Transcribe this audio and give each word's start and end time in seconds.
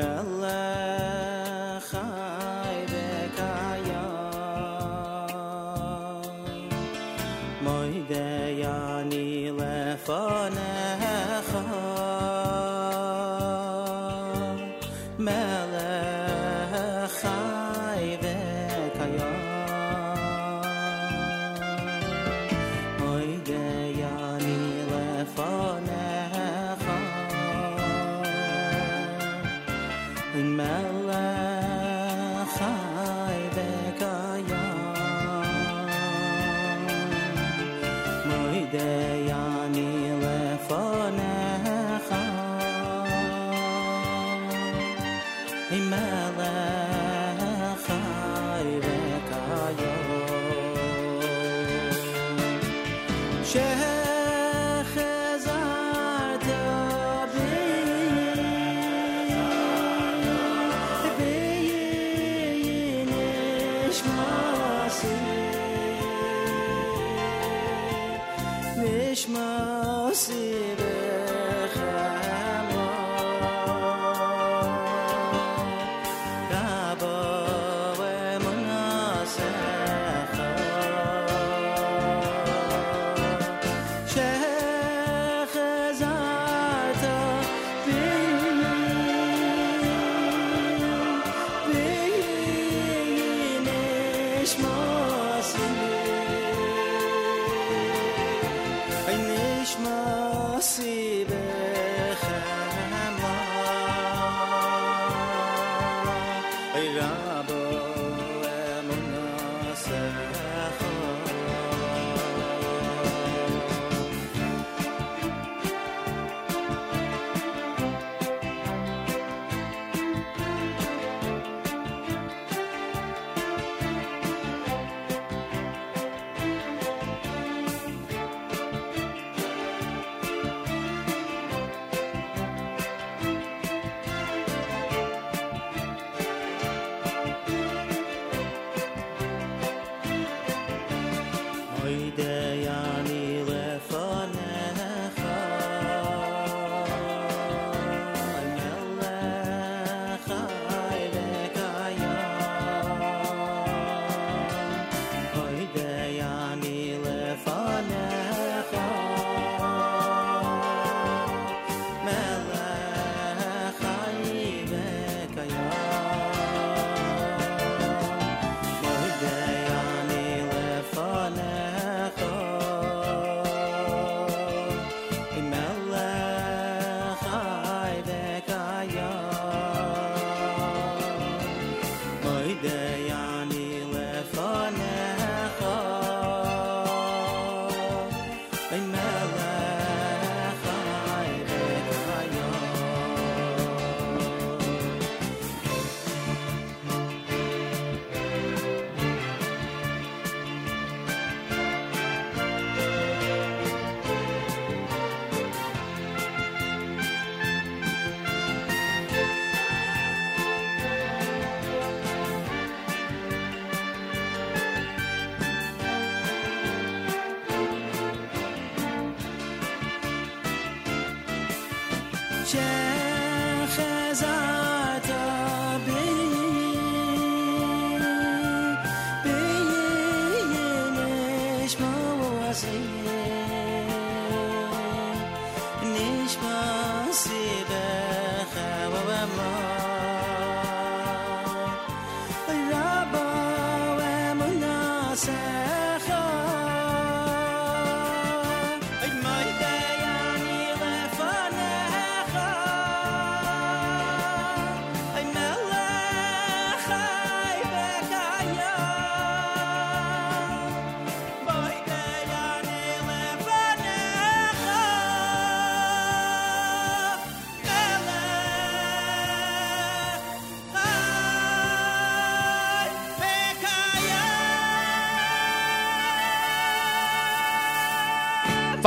Allah 0.00 0.67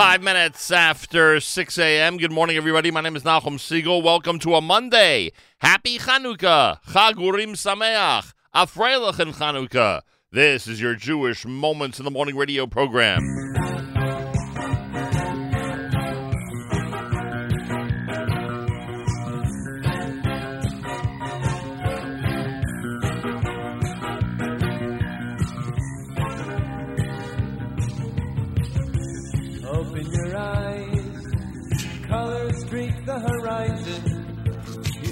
Five 0.02 0.24
minutes 0.24 0.72
after 0.72 1.40
6 1.40 1.78
a.m. 1.78 2.18
Good 2.18 2.32
morning, 2.32 2.58
everybody. 2.58 2.90
My 2.90 3.02
name 3.02 3.16
is 3.16 3.22
Nachum 3.22 3.60
Segal. 3.60 4.02
Welcome 4.02 4.40
to 4.40 4.56
a 4.56 4.60
Monday. 4.60 5.32
Happy 5.60 6.00
Chanukah. 6.00 6.82
Chag 6.88 7.20
Urim 7.20 7.54
Sameach. 7.54 8.34
Afreilach 8.54 9.20
in 9.20 9.32
Chanukah. 9.32 10.02
This 10.32 10.66
is 10.66 10.82
your 10.82 10.96
Jewish 10.96 11.46
Moments 11.46 12.00
in 12.00 12.06
the 12.06 12.10
Morning 12.10 12.36
radio 12.36 12.66
program. 12.66 13.41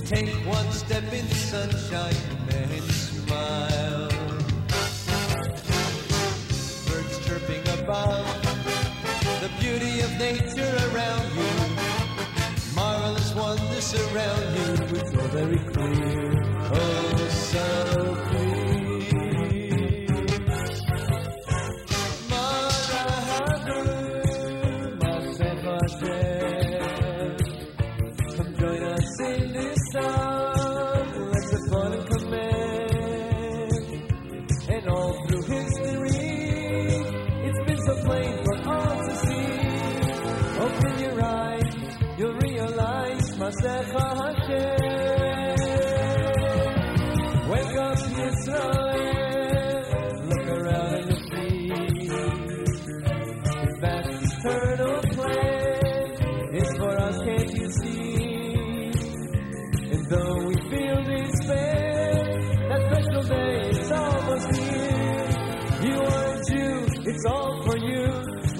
take 0.10 0.34
one 0.44 0.72
step. 0.72 0.99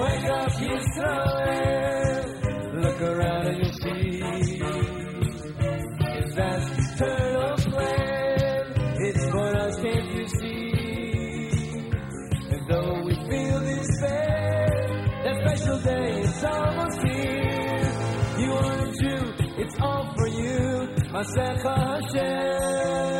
wake 0.00 0.28
up 0.28 0.52
Israel, 0.60 2.24
look 2.74 3.00
around 3.00 3.46
and 3.46 3.58
you 3.58 3.72
see, 3.72 4.20
that 6.36 6.60
eternal 6.78 7.56
plan, 7.56 8.64
it's 9.00 9.24
for 9.30 9.56
us 9.56 9.76
can't 9.80 10.10
you 10.14 10.26
see, 10.28 10.70
and 12.50 12.62
though 12.68 13.02
we 13.04 13.14
feel 13.14 13.60
despair, 13.60 14.68
that 15.24 15.36
special 15.40 15.78
day 15.80 16.20
is 16.20 16.44
almost 16.44 17.00
here, 17.00 17.92
you 18.38 18.52
are 18.52 18.84
a 18.84 18.92
Jew, 18.92 19.22
it's 19.56 19.76
all 19.80 20.04
for 20.14 20.28
you, 20.28 20.88
Masecha 21.12 21.76
Hashem. 22.12 23.17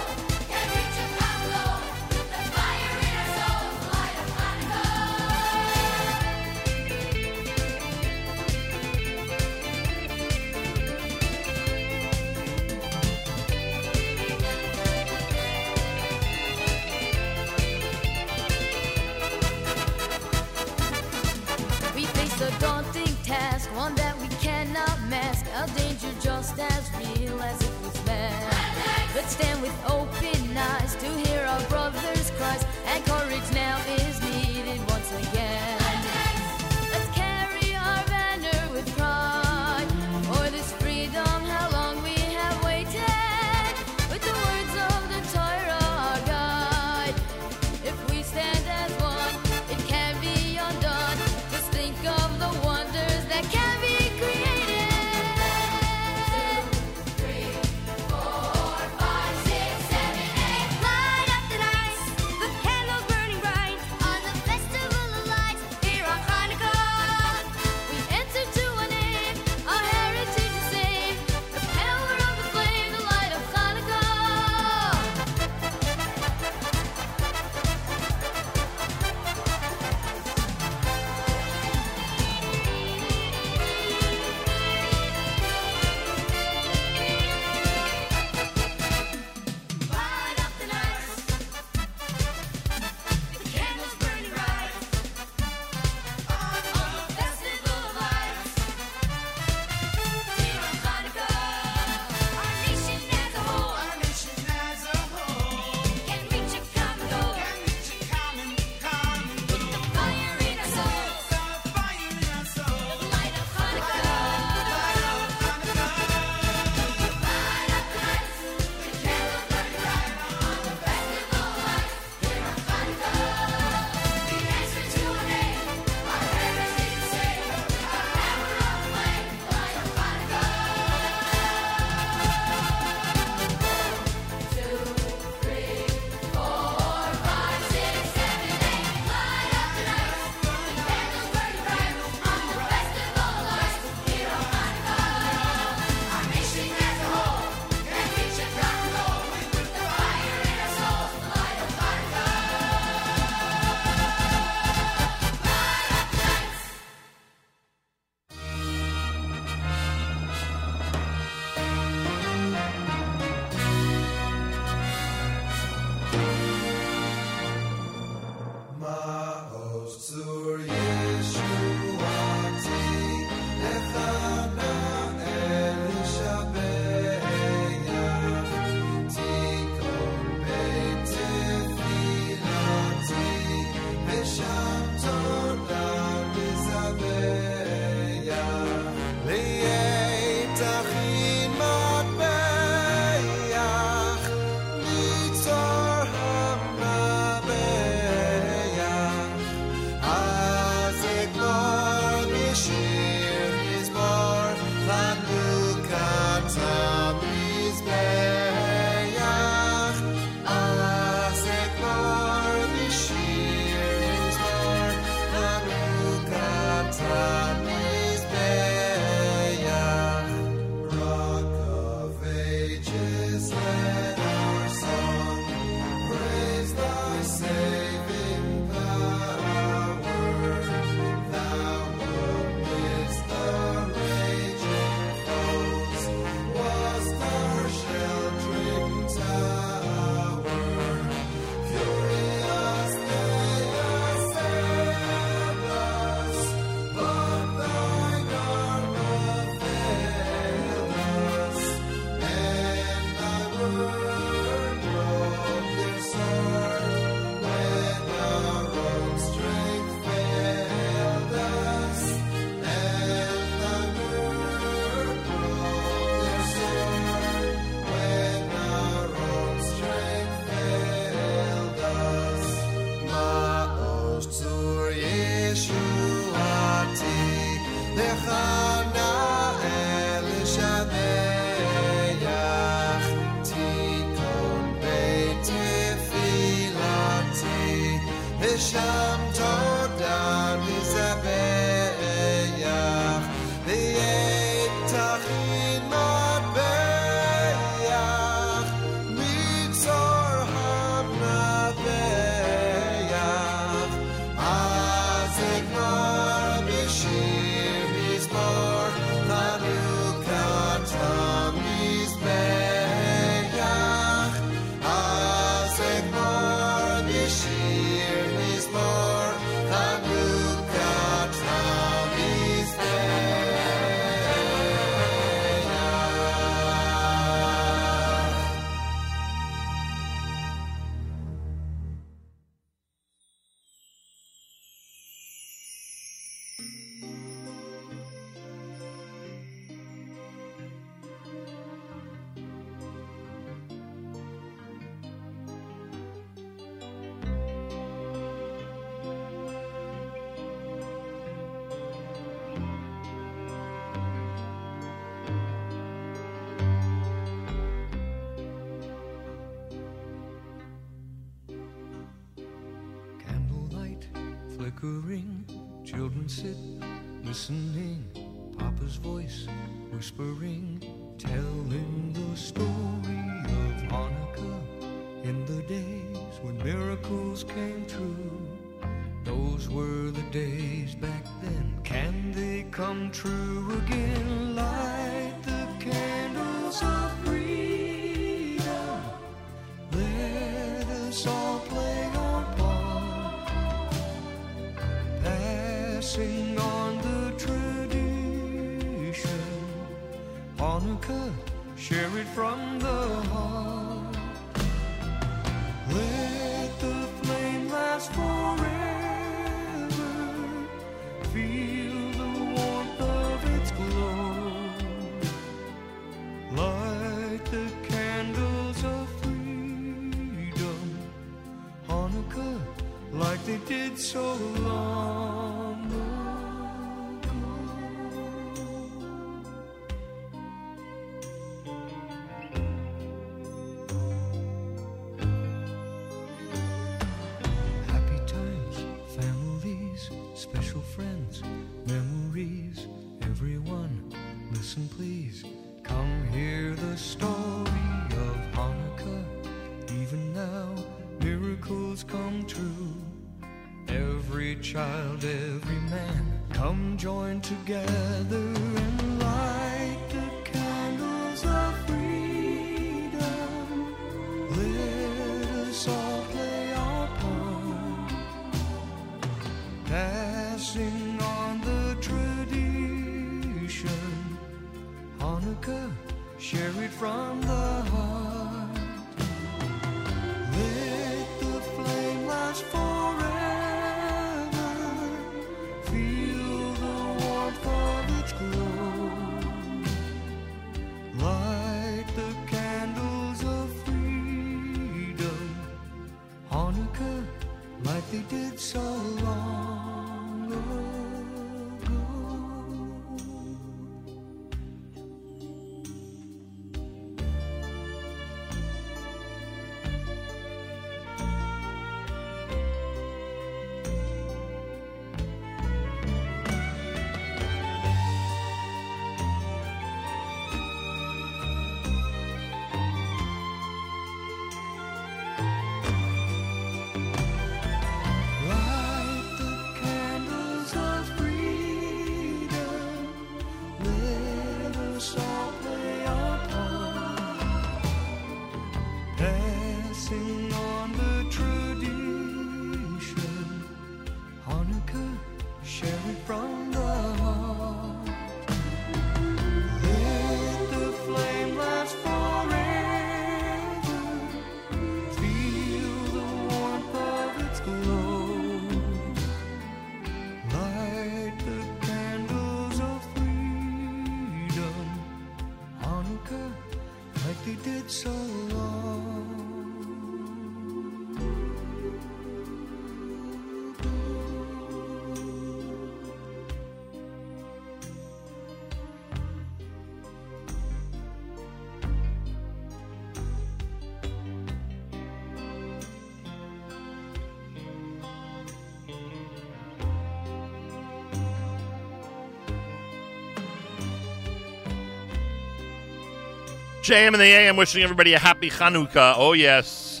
JM 596.86 597.14
in 597.14 597.18
the 597.18 597.24
AM 597.24 597.56
wishing 597.56 597.82
everybody 597.82 598.14
a 598.14 598.18
happy 598.20 598.48
Chanukah. 598.48 599.14
Oh, 599.16 599.32
yes. 599.32 600.00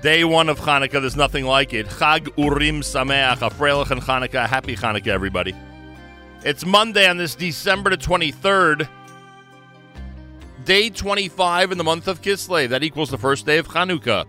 Day 0.00 0.22
one 0.22 0.48
of 0.48 0.60
Hanukkah, 0.60 1.00
there's 1.00 1.16
nothing 1.16 1.44
like 1.44 1.74
it. 1.74 1.86
Chag 1.86 2.28
Urim 2.38 2.82
Sameach, 2.82 3.42
a 3.42 3.50
Freilich 3.50 3.90
and 3.90 4.00
Hanukkah. 4.00 4.46
Happy 4.46 4.76
Hanukkah, 4.76 5.08
everybody. 5.08 5.52
It's 6.44 6.64
Monday 6.64 7.08
on 7.08 7.16
this 7.16 7.34
December 7.34 7.90
the 7.90 7.96
23rd, 7.96 8.88
day 10.64 10.88
25 10.88 11.72
in 11.72 11.78
the 11.78 11.84
month 11.84 12.06
of 12.06 12.22
Kislev. 12.22 12.68
That 12.68 12.84
equals 12.84 13.10
the 13.10 13.18
first 13.18 13.44
day 13.44 13.58
of 13.58 13.66
Hanukkah. 13.66 14.24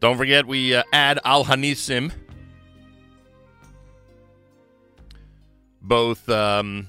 Don't 0.00 0.16
forget, 0.16 0.44
we 0.44 0.74
uh, 0.74 0.82
add 0.92 1.20
Al 1.24 1.44
Hanisim. 1.44 2.10
Both 5.80 6.28
um, 6.28 6.88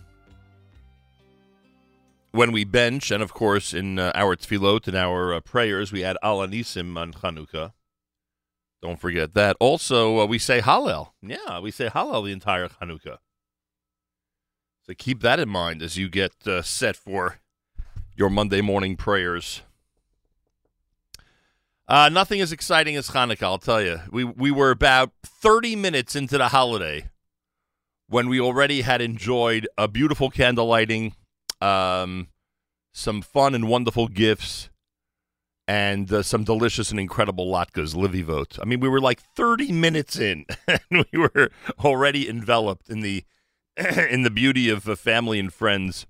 when 2.31 2.51
we 2.51 2.63
bench, 2.63 3.11
and 3.11 3.23
of 3.23 3.33
course 3.33 3.73
in 3.73 3.99
uh, 3.99 4.11
our 4.15 4.35
tefillot 4.35 4.87
and 4.87 4.95
our 4.95 5.33
uh, 5.33 5.39
prayers, 5.39 5.91
we 5.91 6.03
add 6.03 6.17
Al 6.21 6.39
Hanisim 6.39 6.97
on 6.97 7.13
Chanukah. 7.13 7.73
Don't 8.81 8.99
forget 8.99 9.33
that. 9.33 9.57
Also, 9.59 10.19
uh, 10.19 10.25
we 10.25 10.39
say 10.39 10.61
Hallel. 10.61 11.09
Yeah, 11.21 11.59
we 11.59 11.71
say 11.71 11.87
Hallel 11.87 12.25
the 12.25 12.31
entire 12.31 12.67
Chanukah. 12.67 13.17
So 14.83 14.93
keep 14.97 15.21
that 15.21 15.39
in 15.39 15.49
mind 15.49 15.81
as 15.81 15.97
you 15.97 16.09
get 16.09 16.31
uh, 16.47 16.61
set 16.61 16.95
for 16.95 17.39
your 18.15 18.29
Monday 18.29 18.61
morning 18.61 18.95
prayers. 18.95 19.61
Uh, 21.87 22.07
nothing 22.07 22.39
as 22.39 22.51
exciting 22.51 22.95
as 22.95 23.09
Hanukkah, 23.09 23.43
I'll 23.43 23.57
tell 23.57 23.81
you. 23.81 24.01
We 24.11 24.23
we 24.23 24.51
were 24.51 24.71
about 24.71 25.11
30 25.23 25.75
minutes 25.75 26.15
into 26.15 26.37
the 26.37 26.49
holiday 26.49 27.09
when 28.07 28.29
we 28.29 28.39
already 28.39 28.81
had 28.81 29.01
enjoyed 29.01 29.67
a 29.77 29.87
beautiful 29.87 30.29
candle 30.29 30.65
lighting, 30.65 31.13
um, 31.61 32.27
some 32.93 33.21
fun 33.21 33.55
and 33.55 33.67
wonderful 33.67 34.07
gifts, 34.07 34.69
and 35.67 36.11
uh, 36.11 36.23
some 36.23 36.43
delicious 36.43 36.91
and 36.91 36.99
incredible 36.99 37.51
latkes, 37.51 37.95
Livy 37.95 38.23
Livivot. 38.23 38.59
I 38.61 38.65
mean, 38.65 38.79
we 38.79 38.89
were 38.89 39.01
like 39.01 39.21
30 39.35 39.71
minutes 39.71 40.17
in, 40.17 40.45
and 40.67 41.05
we 41.11 41.19
were 41.19 41.51
already 41.83 42.27
enveloped 42.27 42.89
in 42.89 43.01
the 43.01 43.23
in 44.09 44.23
the 44.23 44.31
beauty 44.31 44.69
of 44.69 44.89
uh, 44.89 44.95
family 44.95 45.39
and 45.39 45.53
friends 45.53 46.05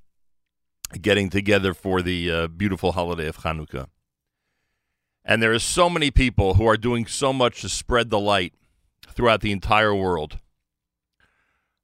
getting 1.01 1.29
together 1.29 1.73
for 1.73 2.01
the 2.01 2.31
uh, 2.31 2.47
beautiful 2.47 2.93
holiday 2.93 3.27
of 3.27 3.37
Hanukkah. 3.37 3.87
And 5.23 5.43
there 5.43 5.53
are 5.53 5.59
so 5.59 5.89
many 5.89 6.09
people 6.09 6.55
who 6.55 6.65
are 6.65 6.77
doing 6.77 7.05
so 7.05 7.31
much 7.31 7.61
to 7.61 7.69
spread 7.69 8.09
the 8.09 8.19
light 8.19 8.53
throughout 9.07 9.41
the 9.41 9.51
entire 9.51 9.93
world. 9.93 10.39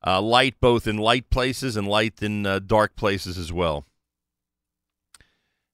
Uh, 0.06 0.22
light 0.22 0.56
both 0.60 0.86
in 0.86 0.98
light 0.98 1.30
places 1.30 1.76
and 1.76 1.88
light 1.88 2.22
in 2.22 2.46
uh, 2.46 2.60
dark 2.60 2.96
places 2.96 3.38
as 3.38 3.52
well. 3.52 3.86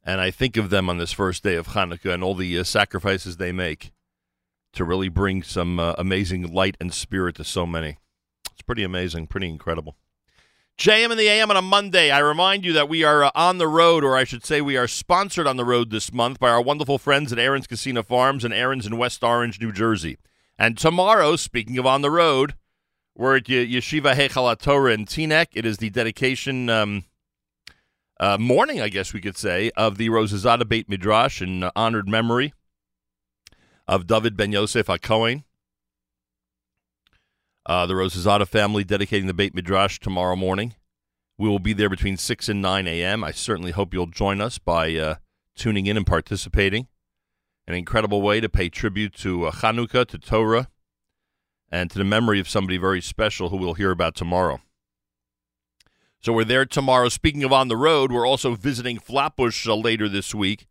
And 0.04 0.22
I 0.22 0.32
think 0.32 0.58
of 0.58 0.70
them 0.70 0.90
on 0.90 0.98
this 0.98 1.12
first 1.12 1.44
day 1.44 1.56
of 1.56 1.70
Hanukkah 1.70 2.14
and 2.14 2.24
all 2.24 2.34
the 2.34 2.58
uh, 2.58 2.64
sacrifices 2.64 3.38
they 3.38 3.52
make 3.52 3.92
to 4.74 4.86
really 4.86 5.10
bring 5.10 5.44
some 5.44 5.80
uh, 5.80 5.94
amazing 5.98 6.54
light 6.54 6.78
and 6.80 6.94
spirit 6.94 7.36
to 7.36 7.44
so 7.44 7.66
many. 7.66 7.98
It's 8.52 8.62
pretty 8.62 8.84
amazing, 8.84 9.28
pretty 9.28 9.50
incredible. 9.50 9.96
JM 10.78 11.12
in 11.12 11.18
the 11.18 11.28
AM 11.28 11.52
on 11.52 11.58
a 11.58 11.62
Monday. 11.62 12.10
I 12.10 12.20
remind 12.20 12.66
you 12.66 12.74
that 12.74 12.90
we 12.90 13.04
are 13.04 13.26
uh, 13.26 13.32
on 13.36 13.60
the 13.60 13.68
road, 13.68 14.04
or 14.04 14.18
I 14.18 14.24
should 14.24 14.46
say, 14.46 14.62
we 14.62 14.78
are 14.78 14.88
sponsored 14.88 15.46
on 15.46 15.58
the 15.58 15.66
road 15.66 15.92
this 15.92 16.12
month 16.12 16.40
by 16.40 16.50
our 16.50 16.62
wonderful 16.62 16.98
friends 16.98 17.32
at 17.32 17.38
Aron's 17.38 17.68
Kissena 17.68 18.04
Farms 18.04 18.44
and 18.44 18.54
Aron's 18.54 18.88
in 18.88 18.98
West 18.98 19.24
Orange, 19.24 19.62
New 19.62 19.72
Jersey. 19.72 20.18
And 20.58 20.78
tomorrow, 20.78 21.36
speaking 21.36 21.78
of 21.78 21.86
on 21.86 22.02
the 22.02 22.10
road, 22.10 22.56
we're 23.16 23.38
at 23.38 23.46
Yeshiva 23.46 24.16
Heichal 24.16 24.58
Torah 24.58 24.94
in 24.94 25.06
Teaneck. 25.06 25.48
It 25.54 25.66
is 25.66 25.78
the 25.78 25.90
dedication 25.90 26.70
um, 26.70 27.04
uh, 28.20 28.38
morning, 28.38 28.82
I 28.82 28.90
guess 28.90 29.14
we 29.14 29.22
could 29.22 29.38
say, 29.38 29.72
of 29.76 29.98
the 29.98 30.10
Rosazada 30.10 30.68
Beit 30.68 30.88
Midrash 30.88 31.42
in 31.42 31.70
honored 31.76 32.08
memory 32.08 32.54
of 33.88 34.08
David 34.08 34.38
Ben 34.38 34.52
Yosef 34.52 34.88
HaKohen. 34.88 35.44
Uh, 37.66 37.86
the 37.86 37.94
Rosazada 37.94 38.48
family 38.48 38.84
dedicating 38.84 39.28
the 39.28 39.34
Beit 39.34 39.54
Midrash 39.54 40.00
tomorrow 40.00 40.36
morning. 40.36 40.76
We 41.38 41.50
will 41.50 41.60
be 41.60 41.74
there 41.74 41.90
between 41.90 42.18
6 42.18 42.50
and 42.50 42.62
9 42.62 42.88
a.m. 42.88 43.24
I 43.24 43.32
certainly 43.32 43.72
hope 43.72 43.94
you'll 43.94 44.08
join 44.08 44.42
us 44.42 44.58
by 44.58 44.96
uh, 44.96 45.16
tuning 45.56 45.86
in 45.86 45.98
and 45.98 46.06
participating. 46.06 46.88
An 47.68 47.76
incredible 47.76 48.22
way 48.22 48.40
to 48.40 48.50
pay 48.50 48.70
tribute 48.70 49.14
to 49.18 49.46
uh, 49.46 49.52
Chanukah, 49.52 50.08
to 50.08 50.18
Torah, 50.18 50.70
and 51.72 51.90
to 51.90 51.98
the 51.98 52.04
memory 52.04 52.40
of 52.40 52.50
somebody 52.50 52.78
very 52.78 53.02
special 53.02 53.50
who 53.50 53.58
we'll 53.58 53.76
hear 53.76 53.92
about 53.92 54.16
tomorrow. 54.16 54.60
So 56.20 56.34
we're 56.34 56.44
there 56.46 56.66
tomorrow. 56.66 57.10
Speaking 57.10 57.44
of 57.44 57.52
on 57.52 57.68
the 57.68 57.78
road, 57.78 58.12
we're 58.12 58.28
also 58.28 58.54
visiting 58.54 59.00
Flatbush 59.00 59.68
uh, 59.68 59.76
later 59.76 60.08
this 60.08 60.36
week. 60.36 60.68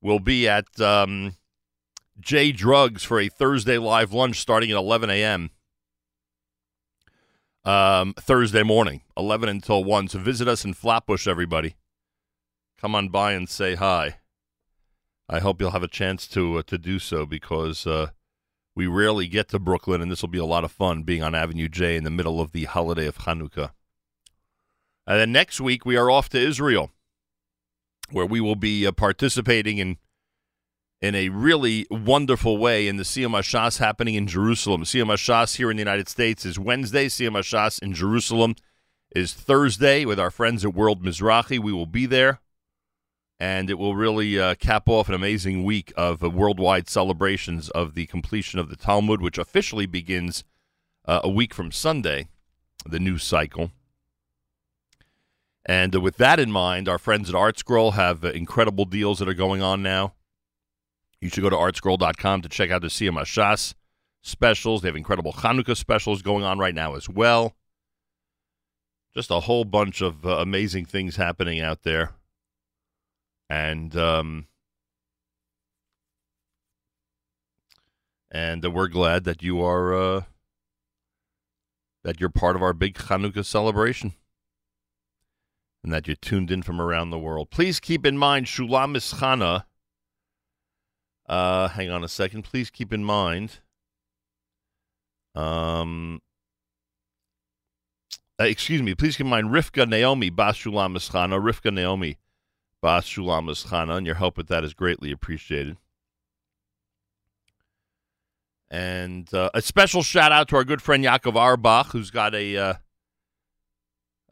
We'll 0.00 0.20
be 0.20 0.48
at 0.48 0.80
um, 0.80 1.36
J 2.20 2.52
Drugs 2.52 3.02
for 3.02 3.18
a 3.18 3.28
Thursday 3.28 3.78
live 3.78 4.12
lunch 4.12 4.40
starting 4.40 4.70
at 4.70 4.76
11 4.76 5.10
a.m. 5.10 5.50
Um, 7.64 8.14
Thursday 8.14 8.62
morning, 8.62 9.02
11 9.16 9.48
until 9.48 9.82
1. 9.82 10.08
So 10.08 10.18
visit 10.18 10.46
us 10.46 10.64
in 10.64 10.74
Flatbush, 10.74 11.26
everybody. 11.26 11.76
Come 12.80 12.94
on 12.94 13.08
by 13.08 13.32
and 13.32 13.48
say 13.48 13.74
hi. 13.76 14.18
I 15.28 15.40
hope 15.40 15.60
you'll 15.60 15.70
have 15.70 15.84
a 15.84 15.88
chance 15.88 16.28
to 16.28 16.58
uh, 16.58 16.62
to 16.66 16.76
do 16.76 16.98
so 16.98 17.24
because 17.24 17.86
uh, 17.86 18.08
we 18.74 18.86
rarely 18.86 19.26
get 19.28 19.48
to 19.48 19.58
Brooklyn, 19.58 20.00
and 20.00 20.10
this 20.10 20.22
will 20.22 20.28
be 20.28 20.38
a 20.38 20.44
lot 20.44 20.64
of 20.64 20.72
fun 20.72 21.02
being 21.02 21.22
on 21.22 21.34
Avenue 21.34 21.68
J 21.68 21.96
in 21.96 22.04
the 22.04 22.10
middle 22.10 22.40
of 22.40 22.52
the 22.52 22.64
holiday 22.64 23.06
of 23.06 23.18
Hanukkah. 23.18 23.70
And 25.06 25.20
then 25.20 25.32
next 25.32 25.60
week, 25.60 25.84
we 25.84 25.96
are 25.96 26.10
off 26.10 26.28
to 26.30 26.38
Israel, 26.38 26.90
where 28.10 28.26
we 28.26 28.40
will 28.40 28.56
be 28.56 28.86
uh, 28.86 28.92
participating 28.92 29.78
in 29.78 29.98
in 31.00 31.16
a 31.16 31.30
really 31.30 31.84
wonderful 31.90 32.56
way 32.58 32.86
in 32.86 32.96
the 32.96 33.02
Siyum 33.02 33.32
Hashas 33.32 33.78
happening 33.78 34.14
in 34.14 34.28
Jerusalem. 34.28 34.84
Siyum 34.84 35.12
Hashas 35.12 35.56
here 35.56 35.68
in 35.68 35.76
the 35.76 35.80
United 35.80 36.08
States 36.08 36.46
is 36.46 36.60
Wednesday. 36.60 37.08
Siyum 37.08 37.32
Hashas 37.32 37.82
in 37.82 37.92
Jerusalem 37.92 38.54
is 39.14 39.34
Thursday 39.34 40.04
with 40.04 40.20
our 40.20 40.30
friends 40.30 40.64
at 40.64 40.74
World 40.74 41.02
Mizrachi. 41.02 41.58
We 41.58 41.72
will 41.72 41.86
be 41.86 42.06
there, 42.06 42.40
and 43.42 43.68
it 43.68 43.76
will 43.76 43.96
really 43.96 44.38
uh, 44.38 44.54
cap 44.54 44.88
off 44.88 45.08
an 45.08 45.16
amazing 45.16 45.64
week 45.64 45.92
of 45.96 46.22
uh, 46.22 46.30
worldwide 46.30 46.88
celebrations 46.88 47.70
of 47.70 47.94
the 47.94 48.06
completion 48.06 48.60
of 48.60 48.68
the 48.68 48.76
Talmud, 48.76 49.20
which 49.20 49.36
officially 49.36 49.84
begins 49.84 50.44
uh, 51.06 51.22
a 51.24 51.28
week 51.28 51.52
from 51.52 51.72
Sunday, 51.72 52.28
the 52.86 53.00
new 53.00 53.18
cycle. 53.18 53.72
And 55.66 55.92
uh, 55.92 56.00
with 56.00 56.18
that 56.18 56.38
in 56.38 56.52
mind, 56.52 56.88
our 56.88 56.98
friends 56.98 57.28
at 57.28 57.34
ArtScroll 57.34 57.94
have 57.94 58.24
uh, 58.24 58.28
incredible 58.28 58.84
deals 58.84 59.18
that 59.18 59.28
are 59.28 59.34
going 59.34 59.60
on 59.60 59.82
now. 59.82 60.14
You 61.20 61.28
should 61.28 61.42
go 61.42 61.50
to 61.50 61.56
artscroll.com 61.56 62.42
to 62.42 62.48
check 62.48 62.70
out 62.70 62.82
the 62.82 62.86
Siyum 62.86 63.74
specials. 64.22 64.82
They 64.82 64.88
have 64.88 64.94
incredible 64.94 65.32
Hanukkah 65.32 65.76
specials 65.76 66.22
going 66.22 66.44
on 66.44 66.60
right 66.60 66.76
now 66.76 66.94
as 66.94 67.08
well. 67.08 67.56
Just 69.12 69.32
a 69.32 69.40
whole 69.40 69.64
bunch 69.64 70.00
of 70.00 70.24
uh, 70.24 70.36
amazing 70.36 70.84
things 70.84 71.16
happening 71.16 71.60
out 71.60 71.82
there. 71.82 72.12
And 73.52 73.94
um, 73.98 74.46
and 78.30 78.64
uh, 78.64 78.70
we're 78.70 78.88
glad 78.88 79.24
that 79.24 79.42
you 79.42 79.62
are 79.62 79.94
uh, 79.94 80.22
that 82.02 82.18
you're 82.18 82.30
part 82.30 82.56
of 82.56 82.62
our 82.62 82.72
big 82.72 82.94
Hanukkah 82.94 83.44
celebration 83.44 84.14
and 85.84 85.92
that 85.92 86.06
you're 86.06 86.16
tuned 86.16 86.50
in 86.50 86.62
from 86.62 86.80
around 86.80 87.10
the 87.10 87.18
world. 87.18 87.50
Please 87.50 87.78
keep 87.78 88.06
in 88.06 88.16
mind 88.16 88.46
Shulamis 88.46 89.16
Chana. 89.16 89.64
Uh, 91.28 91.68
hang 91.68 91.90
on 91.90 92.02
a 92.02 92.08
second. 92.08 92.44
Please 92.44 92.70
keep 92.70 92.90
in 92.90 93.04
mind. 93.04 93.58
Um, 95.34 96.22
uh, 98.40 98.44
excuse 98.44 98.80
me. 98.80 98.94
Please 98.94 99.18
keep 99.18 99.26
in 99.26 99.30
mind 99.30 99.48
Rivka 99.50 99.86
Naomi 99.86 100.30
Bas 100.30 100.56
Shulamis 100.56 101.10
Chana. 101.10 101.38
Rivka 101.38 101.70
Naomi 101.70 102.16
Bas 102.82 103.06
Shulam 103.06 103.96
and 103.96 104.06
your 104.06 104.16
help 104.16 104.36
with 104.36 104.48
that 104.48 104.64
is 104.64 104.74
greatly 104.74 105.12
appreciated. 105.12 105.76
And 108.70 109.32
uh, 109.32 109.50
a 109.54 109.62
special 109.62 110.02
shout 110.02 110.32
out 110.32 110.48
to 110.48 110.56
our 110.56 110.64
good 110.64 110.82
friend 110.82 111.04
Yaakov 111.04 111.34
Arbach, 111.34 111.92
who's 111.92 112.10
got 112.10 112.34
a 112.34 112.56
uh, 112.56 112.74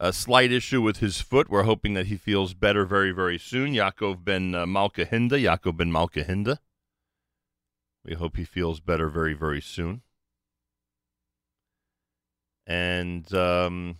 a 0.01 0.13
slight 0.13 0.51
issue 0.51 0.81
with 0.81 0.97
his 0.97 1.21
foot. 1.21 1.51
We're 1.51 1.65
hoping 1.65 1.95
that 1.95 2.07
he 2.07 2.17
feels 2.17 2.55
better 2.55 2.87
very, 2.87 3.13
very 3.13 3.39
soon. 3.39 3.75
Yaakov 3.75 4.25
ben 4.25 4.55
uh, 4.55 4.67
Malka 4.67 5.05
Hinda. 5.05 5.33
Yaakov 5.33 5.77
ben 5.77 5.93
Malka 5.93 6.25
Hinda. 6.25 6.59
We 8.03 8.15
hope 8.15 8.39
he 8.39 8.45
feels 8.45 8.81
better 8.81 9.11
very, 9.11 9.35
very 9.35 9.61
soon. 9.61 10.01
And 12.67 13.33
um, 13.35 13.99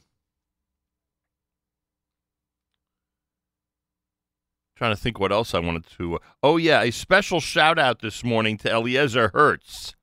trying 4.81 4.97
to 4.97 5.01
think 5.01 5.21
what 5.21 5.31
else 5.31 5.53
I 5.53 5.59
wanted 5.59 5.85
to. 5.99 6.19
oh 6.43 6.57
yeah, 6.57 6.81
a 6.81 6.91
special 6.91 7.39
shout 7.39 7.79
out 7.79 8.01
this 8.01 8.25
morning 8.25 8.57
to 8.59 8.73
Eliezer 8.73 9.31
Hertz. 9.35 9.95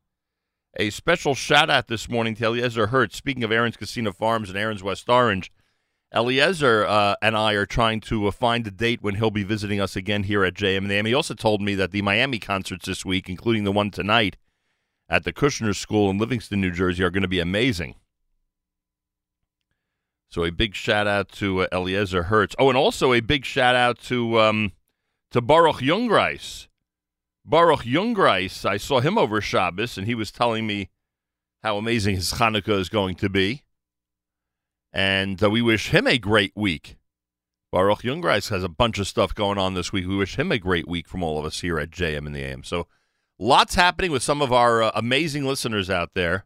A 0.77 0.91
special 0.91 1.33
shout 1.33 1.71
out 1.71 1.87
this 1.87 2.07
morning 2.07 2.35
to 2.35 2.45
Eliezer 2.45 2.85
Hertz. 2.85 3.17
Speaking 3.17 3.43
of 3.43 3.51
Aron's 3.51 3.75
Kissena 3.75 4.13
Farms 4.13 4.49
and 4.49 4.57
Aron's 4.57 4.83
West 4.83 5.09
Orange, 5.09 5.51
Eliezer 6.13 6.85
uh, 6.85 7.15
and 7.23 7.35
I 7.35 7.53
are 7.53 7.65
trying 7.65 8.01
to 8.01 8.27
uh, 8.27 8.31
find 8.31 8.67
a 8.67 8.71
date 8.71 9.01
when 9.01 9.15
he'll 9.15 9.31
be 9.31 9.41
visiting 9.41 9.81
us 9.81 9.95
again 9.95 10.21
here 10.21 10.45
at 10.45 10.53
JM 10.53 10.77
in 10.77 10.87
the. 10.89 11.09
He 11.09 11.13
also 11.15 11.33
told 11.33 11.59
me 11.59 11.73
that 11.73 11.89
the 11.89 12.03
Miami 12.03 12.37
concerts 12.37 12.85
this 12.85 13.03
week, 13.03 13.29
including 13.29 13.63
the 13.63 13.71
one 13.71 13.89
tonight 13.89 14.37
at 15.09 15.23
the 15.23 15.33
Kushner 15.33 15.75
School 15.75 16.11
in 16.11 16.19
Livingston, 16.19 16.61
New 16.61 16.69
Jersey, 16.69 17.03
are 17.03 17.09
going 17.09 17.23
to 17.23 17.27
be 17.27 17.39
amazing. 17.39 17.95
So 20.29 20.43
a 20.43 20.51
big 20.51 20.75
shout 20.75 21.07
out 21.07 21.29
to 21.33 21.61
uh, 21.61 21.67
Eliezer 21.71 22.23
Hertz. 22.23 22.55
Oh, 22.59 22.69
and 22.69 22.77
also 22.77 23.13
a 23.13 23.21
big 23.21 23.45
shout 23.45 23.75
out 23.75 23.99
to 24.03 24.39
um, 24.39 24.71
to 25.31 25.41
Baruch 25.41 25.77
Jungreis. 25.77 26.67
Baruch 27.45 27.85
Jungreis, 27.85 28.65
I 28.65 28.75
saw 28.75 28.99
him 28.99 29.17
over 29.17 29.39
Shabbos, 29.39 29.97
and 29.97 30.05
he 30.05 30.15
was 30.15 30.31
telling 30.31 30.67
me 30.67 30.89
how 31.63 31.77
amazing 31.77 32.15
his 32.15 32.33
Hanukkah 32.33 32.79
is 32.79 32.89
going 32.89 33.15
to 33.15 33.29
be. 33.29 33.63
And 34.91 35.41
uh, 35.41 35.49
we 35.49 35.61
wish 35.61 35.89
him 35.89 36.07
a 36.07 36.17
great 36.17 36.51
week. 36.55 36.97
Baruch 37.71 38.01
Jungreis 38.01 38.49
has 38.49 38.63
a 38.63 38.69
bunch 38.69 38.99
of 38.99 39.07
stuff 39.07 39.33
going 39.33 39.57
on 39.57 39.73
this 39.73 39.91
week. 39.91 40.07
We 40.07 40.15
wish 40.15 40.37
him 40.37 40.51
a 40.51 40.59
great 40.59 40.87
week 40.87 41.07
from 41.07 41.23
all 41.23 41.39
of 41.39 41.45
us 41.45 41.61
here 41.61 41.79
at 41.79 41.91
JM 41.91 42.25
in 42.25 42.33
the 42.33 42.41
AM. 42.41 42.63
So 42.63 42.87
lots 43.39 43.75
happening 43.75 44.11
with 44.11 44.23
some 44.23 44.41
of 44.41 44.51
our 44.51 44.83
uh, 44.83 44.91
amazing 44.95 45.45
listeners 45.45 45.89
out 45.89 46.11
there. 46.15 46.45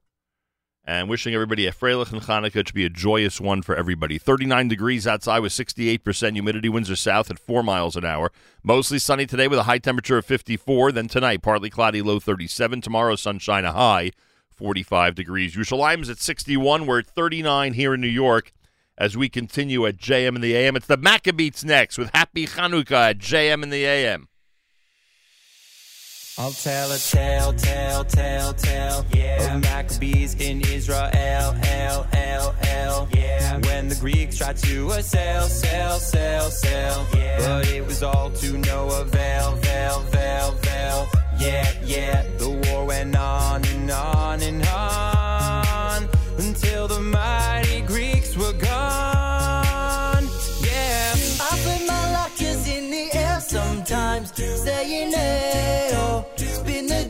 And 0.84 1.08
wishing 1.08 1.36
everybody 1.36 1.68
a 1.68 1.72
Freilich 1.72 2.12
and 2.12 2.22
Hanukkah 2.22 2.66
to 2.66 2.74
be 2.74 2.86
a 2.86 2.90
joyous 2.90 3.40
one 3.40 3.62
for 3.62 3.76
everybody. 3.76 4.18
39 4.18 4.68
degrees 4.68 5.06
outside 5.06 5.40
with 5.40 5.52
68% 5.52 6.34
humidity. 6.34 6.70
Winds 6.70 6.90
are 6.90 6.96
south 6.96 7.30
at 7.30 7.38
4 7.38 7.62
miles 7.62 7.96
an 7.96 8.04
hour. 8.04 8.32
Mostly 8.64 8.98
sunny 8.98 9.28
today 9.28 9.48
with 9.48 9.60
a 9.60 9.64
high 9.64 9.78
temperature 9.78 10.18
of 10.18 10.26
54. 10.26 10.92
Then 10.92 11.08
tonight, 11.08 11.44
partly 11.44 11.70
cloudy, 11.70 12.02
low 12.02 12.20
37. 12.20 12.82
Tomorrow, 12.82 13.16
sunshine, 13.16 13.64
a 13.64 13.74
high 13.74 14.12
45 14.50 15.14
degrees. 15.14 15.56
Yerushalayim 15.56 16.02
is 16.02 16.10
at 16.10 16.18
61. 16.18 16.88
We're 16.88 17.00
at 17.00 17.08
39 17.08 17.74
here 17.74 17.94
in 17.94 18.02
New 18.02 18.08
York 18.08 18.52
as 18.98 19.16
we 19.16 19.30
continue 19.30 19.86
at 19.86 19.98
JM 19.98 20.36
in 20.36 20.42
the 20.42 20.56
AM. 20.56 20.76
It's 20.76 20.88
the 20.88 20.98
Maccabeats 20.98 21.64
next 21.64 22.00
with 22.00 22.10
Happy 22.14 22.48
Hanukkah 22.48 23.12
at 23.12 23.18
JM 23.20 23.62
in 23.62 23.70
the 23.70 23.86
AM. 23.86 24.28
I'll 26.42 26.52
tell 26.54 26.92
a 26.92 26.98
tale, 26.98 27.54
tale, 27.54 28.04
tale, 28.04 28.54
tale. 28.54 29.06
Yeah. 29.14 29.54
Of 29.58 29.62
Maccabees 29.62 30.34
in 30.42 30.62
Israel, 30.62 31.08
L, 31.14 31.56
L, 31.62 32.56
L. 32.64 33.08
Yeah. 33.14 33.60
When 33.60 33.90
the 33.90 33.96
Greeks 33.96 34.40
tried 34.40 34.58
to 34.58 34.90
assail, 34.90 35.44
sail, 35.44 36.00
sail, 36.00 36.50
sail. 36.50 37.08
Yeah. 37.16 37.38
But 37.38 37.70
it 37.70 37.86
was 37.86 38.02
all 38.02 38.32
to 38.32 38.58
no 38.58 38.90
avail, 38.90 39.56
veil, 39.58 40.00
veil, 40.00 40.52
veil. 40.64 41.08
Yeah, 41.38 41.72
yeah. 41.86 42.24
The 42.40 42.50
war 42.50 42.86
went 42.88 43.16
on 43.16 43.64
and 43.64 43.92
on 43.92 44.42
and 44.42 44.66
on 44.66 46.10
until 46.40 46.88
the 46.88 47.02
mighty 47.02 47.71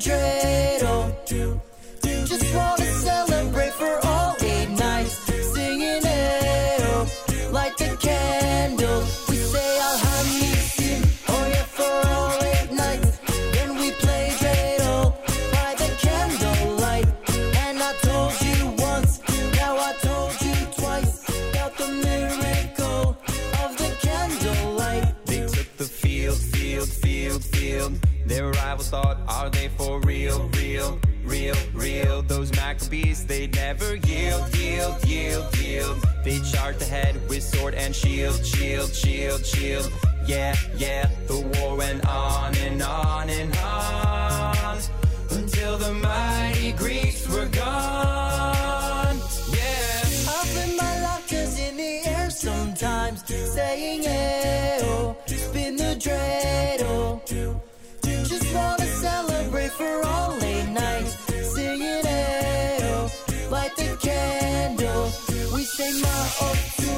spin 0.02 1.62
Their 28.32 28.50
rivals 28.52 28.90
thought, 28.90 29.18
are 29.28 29.50
they 29.50 29.68
for 29.68 30.00
real, 30.00 30.48
real, 30.54 30.98
real, 31.26 31.56
real? 31.74 32.22
Those 32.22 32.50
Maccabees, 32.56 33.26
they 33.26 33.48
never 33.48 33.96
yield, 33.96 34.56
yield, 34.56 35.06
yield, 35.06 35.58
yield. 35.58 35.98
They 36.24 36.40
charged 36.40 36.82
ahead 36.82 37.20
with 37.28 37.44
sword 37.44 37.74
and 37.74 37.94
shield, 37.94 38.46
shield, 38.46 38.96
shield, 38.96 39.46
shield. 39.46 39.92
Yeah, 40.26 40.56
yeah, 40.78 41.10
the 41.28 41.42
war 41.42 41.76
went 41.76 42.08
on 42.08 42.56
and 42.56 42.82
on 42.82 43.30
and 43.30 43.54
on 43.58 44.80
until 45.32 45.78
the 45.78 45.94
mighty 45.96 46.72
Greeks 46.72 47.28
were 47.28 47.48
gone. 47.48 49.18
Yeah. 49.52 50.04
Put 50.56 50.78
my 50.78 51.02
lockers 51.02 51.60
in 51.60 51.76
the 51.76 52.08
air 52.08 52.30
sometimes, 52.30 53.26
saying 53.26 54.04
hey 54.04 55.16
spin 55.28 55.76
the 55.76 55.96
dreidel. 56.00 57.71
Just 58.32 58.56
wanna 58.56 58.86
celebrate 58.86 59.74
for 59.74 60.06
all 60.06 60.42
eight 60.42 60.70
nights, 60.70 61.18
singing 61.54 62.02
oh, 62.06 63.12
light 63.50 63.76
the 63.76 63.98
candle. 64.00 65.12
We 65.54 65.64
say 65.66 65.92
my 66.02 66.30
oh 66.40 66.91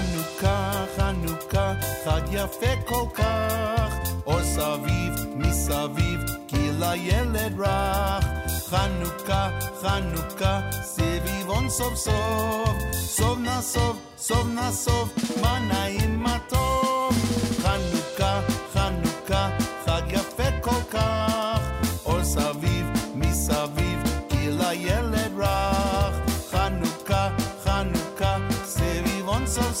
חנוכה, 0.00 0.84
חנוכה, 0.96 1.72
חג 2.04 2.22
יפה 2.30 2.82
כל 2.86 3.06
כך, 3.14 3.94
אור 4.26 4.42
סביב, 4.42 5.12
מסביב, 5.36 6.20
גיל 6.46 6.82
הילד 6.82 7.60
רך. 7.60 8.24
חנוכה, 8.70 9.48
חנוכה, 9.82 10.60
סביבון 10.82 11.70
סוף 11.70 11.94
סוף, 11.94 12.76
סוף 12.92 13.38
נסוף, 13.38 13.96
סוף 14.18 14.46
נסוף, 14.46 15.08
מה 15.42 15.58
נעים 15.58 16.22
מה 16.22 16.38
טוב. 16.48 16.69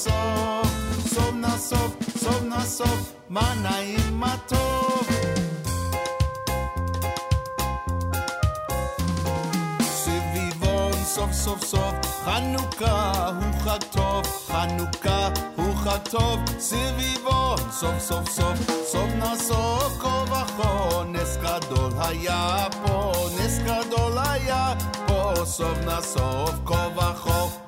סוף, 0.00 1.14
סוף 1.14 1.34
נסוף, 1.34 1.96
סוף 2.18 2.42
נסוף, 2.42 3.12
מה 3.28 3.54
נעים 3.62 4.20
מה 4.20 4.36
טוב. 4.46 5.08
סביבון 9.82 10.92
סוף 11.04 11.32
סוף 11.32 11.64
סוף, 11.64 11.94
חנוכה 12.24 13.12
הוא 13.28 13.60
חג 13.64 13.82
טוב, 13.90 14.26
חנוכה 14.46 15.28
הוא 15.56 15.74
חג 15.76 16.08
טוב, 16.10 16.40
סביבון 16.58 17.58
סוף 17.70 17.98
סוף 17.98 18.28
סוף, 18.30 18.58
סוף 18.86 19.08
נסוף 19.18 19.98
כה 20.00 20.24
וכה, 20.30 21.04
נס 21.06 21.36
גדול 21.36 21.92
היה 21.98 22.66
פה, 22.86 23.12
נס 23.38 23.58
גדול 23.58 24.18
היה 24.18 24.74
פה, 25.06 25.32
סוף 25.44 25.78
נסוף 25.78 26.50
כה 26.64 26.88
וכה. 26.96 27.59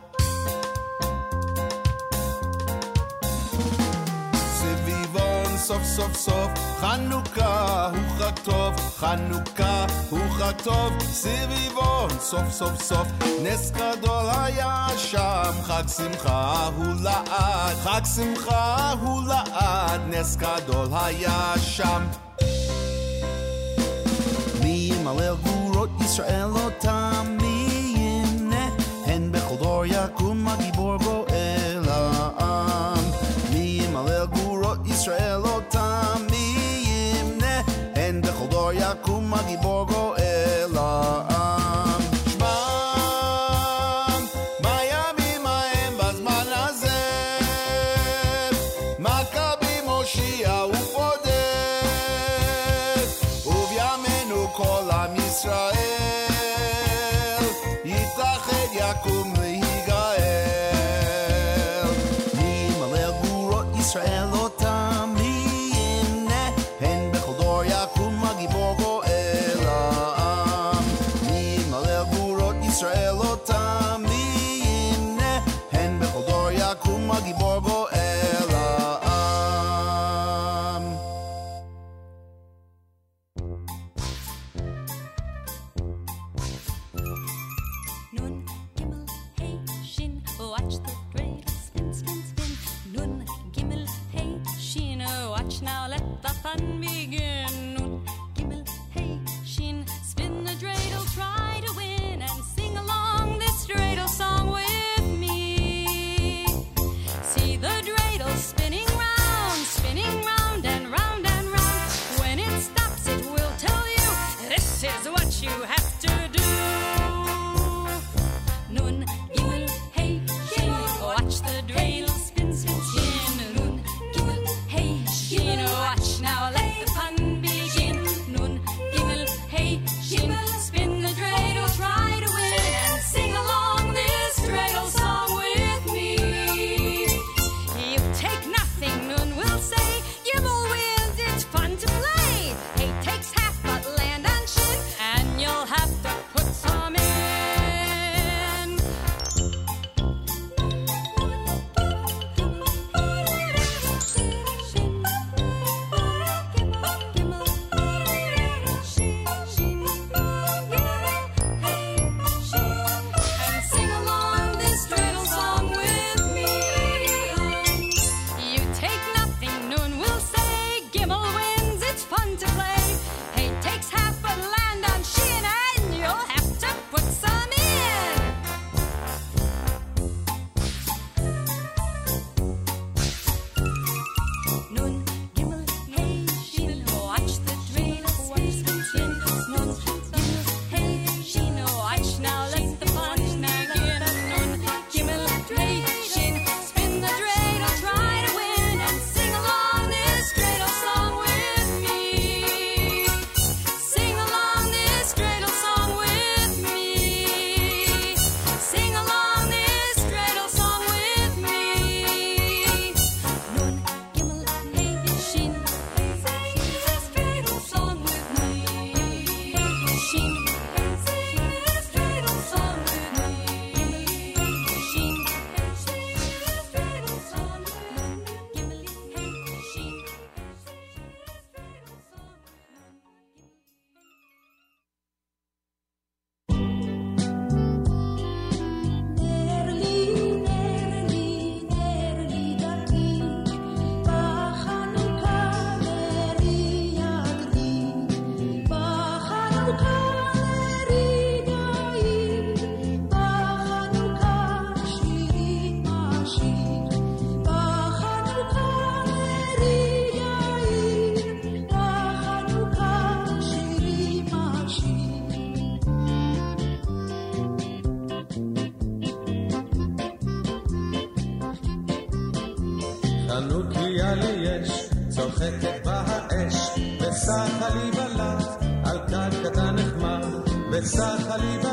סוף 5.63 5.85
סוף 5.85 6.15
סוף, 6.15 6.51
חנוכה 6.81 7.91
הוא 7.91 8.19
חג 8.19 8.39
טוב, 8.45 8.75
חנוכה 8.99 9.87
הוא 10.11 10.21
חג 10.39 10.53
טוב, 10.65 10.93
סביבון 11.03 12.11
סוף 12.21 12.51
סוף 12.51 12.83
סוף, 12.83 13.09
נס 13.43 13.71
גדול 13.71 14.27
היה 14.31 14.87
שם, 14.97 15.53
חג 15.63 15.83
שמחה 15.97 16.69
הוא 16.77 16.95
לעד, 17.03 17.77
חג 17.77 18.01
שמחה 18.17 18.93
הוא 19.01 19.23
לעד, 19.27 20.01
נס 20.09 20.37
גדול 20.37 20.89
היה 20.93 21.55
שם. 21.61 22.03
מי 24.63 24.91
ימלא 24.93 25.35
גבורות 25.35 25.91
ישראל 26.01 26.51
אותם, 26.65 27.37
מי 27.41 27.95
ימנה, 27.97 28.69
הן 29.07 29.33
בכל 29.33 29.57
דור 29.57 29.85
יקום 29.87 30.49
הגיבור 30.49 30.97
גואל 30.97 31.32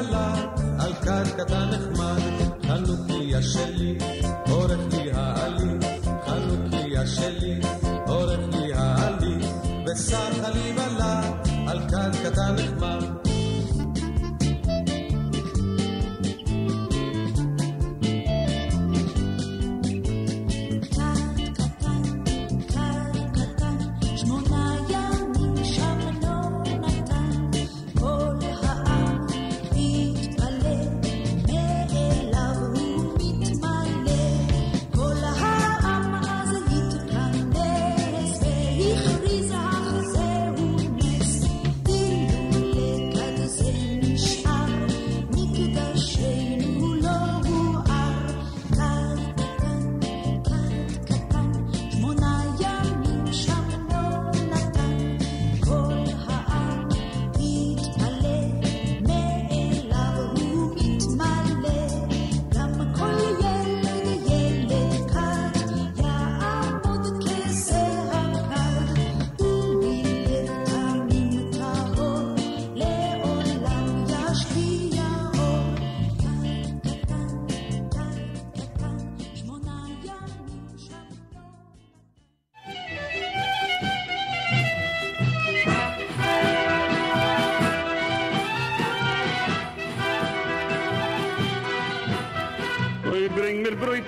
חלל 0.09 0.47
על 0.79 0.93
קרקע 0.93 1.43
אתה 1.43 1.65
נחמד, 1.65 2.21
חנוכיה 2.67 3.43
שלי. 3.43 3.99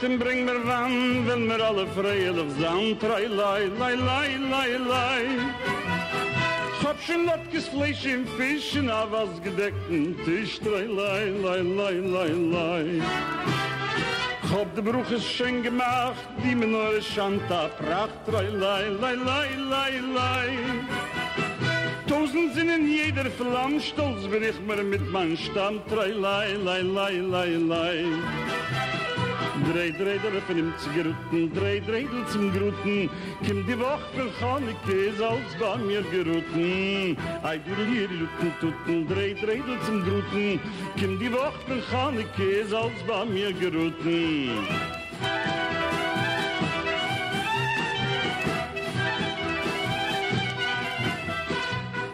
Zeiten 0.03 0.19
bring 0.19 0.45
mir 0.45 0.59
wann, 0.65 1.27
wenn 1.29 1.47
mir 1.47 1.63
alle 1.65 1.87
freilich 1.87 2.53
sein, 2.61 2.99
trei 2.99 3.27
lei, 3.27 3.71
lei, 3.79 3.95
lei, 3.95 4.37
lei, 4.51 4.77
lei. 4.91 5.25
Hab 6.83 7.01
schon 7.01 7.25
latkes 7.25 7.69
Fleisch 7.69 8.05
im 8.05 8.27
Fisch, 8.37 8.75
in 8.75 8.91
Havas 8.91 9.29
was 9.29 9.43
gedeckten 9.43 10.17
Tisch, 10.25 10.59
trei 10.59 10.87
lei, 10.87 11.31
lei, 11.45 11.61
lei, 11.79 11.95
lei, 12.15 12.31
lei. 12.55 12.87
Hab 14.51 14.75
de 14.75 14.83
Bruch 14.83 15.11
ist 15.13 15.31
schön 15.31 15.63
gemacht, 15.63 16.27
die 16.43 16.57
mir 16.57 16.67
neue 16.67 17.01
Schanta 17.01 17.69
pracht, 17.79 18.19
trei 18.27 18.49
lei, 18.49 18.89
lei, 19.01 19.15
lei, 19.15 19.49
lei, 19.71 19.93
lei. 20.19 20.51
Tausend 22.09 22.55
sind 22.55 22.71
in 22.71 22.91
jeder 22.91 23.31
Flamm, 23.31 23.79
stolz 23.79 24.27
bin 24.27 24.43
ich 24.43 24.59
mir 24.67 24.83
mit 24.83 25.13
meinem 25.13 25.37
Stamm, 25.37 25.81
trei 25.89 26.09
lei, 26.09 26.55
lei, 26.55 26.81
lei, 26.81 27.21
lei, 27.21 27.51
lei. 27.55 28.03
lei. 28.03 28.92
Drei, 29.71 29.91
der 30.19 30.43
von 30.43 30.59
ihm 30.59 30.73
zu 30.79 30.89
geruten, 30.91 31.53
drei, 31.55 31.81
drei, 31.81 32.03
der 32.03 32.27
zum 32.29 32.53
Gruten. 32.53 33.11
Kim 33.45 33.67
die 33.67 33.79
Woche 33.79 34.01
von 34.15 34.31
Chaneke, 34.39 34.93
ist 35.11 35.23
als 35.23 35.53
bei 35.61 35.77
mir 35.79 36.03
geruten. 36.03 37.17
Ei, 37.43 37.59
du 37.59 37.75
hier, 37.91 38.09
Luten, 38.09 38.53
tuten, 38.61 39.09
drei, 39.09 39.35
drei, 39.35 39.61
der 39.67 39.83
zum 39.85 40.03
Gruten. 40.05 40.61
Kim 40.97 41.19
die 41.19 41.33
Woche 41.33 41.61
von 41.67 41.83
Chaneke, 41.91 42.43
ist 42.43 42.75
als 42.75 43.03
bei 43.07 43.25
mir 43.25 43.53
geruten. 43.53 44.51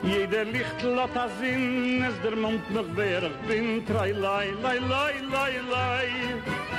Jeder 0.05 0.45
Licht 0.45 0.83
hat 0.97 1.17
a 1.17 1.29
Sinn, 1.41 2.03
es 2.03 2.15
der 2.23 2.37
Mond 2.37 2.71
noch 2.73 2.85
wer 2.95 3.23
ich 3.23 3.49
bin. 3.49 3.85
Trei, 3.87 4.13
lai, 4.13 4.49
lai, 4.63 4.79
lai, 4.79 5.15
lai, 5.31 5.53
lai. 5.71 6.78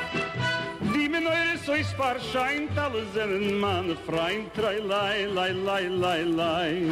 Mir 1.20 1.30
neue 1.30 1.58
so 1.66 1.74
is 1.74 1.92
verscheint, 1.92 2.78
alle 2.78 3.04
sind 3.14 3.60
meine 3.60 3.96
Freund. 4.08 4.54
Trei, 4.54 4.78
lai, 4.78 5.26
lai, 5.26 5.52
lai, 5.52 5.88
lai, 5.88 6.24
lai. 6.24 6.84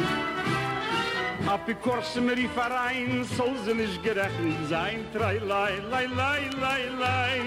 Apikorse 1.46 2.20
mir 2.20 2.36
die 2.36 2.48
Verein, 2.48 3.24
soll 3.36 3.56
sie 3.64 3.72
nicht 3.72 4.02
gerechnet 4.02 4.68
sein. 4.68 5.06
Trei, 5.14 5.38
lai, 5.38 5.72
lai, 5.90 6.06
lai, 6.06 6.40
lai, 6.60 6.82
lai. 7.00 7.40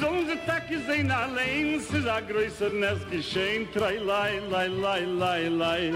Sollen 0.00 0.26
sie 0.26 0.38
Tage 0.44 0.80
sehen 0.88 1.10
allein, 1.10 1.76
es 1.76 1.88
ist 1.90 2.08
a 2.08 2.20
größer 2.20 2.70
Nest 2.70 3.08
geschehen. 3.08 3.68
Trei, 3.72 3.98
lai, 3.98 4.40
lai, 4.50 4.66
lai, 4.66 5.04
lai, 5.04 5.48
lai. 5.48 5.92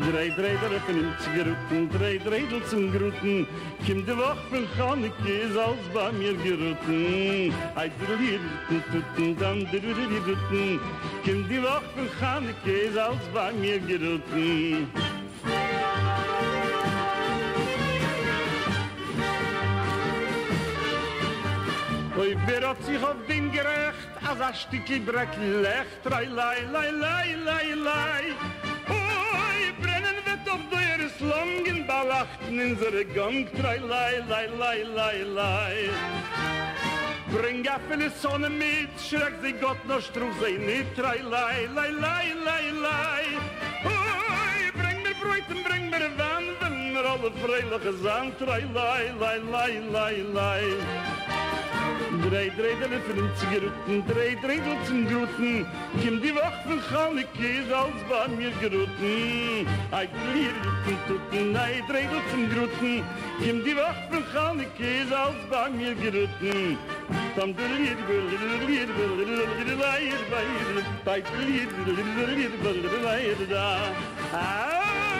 Drei 0.00 0.28
Dreidel 0.30 0.76
öffnen 0.76 1.00
im 1.00 1.14
Zigaretten, 1.18 1.90
drei 1.90 2.18
Dreidel 2.18 2.62
zum 2.66 2.92
Gruten. 2.92 3.46
Kim 3.84 4.06
de 4.06 4.16
Woch 4.16 4.36
von 4.48 4.64
Chaneke 4.76 5.28
ist 5.28 5.56
alles 5.56 5.88
bei 5.92 6.12
mir 6.12 6.34
gerutten. 6.34 7.52
Ein 7.74 7.90
drüllirrten, 7.98 8.84
tutten, 8.92 9.36
dann 9.38 9.66
drüllirrten. 9.66 10.80
Kim 11.24 11.48
de 11.48 11.62
Woch 11.62 11.82
von 11.96 12.08
Chaneke 12.20 12.70
ist 12.70 12.96
alles 12.96 13.18
bei 13.34 13.52
mir 13.52 13.80
gerutten. 13.80 14.88
Oy, 22.16 22.36
berot 22.46 22.82
sich 22.84 23.02
auf 23.02 23.16
den 23.28 23.50
gerecht, 23.50 24.10
als 24.28 24.40
a 24.40 24.54
Stückchen 24.54 25.04
Breck 25.04 25.28
lecht, 25.38 26.04
lei, 26.04 26.24
lei, 26.24 26.56
lei, 26.72 26.90
lei, 26.90 27.36
lei, 27.44 27.74
lei. 27.74 28.67
Langen 31.20 31.86
Balachten 31.86 32.60
in 32.60 32.76
seine 32.78 33.04
Gang, 33.04 33.46
lai, 33.62 33.78
lai, 33.78 34.22
lai, 34.28 34.46
lai, 34.58 34.82
lai, 34.82 35.22
lai. 35.22 35.90
Bring 37.30 37.66
a 37.68 37.78
viele 37.88 38.10
Sonne 38.10 38.48
mit, 38.48 38.88
schreck 38.98 39.34
sie 39.42 39.52
Gott 39.52 39.84
noch 39.86 40.00
struch 40.00 40.34
sie 40.42 40.58
nicht, 40.58 40.96
lai, 40.96 41.20
lai, 41.22 41.68
lai, 41.74 41.90
lai, 41.90 42.32
lai, 42.44 42.70
lai. 42.70 43.24
Oi, 43.84 44.72
bring 44.74 45.02
mir 45.02 45.14
Bröten, 45.20 45.62
bring 45.62 45.90
mir 45.90 46.10
Wann, 46.16 46.44
wenn 46.60 46.92
mir 46.92 47.04
alle 47.04 47.30
freilige 47.32 47.92
Sand, 48.02 48.40
lai, 48.40 48.64
lai, 48.74 49.12
lai, 49.20 49.38
lai, 49.38 49.82
lai, 49.92 50.24
lai. 50.32 51.17
Drei 52.30 52.50
Dreidel 52.56 53.00
für 53.06 53.14
den 53.14 53.30
Zigaretten, 53.36 54.04
drei 54.06 54.36
Dreidel 54.42 54.76
zum 54.86 55.06
Gluten. 55.06 55.66
Kim 56.02 56.20
die 56.20 56.34
Woche 56.34 56.60
von 56.66 56.80
Chaneke 56.90 57.48
ist 57.60 57.72
als 57.72 58.00
bei 58.08 58.28
mir 58.36 58.50
gerutten. 58.60 59.66
Ein 59.90 60.08
Glierten 60.24 60.98
tuten, 61.06 61.56
ein 61.56 61.82
Dreidel 61.88 62.20
zum 62.30 62.48
Gluten. 62.50 63.04
Kim 63.42 63.64
die 63.64 63.76
Woche 63.76 64.08
von 64.10 64.24
Chaneke 64.32 65.02
ist 65.02 65.12
als 65.12 65.40
bei 65.50 65.70
mir 65.70 65.94
gerutten. 65.94 66.78
Tam 67.36 67.54
de 67.54 67.64
der 67.68 67.96
bel 68.08 68.24
der 68.30 68.86
bel 68.96 69.14
der 69.66 69.76
leid 69.76 70.18
der 70.30 70.84
bei 71.04 71.20
der 71.20 71.40
lied 71.46 71.70
der 71.86 72.72
lied 73.32 73.50
da. 73.50 73.78
Ah! 74.32 75.17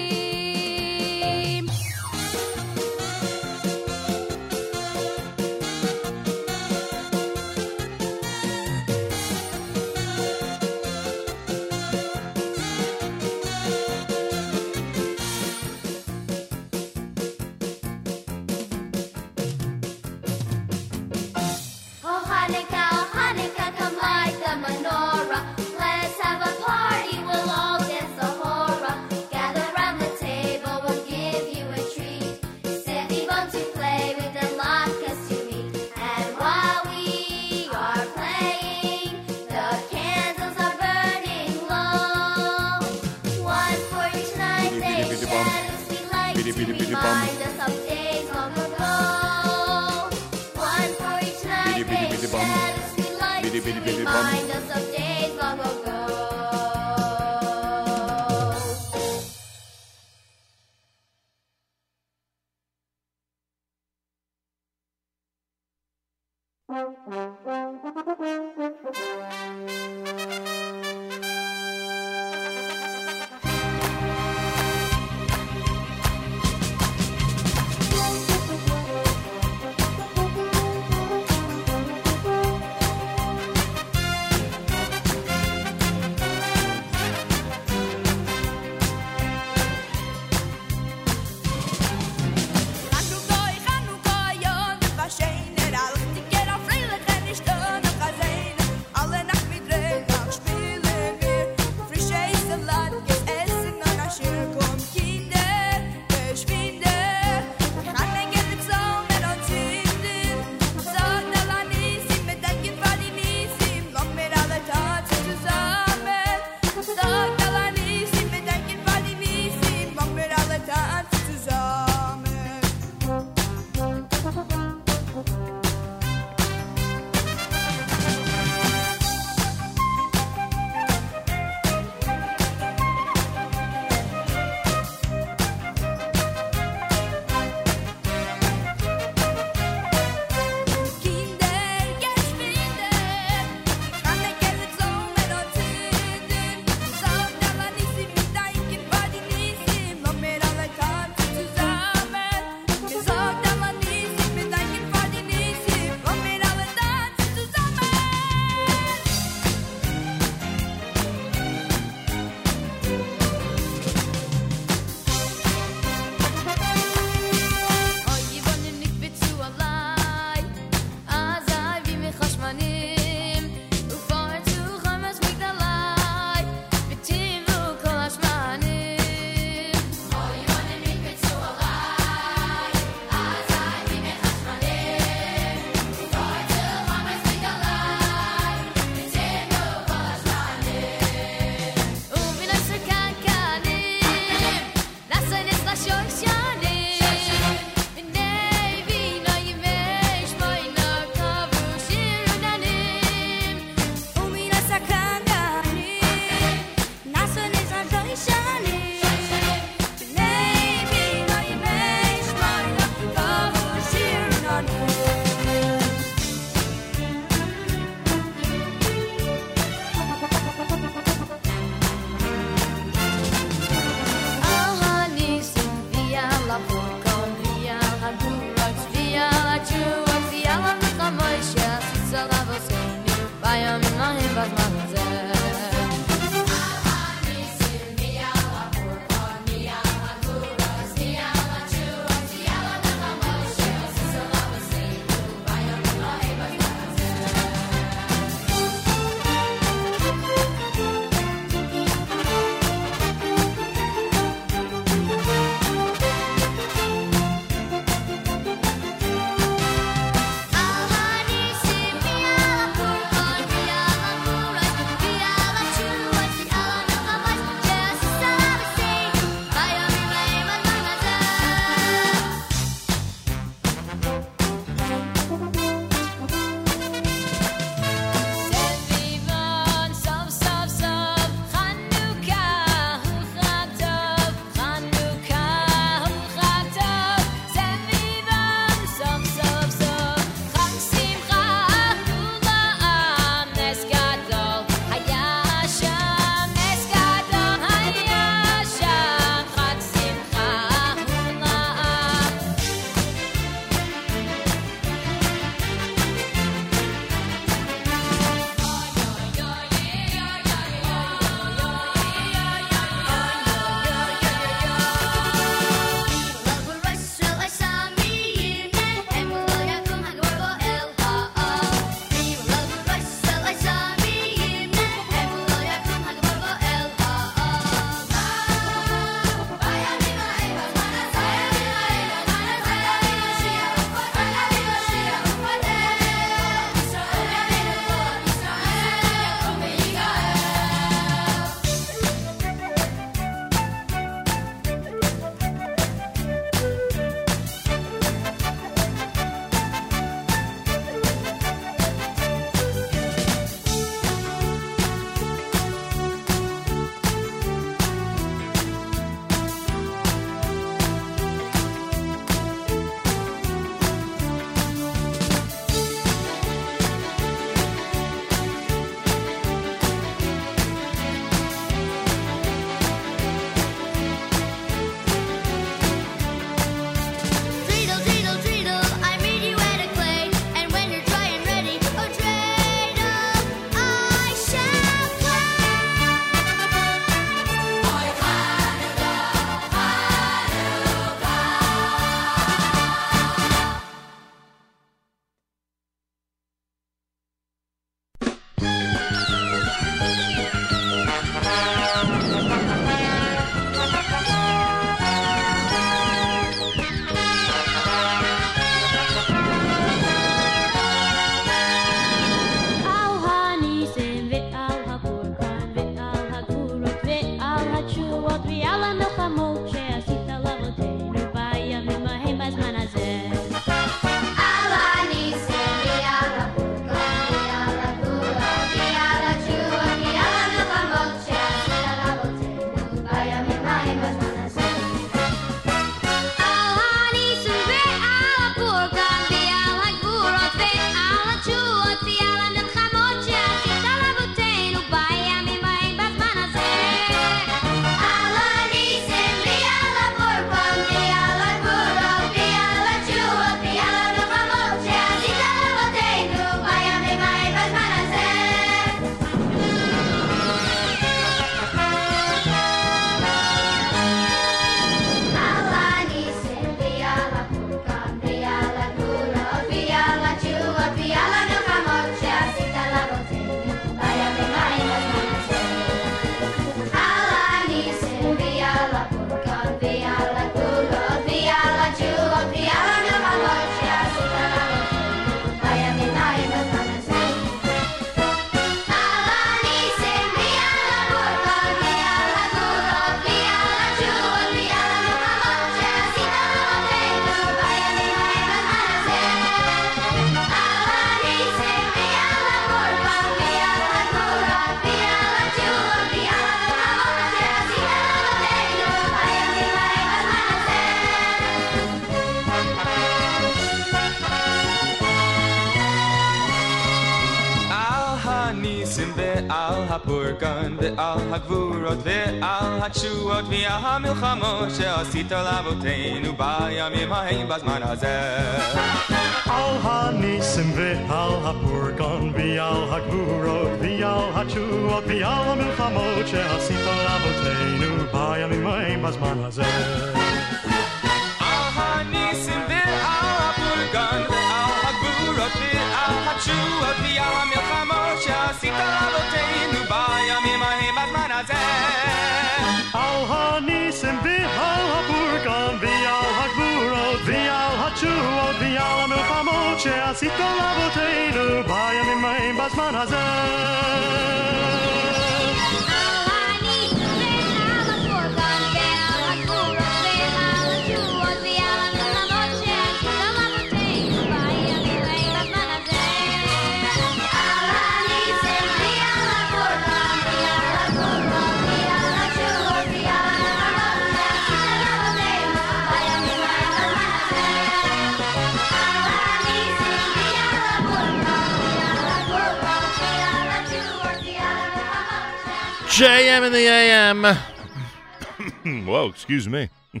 The 596.54 596.68
AM. 596.68 597.24
Whoa, 598.86 599.08
excuse 599.08 599.48
me. 599.48 599.70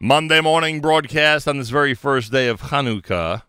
Monday 0.00 0.42
morning 0.42 0.82
broadcast 0.82 1.48
on 1.48 1.56
this 1.56 1.70
very 1.70 1.94
first 1.94 2.30
day 2.30 2.48
of 2.48 2.60
Hanukkah. 2.60 3.44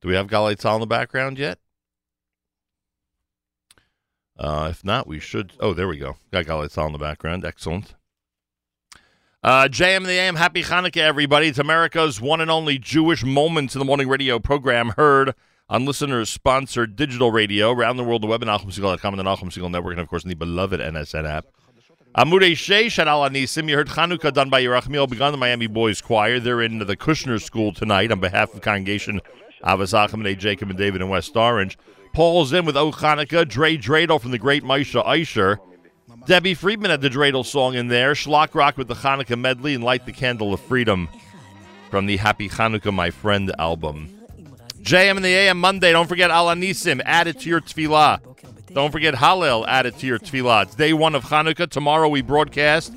Do 0.00 0.06
we 0.06 0.14
have 0.14 0.28
Galei 0.28 0.54
Tzahal 0.54 0.76
in 0.76 0.80
the 0.80 0.86
background 0.86 1.40
yet? 1.40 1.58
Uh, 4.38 4.68
if 4.70 4.84
not, 4.84 5.08
we 5.08 5.18
should. 5.18 5.54
Oh, 5.58 5.74
there 5.74 5.88
we 5.88 5.98
go. 5.98 6.18
Got 6.30 6.44
Galei 6.44 6.86
in 6.86 6.92
the 6.92 6.98
background. 6.98 7.44
Excellent. 7.44 7.96
Uh, 9.42 9.64
JM 9.64 10.06
the 10.06 10.12
AM. 10.12 10.36
Happy 10.36 10.62
Hanukkah, 10.62 10.98
everybody. 10.98 11.48
It's 11.48 11.58
America's 11.58 12.20
one 12.20 12.40
and 12.40 12.48
only 12.48 12.78
Jewish 12.78 13.24
Moments 13.24 13.74
in 13.74 13.80
the 13.80 13.84
Morning 13.84 14.06
radio 14.06 14.38
program 14.38 14.90
heard 14.90 15.34
on 15.68 15.84
listeners 15.84 16.28
sponsored 16.28 16.96
digital 16.96 17.30
radio 17.32 17.70
around 17.70 17.96
the 17.96 18.04
world, 18.04 18.22
the 18.22 18.26
web 18.26 18.42
at 18.42 18.48
NachumSegal.com 18.48 19.18
and 19.18 19.20
the 19.20 19.24
Segal 19.24 19.70
Network, 19.70 19.92
and 19.92 20.00
of 20.00 20.08
course, 20.08 20.24
the 20.24 20.34
beloved 20.34 20.80
NSN 20.80 21.28
app. 21.28 21.46
Amudei 22.16 22.52
Sheish 22.52 22.98
at 22.98 23.08
Al 23.08 23.22
Hanisim. 23.22 23.68
You 23.68 23.74
heard 23.74 23.88
Chanukah 23.88 24.32
done 24.32 24.48
by 24.48 24.62
Yerachmiel 24.62 25.08
Begun 25.08 25.32
the 25.32 25.38
Miami 25.38 25.66
Boys 25.66 26.00
Choir. 26.00 26.38
They're 26.38 26.62
in 26.62 26.78
the 26.78 26.96
Kushner 26.96 27.42
School 27.42 27.72
tonight 27.72 28.12
on 28.12 28.20
behalf 28.20 28.54
of 28.54 28.60
congregation 28.60 29.20
Ahavas 29.64 29.94
Achim 29.94 30.24
and 30.24 30.38
Jacob 30.38 30.70
and 30.70 30.78
David 30.78 31.00
in 31.00 31.08
West 31.08 31.36
Orange. 31.36 31.76
Paul 32.12 32.44
Zim 32.44 32.66
with 32.66 32.76
O 32.76 32.92
Chanukah. 32.92 33.48
Dre 33.48 33.76
Dreidel 33.76 34.20
from 34.20 34.30
the 34.30 34.38
great 34.38 34.62
Maisha 34.62 35.04
Eisher. 35.04 35.58
Debbie 36.26 36.54
Friedman 36.54 36.90
had 36.90 37.00
the 37.00 37.10
Dreidel 37.10 37.44
song 37.44 37.74
in 37.74 37.88
there. 37.88 38.12
Shlock 38.14 38.54
Rock 38.54 38.78
with 38.78 38.86
the 38.86 38.94
Hanukkah 38.94 39.38
medley 39.38 39.74
and 39.74 39.82
Light 39.82 40.06
the 40.06 40.12
Candle 40.12 40.54
of 40.54 40.60
Freedom 40.60 41.08
from 41.90 42.06
the 42.06 42.18
Happy 42.18 42.48
Hanukkah, 42.48 42.94
My 42.94 43.10
Friend 43.10 43.52
album. 43.58 44.23
JM 44.84 45.16
and 45.16 45.24
the 45.24 45.30
AM 45.30 45.58
Monday. 45.58 45.92
Don't 45.92 46.08
forget 46.08 46.30
Al 46.30 46.48
Hanisim. 46.48 47.00
Add 47.06 47.26
it 47.26 47.40
to 47.40 47.48
your 47.48 47.62
tefillah. 47.62 48.20
Don't 48.74 48.92
forget 48.92 49.14
Hallel. 49.14 49.64
Add 49.66 49.86
it 49.86 49.98
to 50.00 50.06
your 50.06 50.18
tefillah. 50.18 50.64
It's 50.64 50.74
day 50.74 50.92
one 50.92 51.14
of 51.14 51.24
Hanukkah. 51.24 51.70
Tomorrow 51.70 52.10
we 52.10 52.20
broadcast 52.20 52.92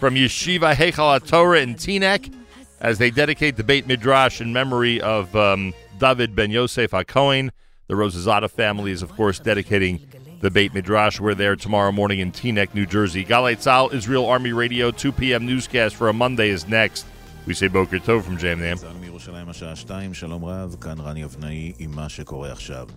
from 0.00 0.16
Yeshiva 0.16 0.74
Heichal 0.74 1.24
Torah 1.24 1.60
in 1.60 1.76
Teaneck 1.76 2.34
as 2.80 2.98
they 2.98 3.12
dedicate 3.12 3.56
the 3.56 3.62
Beit 3.62 3.86
Midrash 3.86 4.40
in 4.40 4.52
memory 4.52 5.00
of 5.00 5.34
um, 5.36 5.74
David 6.00 6.34
Ben 6.34 6.50
Yosef 6.50 6.90
HaKohen. 6.90 7.50
The 7.86 7.94
Rosazada 7.94 8.50
family 8.50 8.90
is, 8.90 9.02
of 9.02 9.14
course, 9.14 9.38
dedicating 9.38 10.08
the 10.40 10.50
Beit 10.50 10.74
Midrash. 10.74 11.20
We're 11.20 11.34
there 11.34 11.54
tomorrow 11.54 11.92
morning 11.92 12.18
in 12.18 12.32
Teaneck, 12.32 12.74
New 12.74 12.84
Jersey. 12.84 13.24
Galei 13.24 13.56
Tzahal, 13.56 13.94
Israel 13.94 14.26
Army 14.26 14.50
Radio, 14.50 14.90
2 14.90 15.12
p.m. 15.12 15.46
newscast 15.46 15.94
for 15.94 16.08
a 16.08 16.12
Monday 16.12 16.48
is 16.48 16.66
next. 16.66 17.06
We 17.48 17.54
say 17.54 17.68
Boker 17.68 17.98
Tov 17.98 18.24
from 18.24 18.36
JM 18.36 18.58
the 18.58 18.72
AM. 18.72 18.76
צה"ל 18.76 18.96
מירושלים 19.00 19.48
השעה 19.48 19.76
2, 19.76 20.14
שלום 20.14 20.44
רב, 20.44 20.76
כאן 20.80 21.00
רני 21.00 21.24
אבנאי 21.24 21.72
עם 21.78 21.90
מה 21.90 22.08
שקורה 22.08 22.52
עכשיו. 22.52 22.88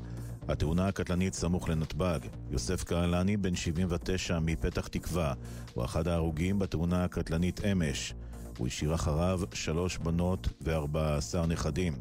התאונה 0.48 0.88
הקטלנית 0.88 1.34
סמוך 1.34 1.70
לנתב"ג. 1.70 2.20
יוסף 2.50 2.84
קהלני, 2.84 3.38
בן 3.38 3.56
79 3.56 4.40
מפתח 4.40 4.88
תקווה, 4.88 5.34
הוא 5.74 5.86
אחד 5.86 6.08
ההרוגים 6.08 6.60
בתאונה 6.60 7.04
הקטלנית 7.04 7.62
אמש. 7.66 8.14
הוא 8.58 8.68
השאיר 8.68 8.96
אחריו 8.96 9.42
שלוש 9.54 9.98
בנות 9.98 10.48
וארבע 10.62 11.16
עשר 11.16 11.46
נכדים. 11.46 11.94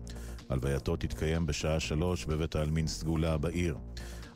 הלווייתו 0.49 0.97
תתקיים 0.97 1.47
בשעה 1.47 1.81
שלוש 1.81 2.25
בבית 2.25 2.57
העלמין 2.57 2.87
סגולה 2.87 3.39
בעיר. 3.39 3.77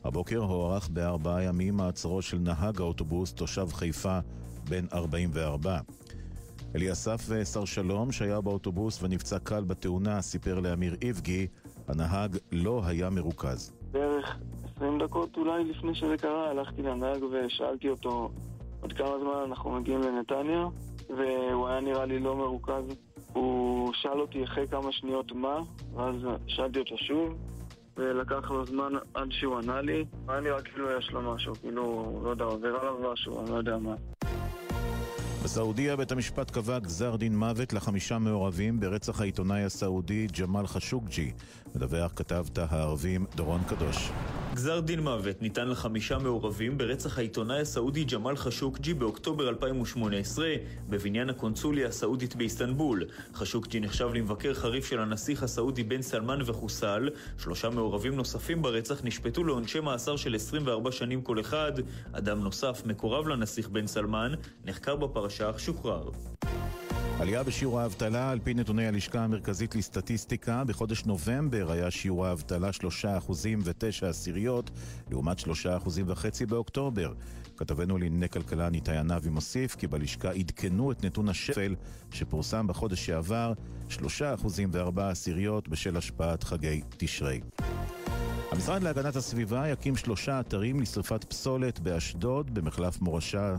הבוקר 0.04 0.38
הוארך 0.38 0.88
בארבעה 0.88 1.42
ימים 1.42 1.76
מעצרו 1.76 2.22
של 2.22 2.38
נהג 2.38 2.80
האוטובוס, 2.80 3.32
תושב 3.32 3.68
חיפה, 3.72 4.18
בן 4.68 4.86
44. 4.92 5.78
אליסף 6.74 7.20
שר 7.52 7.64
שלום, 7.64 8.12
שהיה 8.12 8.40
באוטובוס 8.40 9.02
ונפצע 9.02 9.38
קל 9.38 9.64
בתאונה, 9.64 10.20
סיפר 10.20 10.60
לאמיר 10.60 10.96
איבגי, 11.02 11.46
הנהג 11.88 12.36
לא 12.52 12.82
היה 12.86 13.10
מרוכז. 13.10 13.72
בערך 13.90 14.36
20 14.76 14.98
דקות 14.98 15.36
אולי 15.36 15.64
לפני 15.64 15.94
שזה 15.94 16.16
קרה, 16.16 16.50
הלכתי 16.50 16.82
לנהג 16.82 17.22
ושאלתי 17.22 17.88
אותו 17.88 18.30
עוד 18.80 18.92
כמה 18.92 19.18
זמן 19.20 19.44
אנחנו 19.48 19.70
מגיעים 19.70 20.00
לנתניה, 20.00 20.66
והוא 21.08 21.68
היה 21.68 21.80
נראה 21.80 22.06
לי 22.06 22.18
לא 22.18 22.36
מרוכז. 22.36 22.84
הוא 23.32 23.92
שאל 23.94 24.20
אותי 24.20 24.44
אחרי 24.44 24.68
כמה 24.68 24.92
שניות 24.92 25.32
מה, 25.32 25.58
ואז 25.94 26.14
שאלתי 26.46 26.78
אותו 26.78 26.98
שוב, 26.98 27.34
ולקח 27.96 28.50
לו 28.50 28.66
זמן 28.66 28.92
עד 29.14 29.28
שהוא 29.30 29.58
ענה 29.58 29.80
לי. 29.80 30.04
היה 30.28 30.40
נראה 30.40 30.62
כאילו 30.62 30.98
יש 30.98 31.10
לו 31.10 31.34
משהו, 31.34 31.54
כאילו, 31.54 32.12
לא 32.24 32.30
יודע, 32.30 32.44
עובר 32.44 32.76
עליו 32.76 33.12
משהו, 33.12 33.40
אני 33.40 33.50
לא 33.50 33.56
יודע 33.56 33.78
מה. 33.78 33.94
בסעודיה 35.44 35.96
בית 35.96 36.12
המשפט 36.12 36.50
קבע 36.50 36.78
גזר 36.78 37.16
דין 37.16 37.38
מוות 37.38 37.72
לחמישה 37.72 38.18
מעורבים 38.18 38.80
ברצח 38.80 39.20
העיתונאי 39.20 39.64
הסעודי 39.64 40.26
ג'מאל 40.40 40.66
חשוקג'י. 40.66 41.32
מדווח 41.74 42.12
כתב 42.16 42.44
תא 42.52 42.66
הערבים 42.70 43.26
דורון 43.36 43.60
קדוש. 43.68 44.10
גזר 44.54 44.80
דין 44.80 45.00
מוות 45.00 45.42
ניתן 45.42 45.68
לחמישה 45.68 46.18
מעורבים 46.18 46.78
ברצח 46.78 47.18
העיתונאי 47.18 47.60
הסעודי 47.60 48.04
ג'מאל 48.04 48.36
חשוקג'י 48.36 48.94
באוקטובר 48.94 49.48
2018 49.48 50.48
בבניין 50.88 51.30
הקונסוליה 51.30 51.88
הסעודית 51.88 52.36
באיסטנבול. 52.36 53.04
חשוקג'י 53.34 53.80
נחשב 53.80 54.08
למבקר 54.14 54.54
חריף 54.54 54.86
של 54.86 55.00
הנסיך 55.00 55.42
הסעודי 55.42 55.82
בן 55.82 56.02
סלמן 56.02 56.38
וחוסל. 56.46 57.08
שלושה 57.38 57.70
מעורבים 57.70 58.14
נוספים 58.14 58.62
ברצח 58.62 59.04
נשפטו 59.04 59.44
לעונשי 59.44 59.80
מאסר 59.80 60.16
של 60.16 60.34
24 60.34 60.92
שנים 60.92 61.22
כל 61.22 61.40
אחד. 61.40 61.72
אדם 62.12 62.40
נוסף, 62.40 62.82
מקורב 62.86 63.28
לנסיך 63.28 63.68
בן 63.68 63.86
סלמן, 63.86 64.32
נחקר 64.64 64.96
בפרשה 64.96 65.50
אך 65.50 65.60
שוחרר. 65.60 66.10
עלייה 67.20 67.42
בשיעור 67.42 67.80
האבטלה, 67.80 68.30
על 68.30 68.38
פי 68.44 68.54
נתוני 68.54 68.86
הלשכה 68.86 69.24
המרכזית 69.24 69.74
לסטטיסטיקה, 69.76 70.64
בחודש 70.64 71.04
נובמבר 71.04 71.72
היה 71.72 71.90
שיעור 71.90 72.26
האבטלה 72.26 72.70
3% 72.70 73.30
ו-9 73.58 74.06
עשיריות, 74.06 74.70
לעומת 75.10 75.38
3% 75.38 75.46
וחצי 76.06 76.46
באוקטובר. 76.46 77.12
כתבנו 77.56 77.98
לענייני 77.98 78.28
כלכלה 78.28 78.70
ניתאי 78.70 78.96
ענבי 78.96 79.28
מוסיף 79.28 79.74
כי 79.74 79.86
בלשכה 79.86 80.30
עדכנו 80.30 80.92
את 80.92 81.04
נתון 81.04 81.28
השפל 81.28 81.74
שפורסם 82.12 82.66
בחודש 82.66 83.06
שעבר, 83.06 83.52
3% 83.90 84.00
ו-4 84.70 85.00
עשיריות 85.00 85.68
בשל 85.68 85.96
השפעת 85.96 86.44
חגי 86.44 86.82
תשרי. 86.96 87.40
המשרד 88.50 88.82
להגנת 88.82 89.16
הסביבה 89.16 89.68
יקים 89.68 89.96
שלושה 89.96 90.40
אתרים 90.40 90.80
לשרפת 90.80 91.24
פסולת 91.24 91.80
באשדוד, 91.80 92.54
במחלף 92.54 93.00
מורשה 93.00 93.54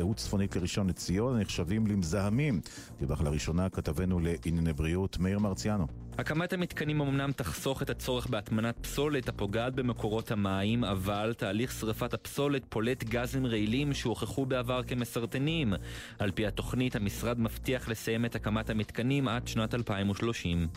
אהוד 0.00 0.16
צפונית 0.16 0.56
לראשון 0.56 0.88
לציון, 0.88 1.36
הנחשבים 1.36 1.86
למזהמים. 1.86 2.60
דיווח 2.98 3.20
לראשונה 3.20 3.68
כתבנו 3.68 4.20
לענייני 4.20 4.72
בריאות 4.72 5.18
מאיר 5.18 5.38
מרציאנו. 5.38 5.86
הקמת 6.18 6.52
המתקנים 6.52 7.00
אמנם 7.00 7.32
תחסוך 7.32 7.82
את 7.82 7.90
הצורך 7.90 8.26
בהטמנת 8.26 8.78
פסולת 8.80 9.28
הפוגעת 9.28 9.74
במקורות 9.74 10.30
המים, 10.30 10.84
אבל 10.84 11.34
תהליך 11.36 11.72
שרפת 11.72 12.14
הפסולת 12.14 12.62
פולט 12.68 13.04
גזים 13.04 13.46
רעילים 13.46 13.94
שהוכחו 13.94 14.46
בעבר 14.46 14.82
כמסרטנים. 14.82 15.72
על 16.18 16.30
פי 16.30 16.46
התוכנית, 16.46 16.96
המשרד 16.96 17.40
מבטיח 17.40 17.88
לסיים 17.88 18.24
את 18.24 18.34
הקמת 18.34 18.70
המתקנים 18.70 19.28
עד 19.28 19.48
שנת 19.48 19.74
2030. 19.74 20.68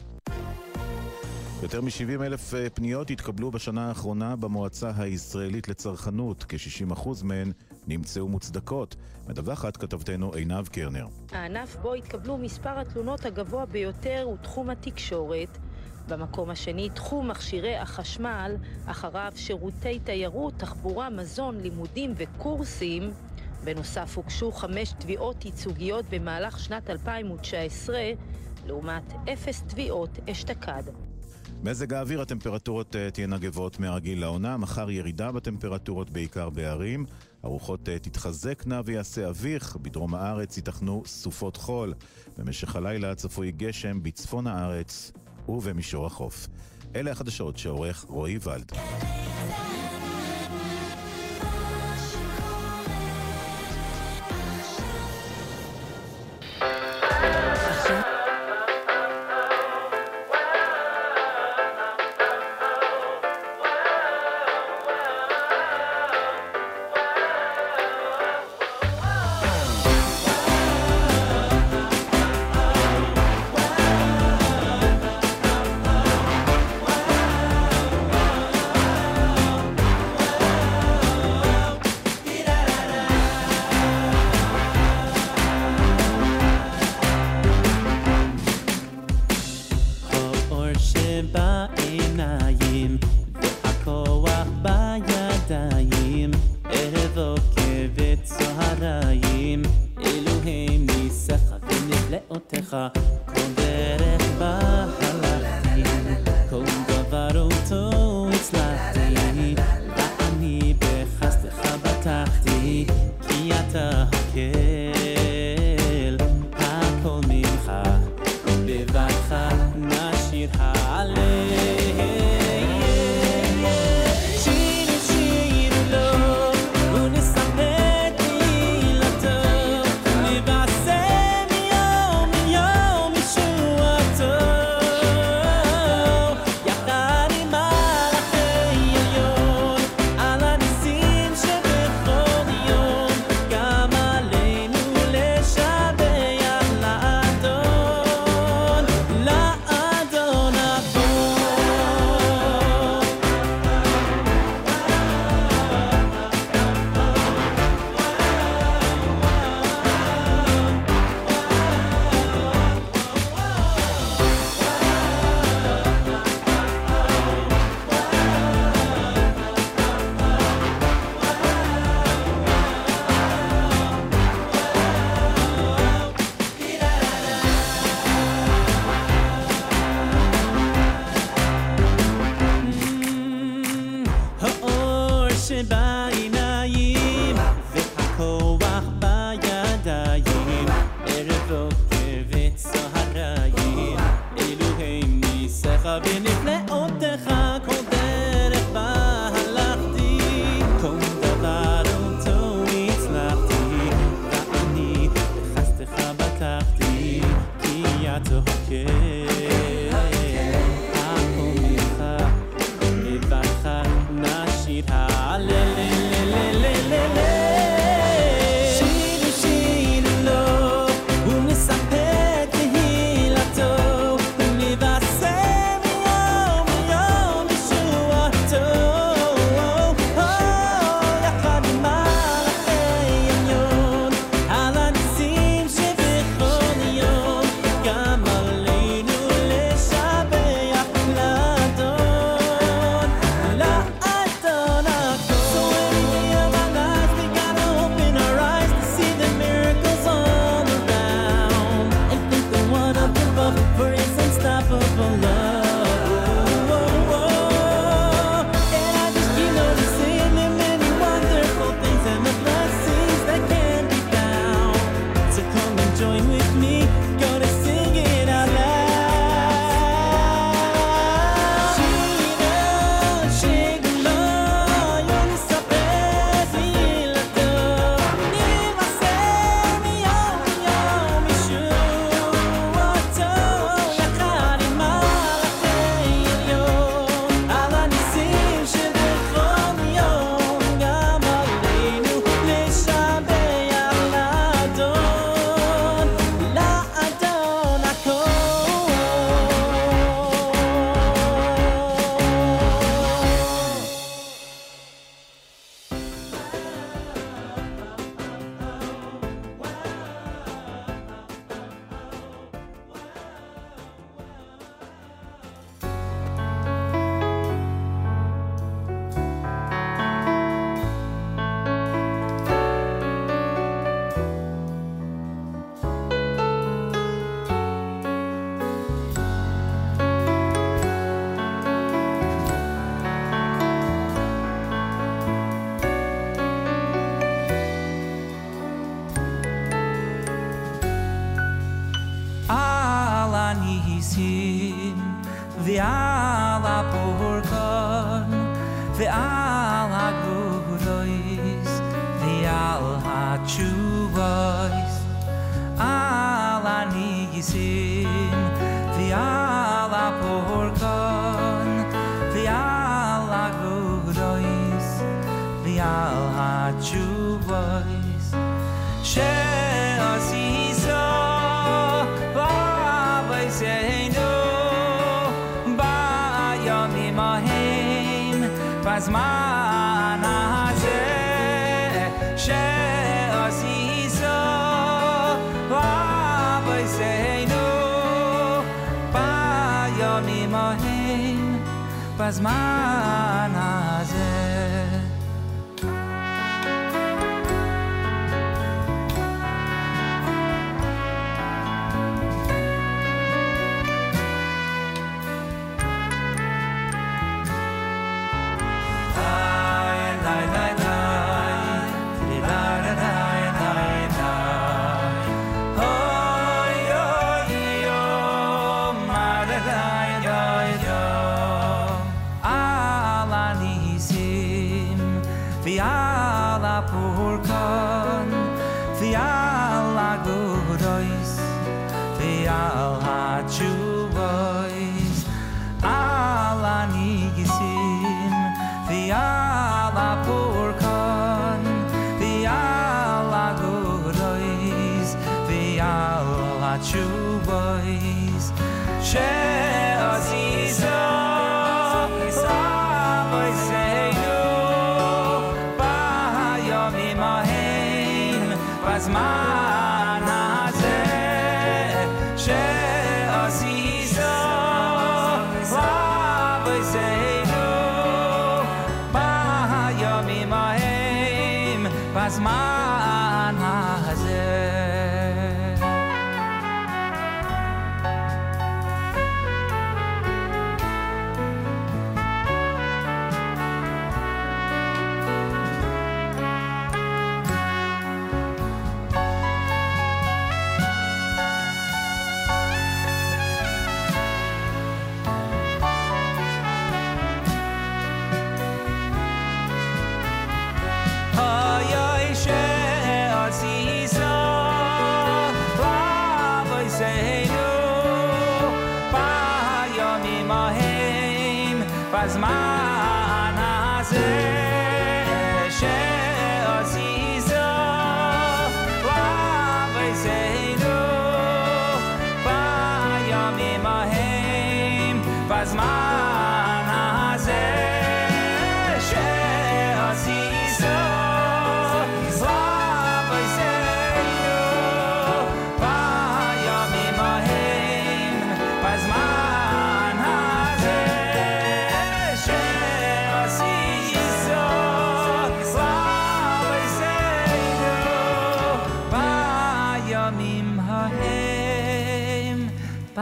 יותר 1.64 1.82
מ-70 1.82 2.24
אלף 2.24 2.53
אה, 2.53 2.70
פניות 2.70 3.10
התקבלו 3.10 3.51
בשנה 3.51 3.88
האחרונה 3.88 4.36
במועצה 4.36 4.91
הישראלית 4.97 5.68
לצרכנות, 5.68 6.45
כ-60% 6.47 7.10
מהן 7.24 7.51
נמצאו 7.88 8.28
מוצדקות. 8.28 8.95
מדווחת 9.28 9.78
כתבתנו 9.78 10.34
עינב 10.34 10.68
קרנר. 10.68 11.07
הענף 11.32 11.76
בו 11.76 11.93
התקבלו 11.93 12.38
מספר 12.38 12.80
התלונות 12.80 13.26
הגבוה 13.26 13.66
ביותר 13.66 14.22
הוא 14.24 14.38
תחום 14.38 14.70
התקשורת. 14.70 15.57
במקום 16.07 16.49
השני 16.49 16.89
תחום 16.89 17.28
מכשירי 17.28 17.78
החשמל, 17.78 18.55
אחריו 18.86 19.32
שירותי 19.36 19.99
תיירות, 19.99 20.53
תחבורה, 20.57 21.10
מזון, 21.10 21.60
לימודים 21.60 22.14
וקורסים. 22.18 23.12
בנוסף 23.64 24.18
הוגשו 24.18 24.51
חמש 24.51 24.93
תביעות 24.99 25.45
ייצוגיות 25.45 26.05
במהלך 26.10 26.60
שנת 26.60 26.89
2019, 26.89 27.97
לעומת 28.66 29.14
אפס 29.34 29.64
תביעות 29.68 30.20
אשתקד. 30.30 30.84
מזג 31.64 31.93
האוויר, 31.93 32.22
הטמפרטורות 32.22 32.95
uh, 32.95 33.12
תהיינה 33.14 33.38
גבוהות 33.38 33.80
מהרגיל 33.80 34.22
לעונה, 34.22 34.57
מחר 34.57 34.91
ירידה 34.91 35.32
בטמפרטורות 35.32 36.10
בעיקר 36.10 36.49
בערים. 36.49 37.05
הרוחות 37.43 37.80
uh, 37.88 37.91
תתחזקנה 38.01 38.82
ויעשה 38.86 39.30
אביך, 39.30 39.76
בדרום 39.82 40.16
הארץ 40.16 40.57
ייתכנו 40.57 41.03
סופות 41.05 41.57
חול. 41.57 41.93
במשך 42.38 42.76
הלילה 42.76 43.16
צפוי 43.16 43.51
גשם 43.51 44.03
בצפון 44.03 44.47
הארץ 44.47 45.12
ובמישור 45.49 46.05
החוף. 46.05 46.47
אלה 46.95 47.12
החדשות 47.12 47.57
שעורך 47.57 48.05
רועי 48.10 48.38
ולד. 48.43 48.72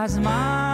as 0.08 0.18
mine. 0.18 0.67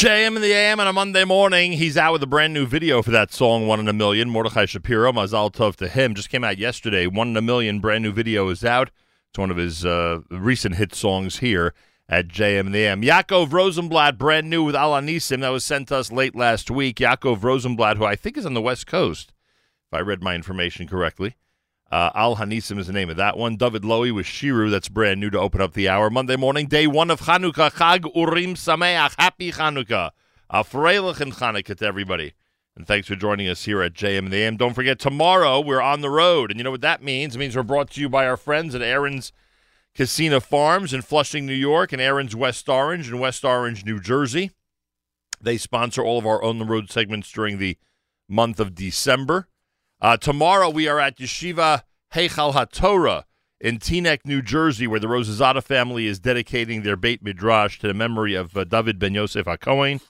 JM 0.00 0.34
in 0.34 0.40
the 0.40 0.54
AM 0.54 0.80
on 0.80 0.86
a 0.86 0.94
Monday 0.94 1.26
morning. 1.26 1.72
He's 1.72 1.98
out 1.98 2.14
with 2.14 2.22
a 2.22 2.26
brand 2.26 2.54
new 2.54 2.64
video 2.64 3.02
for 3.02 3.10
that 3.10 3.34
song, 3.34 3.66
One 3.66 3.80
in 3.80 3.86
a 3.86 3.92
Million. 3.92 4.30
Mordechai 4.30 4.64
Shapiro, 4.64 5.12
Mazal 5.12 5.52
Tov 5.52 5.76
to 5.76 5.88
him. 5.88 6.14
Just 6.14 6.30
came 6.30 6.42
out 6.42 6.56
yesterday. 6.56 7.06
One 7.06 7.28
in 7.28 7.36
a 7.36 7.42
Million, 7.42 7.80
brand 7.80 8.02
new 8.02 8.10
video 8.10 8.48
is 8.48 8.64
out. 8.64 8.90
It's 9.28 9.38
one 9.38 9.50
of 9.50 9.58
his 9.58 9.84
uh, 9.84 10.20
recent 10.30 10.76
hit 10.76 10.94
songs 10.94 11.40
here 11.40 11.74
at 12.08 12.28
JM 12.28 12.60
in 12.60 12.72
the 12.72 12.78
AM. 12.78 13.02
Yaakov 13.02 13.52
Rosenblatt, 13.52 14.16
brand 14.16 14.48
new 14.48 14.62
with 14.62 14.74
Al 14.74 14.92
Hanisim. 14.92 15.42
That 15.42 15.50
was 15.50 15.66
sent 15.66 15.88
to 15.88 15.96
us 15.96 16.10
late 16.10 16.34
last 16.34 16.70
week. 16.70 16.96
Yaakov 16.96 17.42
Rosenblatt, 17.42 17.98
who 17.98 18.06
I 18.06 18.16
think 18.16 18.38
is 18.38 18.46
on 18.46 18.54
the 18.54 18.62
West 18.62 18.86
Coast, 18.86 19.34
if 19.92 19.98
I 19.98 20.00
read 20.00 20.22
my 20.22 20.34
information 20.34 20.88
correctly. 20.88 21.36
Uh, 21.90 22.10
Al 22.14 22.36
Hanisim 22.36 22.78
is 22.78 22.86
the 22.86 22.92
name 22.92 23.10
of 23.10 23.16
that 23.16 23.36
one. 23.36 23.56
David 23.56 23.82
Lowy 23.82 24.14
with 24.14 24.26
Shiru. 24.26 24.70
That's 24.70 24.88
brand 24.88 25.18
new 25.18 25.30
to 25.30 25.40
open 25.40 25.60
up 25.60 25.72
the 25.72 25.88
hour. 25.88 26.08
Monday 26.08 26.36
morning, 26.36 26.66
day 26.66 26.86
one 26.86 27.10
of 27.10 27.22
Chanukah. 27.22 27.72
Chag 27.72 28.04
Urim 28.14 28.54
Sameach. 28.54 29.14
Happy 29.18 29.50
Chanukah. 29.50 30.10
A 30.50 30.62
Freilich 30.62 31.20
and 31.20 31.32
Chanukah 31.32 31.76
to 31.76 31.84
everybody. 31.84 32.34
And 32.76 32.86
thanks 32.86 33.08
for 33.08 33.16
joining 33.16 33.48
us 33.48 33.64
here 33.64 33.82
at 33.82 33.94
JM 33.94 34.18
and 34.18 34.32
the 34.32 34.36
AM. 34.36 34.56
Don't 34.56 34.74
forget, 34.74 35.00
tomorrow 35.00 35.60
we're 35.60 35.80
on 35.82 36.00
the 36.00 36.10
road. 36.10 36.50
And 36.50 36.60
you 36.60 36.64
know 36.64 36.70
what 36.70 36.80
that 36.82 37.02
means? 37.02 37.34
It 37.34 37.38
means 37.38 37.56
we're 37.56 37.64
brought 37.64 37.90
to 37.90 38.00
you 38.00 38.08
by 38.08 38.24
our 38.24 38.36
friends 38.36 38.74
at 38.74 38.82
Aron's 38.82 39.32
Kissena 39.94 40.40
Farms 40.40 40.94
in 40.94 41.02
Flushing, 41.02 41.44
New 41.44 41.52
York, 41.52 41.92
and 41.92 42.00
Aron's 42.00 42.36
West 42.36 42.68
Orange 42.68 43.08
in 43.08 43.18
West 43.18 43.44
Orange, 43.44 43.84
New 43.84 44.00
Jersey. 44.00 44.52
They 45.40 45.56
sponsor 45.56 46.04
all 46.04 46.18
of 46.18 46.26
our 46.26 46.42
on 46.42 46.58
the 46.58 46.64
road 46.64 46.90
segments 46.90 47.32
during 47.32 47.58
the 47.58 47.76
month 48.28 48.60
of 48.60 48.76
December. 48.76 49.48
Uh, 50.02 50.16
tomorrow 50.16 50.70
we 50.70 50.88
are 50.88 50.98
at 50.98 51.18
Yeshiva 51.18 51.82
Heichal 52.14 52.54
HaTorah 52.54 53.24
in 53.60 53.78
Teaneck, 53.78 54.20
New 54.24 54.40
Jersey, 54.40 54.86
where 54.86 54.98
the 54.98 55.06
Rosazada 55.06 55.62
family 55.62 56.06
is 56.06 56.18
dedicating 56.18 56.82
their 56.82 56.96
Beit 56.96 57.22
Midrash 57.22 57.78
to 57.80 57.86
the 57.86 57.92
memory 57.92 58.34
of 58.34 58.56
uh, 58.56 58.64
David 58.64 58.98
Ben 58.98 59.12
Yosef 59.12 59.44
HaKohen. 59.44 60.00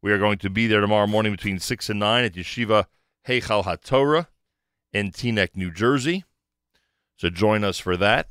We 0.00 0.12
are 0.12 0.18
going 0.18 0.38
to 0.38 0.50
be 0.50 0.68
there 0.68 0.80
tomorrow 0.80 1.08
morning 1.08 1.32
between 1.32 1.58
6 1.58 1.90
and 1.90 1.98
9 1.98 2.24
at 2.24 2.34
Yeshiva 2.34 2.86
Heichal 3.26 3.64
HaTorah 3.64 4.28
in 4.92 5.10
Teaneck, 5.10 5.56
New 5.56 5.72
Jersey. 5.72 6.24
So 7.16 7.28
join 7.28 7.64
us 7.64 7.80
for 7.80 7.96
that. 7.96 8.28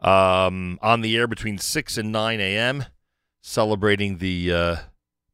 Um, 0.00 0.78
on 0.80 1.02
the 1.02 1.14
air 1.14 1.26
between 1.26 1.58
6 1.58 1.98
and 1.98 2.10
9 2.10 2.40
a.m., 2.40 2.86
celebrating 3.42 4.16
the 4.16 4.52
uh, 4.52 4.76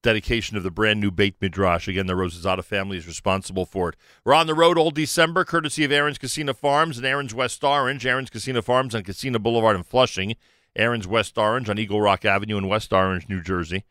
dedication 0.02 0.56
of 0.56 0.62
the 0.62 0.70
brand 0.70 1.00
new 1.00 1.10
Beit 1.10 1.40
Midrash. 1.40 1.88
Again, 1.88 2.06
the 2.06 2.14
Rosazada 2.14 2.64
family 2.64 2.96
is 2.96 3.06
responsible 3.06 3.64
for 3.64 3.90
it. 3.90 3.96
We're 4.24 4.34
on 4.34 4.46
the 4.46 4.54
road 4.54 4.76
all 4.76 4.90
December, 4.90 5.44
courtesy 5.44 5.84
of 5.84 5.92
Aron's 5.92 6.18
Kissena 6.18 6.54
Farms 6.54 6.98
and 6.98 7.06
Aron's 7.06 7.34
West 7.34 7.62
Orange. 7.64 8.04
Aron's 8.04 8.30
Kissena 8.30 8.62
Farms 8.62 8.94
on 8.94 9.02
Kissena 9.02 9.42
Boulevard 9.42 9.76
in 9.76 9.82
Flushing. 9.82 10.36
Aron's 10.76 11.06
West 11.06 11.38
Orange 11.38 11.68
on 11.68 11.78
Eagle 11.78 12.00
Rock 12.00 12.24
Avenue 12.24 12.58
in 12.58 12.68
West 12.68 12.92
Orange, 12.92 13.28
New 13.28 13.42
Jersey. 13.42 13.84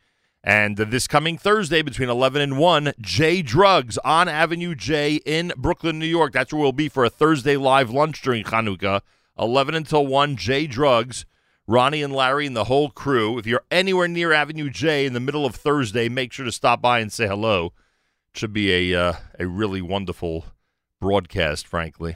And 0.44 0.76
this 0.76 1.08
coming 1.08 1.38
Thursday 1.38 1.84
between 1.84 2.10
11 2.10 2.42
and 2.42 2.58
1, 2.58 2.94
J 3.00 3.44
Drugs 3.44 4.00
on 4.00 4.28
Avenue 4.28 4.74
J 4.74 5.20
in 5.26 5.54
Brooklyn, 5.56 6.00
New 6.00 6.08
York. 6.08 6.34
That's 6.34 6.52
where 6.52 6.62
we'll 6.62 6.72
be 6.72 6.90
for 6.90 7.06
a 7.06 7.12
Thursday 7.12 7.58
live 7.58 7.92
lunch 7.92 8.22
during 8.24 8.44
Hanukkah. 8.46 9.02
11 9.38 9.76
until 9.76 10.06
1, 10.08 10.36
J 10.36 10.66
Drugs. 10.66 11.26
Ronnie 11.68 12.04
and 12.04 12.14
Larry 12.14 12.48
and 12.48 12.56
the 12.56 12.66
whole 12.66 12.90
crew. 12.90 13.38
If 13.38 13.46
you're 13.46 13.64
anywhere 13.70 14.08
near 14.08 14.34
Avenue 14.34 14.70
J 14.70 15.06
in 15.06 15.14
the 15.14 15.20
middle 15.20 15.46
of 15.46 15.56
Thursday, 15.56 16.10
make 16.10 16.32
sure 16.32 16.46
to 16.46 16.52
stop 16.52 16.82
by 16.82 17.00
and 17.00 17.12
say 17.12 17.28
hello. 17.28 17.74
It 18.34 18.40
should 18.40 18.54
be 18.54 18.94
a 18.94 19.00
uh, 19.00 19.14
a 19.40 19.48
really 19.48 19.82
wonderful 19.82 20.46
broadcast, 21.00 21.68
frankly, 21.68 22.16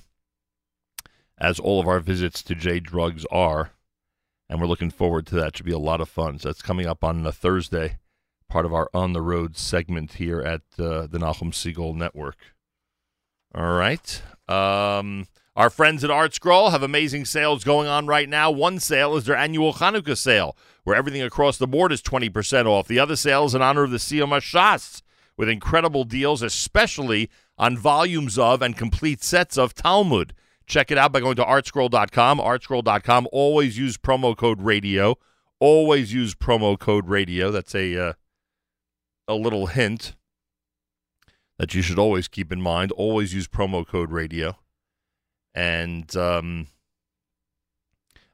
as 1.37 1.59
all 1.59 1.79
of 1.79 1.87
our 1.87 1.99
visits 1.99 2.41
to 2.43 2.55
J 2.55 2.79
Drugs 2.79 3.25
are, 3.31 3.71
and 4.49 4.59
we're 4.59 4.67
looking 4.67 4.91
forward 4.91 5.25
to 5.27 5.35
that. 5.35 5.47
It 5.47 5.57
should 5.57 5.65
be 5.65 5.71
a 5.71 5.77
lot 5.77 6.01
of 6.01 6.09
fun. 6.09 6.39
So 6.39 6.49
that's 6.49 6.61
coming 6.61 6.87
up 6.87 7.03
on 7.03 7.23
the 7.23 7.31
Thursday, 7.31 7.97
part 8.49 8.65
of 8.65 8.73
our 8.73 8.89
on 8.93 9.13
the 9.13 9.21
road 9.21 9.57
segment 9.57 10.13
here 10.13 10.41
at 10.41 10.61
uh, 10.79 11.07
the 11.07 11.19
Nachum 11.19 11.51
Segal 11.51 11.95
Network. 11.95 12.37
All 13.53 13.73
right. 13.73 14.21
Um, 14.47 15.27
our 15.55 15.69
friends 15.69 16.03
at 16.03 16.09
ArtScroll 16.09 16.71
have 16.71 16.83
amazing 16.83 17.23
sales 17.23 17.63
going 17.63 17.87
on 17.87 18.07
right 18.07 18.27
now. 18.27 18.51
One 18.51 18.79
sale 18.79 19.15
is 19.15 19.25
their 19.25 19.37
annual 19.37 19.75
Hanukkah 19.75 20.17
sale, 20.17 20.57
where 20.83 20.97
everything 20.97 21.21
across 21.21 21.57
the 21.57 21.67
board 21.67 21.93
is 21.93 22.01
20% 22.01 22.65
off. 22.65 22.87
The 22.87 22.99
other 22.99 23.15
sale 23.15 23.45
is 23.45 23.55
in 23.55 23.61
honor 23.61 23.83
of 23.83 23.91
the 23.91 23.97
Siyum 23.97 24.29
Shas, 24.41 25.01
with 25.37 25.47
incredible 25.47 26.03
deals, 26.03 26.41
especially 26.41 27.29
on 27.57 27.77
volumes 27.77 28.37
of 28.37 28.61
and 28.61 28.75
complete 28.75 29.23
sets 29.23 29.57
of 29.57 29.73
Talmud. 29.73 30.33
Check 30.67 30.91
it 30.91 30.97
out 30.97 31.13
by 31.13 31.21
going 31.21 31.35
to 31.37 31.43
artscroll.com. 31.43 32.39
Artscroll.com. 32.39 33.27
Always 33.31 33.77
use 33.77 33.97
promo 33.97 34.35
code 34.35 34.61
radio. 34.61 35.17
Always 35.59 36.13
use 36.13 36.35
promo 36.35 36.77
code 36.77 37.07
radio. 37.07 37.51
That's 37.51 37.75
a 37.75 38.09
uh, 38.09 38.13
a 39.27 39.35
little 39.35 39.67
hint 39.67 40.15
that 41.57 41.73
you 41.73 41.81
should 41.81 41.99
always 41.99 42.27
keep 42.27 42.51
in 42.51 42.61
mind. 42.61 42.91
Always 42.93 43.33
use 43.33 43.47
promo 43.47 43.87
code 43.87 44.11
radio. 44.11 44.57
And 45.55 46.13
um, 46.17 46.67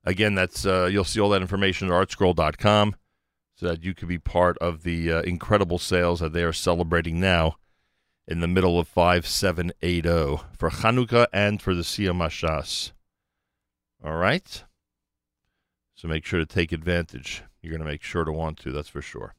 again, 0.03 0.35
that's 0.35 0.65
uh, 0.65 0.89
you'll 0.91 1.03
see 1.03 1.21
all 1.21 1.29
that 1.29 1.41
information 1.41 1.87
at 1.87 1.93
artscroll.com 1.93 2.95
so 3.55 3.67
that 3.67 3.83
you 3.83 3.93
can 3.93 4.07
be 4.07 4.17
part 4.17 4.57
of 4.57 4.81
the 4.81 5.11
uh, 5.11 5.21
incredible 5.21 5.77
sales 5.77 6.19
that 6.19 6.33
they 6.33 6.43
are 6.43 6.51
celebrating 6.51 7.19
now 7.19 7.57
in 8.27 8.39
the 8.39 8.47
middle 8.47 8.79
of 8.79 8.87
5780 8.87 10.43
for 10.57 10.69
Chanukah 10.69 11.27
and 11.31 11.61
for 11.61 11.75
the 11.75 11.83
Siyum 11.83 12.17
Hashas. 12.17 12.91
All 14.03 14.15
right? 14.15 14.63
So 15.93 16.07
make 16.07 16.25
sure 16.25 16.39
to 16.39 16.45
take 16.45 16.71
advantage. 16.71 17.43
You're 17.61 17.71
going 17.71 17.85
to 17.85 17.91
make 17.91 18.01
sure 18.01 18.23
to 18.23 18.31
want 18.31 18.57
to, 18.59 18.71
that's 18.71 18.89
for 18.89 19.03
sure. 19.03 19.35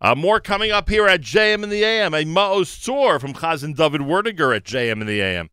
Uh, 0.00 0.14
more 0.14 0.38
coming 0.38 0.70
up 0.70 0.88
here 0.88 1.08
at 1.08 1.22
JM 1.22 1.64
in 1.64 1.70
the 1.70 1.82
AM. 1.82 2.14
A 2.14 2.24
Maoz 2.24 2.78
Tzur 2.78 3.20
from 3.20 3.34
Chazan 3.34 3.74
David 3.74 4.02
Werdiger 4.02 4.54
at 4.54 4.64
JM 4.64 5.00
in 5.00 5.06
the 5.06 5.20
AM. 5.20 5.50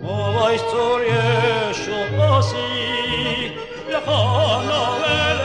Nuova 0.00 0.52
historia 0.52 1.72
show 1.72 2.04
aussi, 2.38 3.52
le 3.88 3.98
corps 4.04 4.62
novel, 4.62 5.38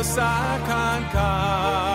Umino 0.00 0.16
sakan 0.16 1.02
kanim 1.12 1.89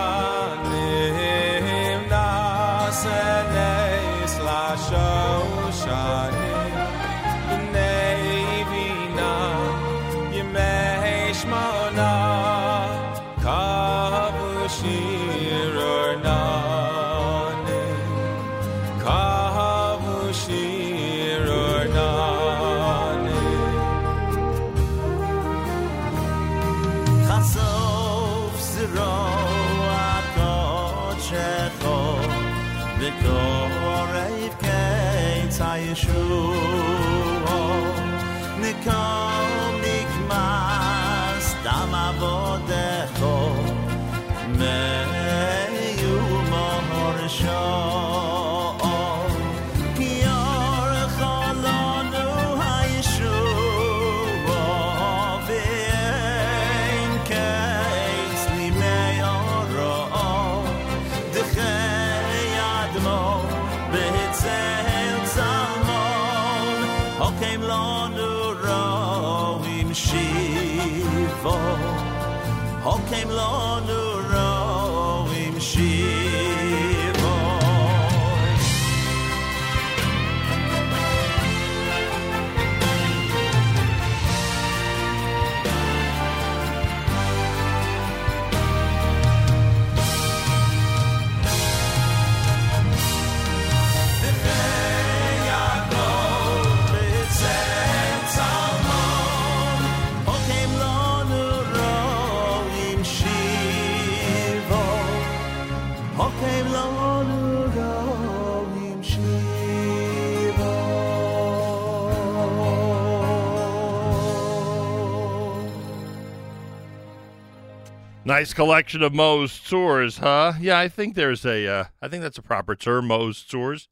Nice 118.26 118.52
collection 118.52 119.04
of 119.04 119.12
Maoz 119.12 119.62
Tzurs, 119.62 120.18
huh? 120.18 120.54
Yeah, 120.58 120.80
I 120.80 120.88
think 120.88 121.14
there's 121.14 121.46
a, 121.46 121.64
uh, 121.68 121.84
I 122.02 122.08
think 122.08 122.24
that's 122.24 122.38
a 122.38 122.42
proper 122.42 122.74
term, 122.74 123.06
Maoz 123.06 123.46
Tzurs. 123.46 123.86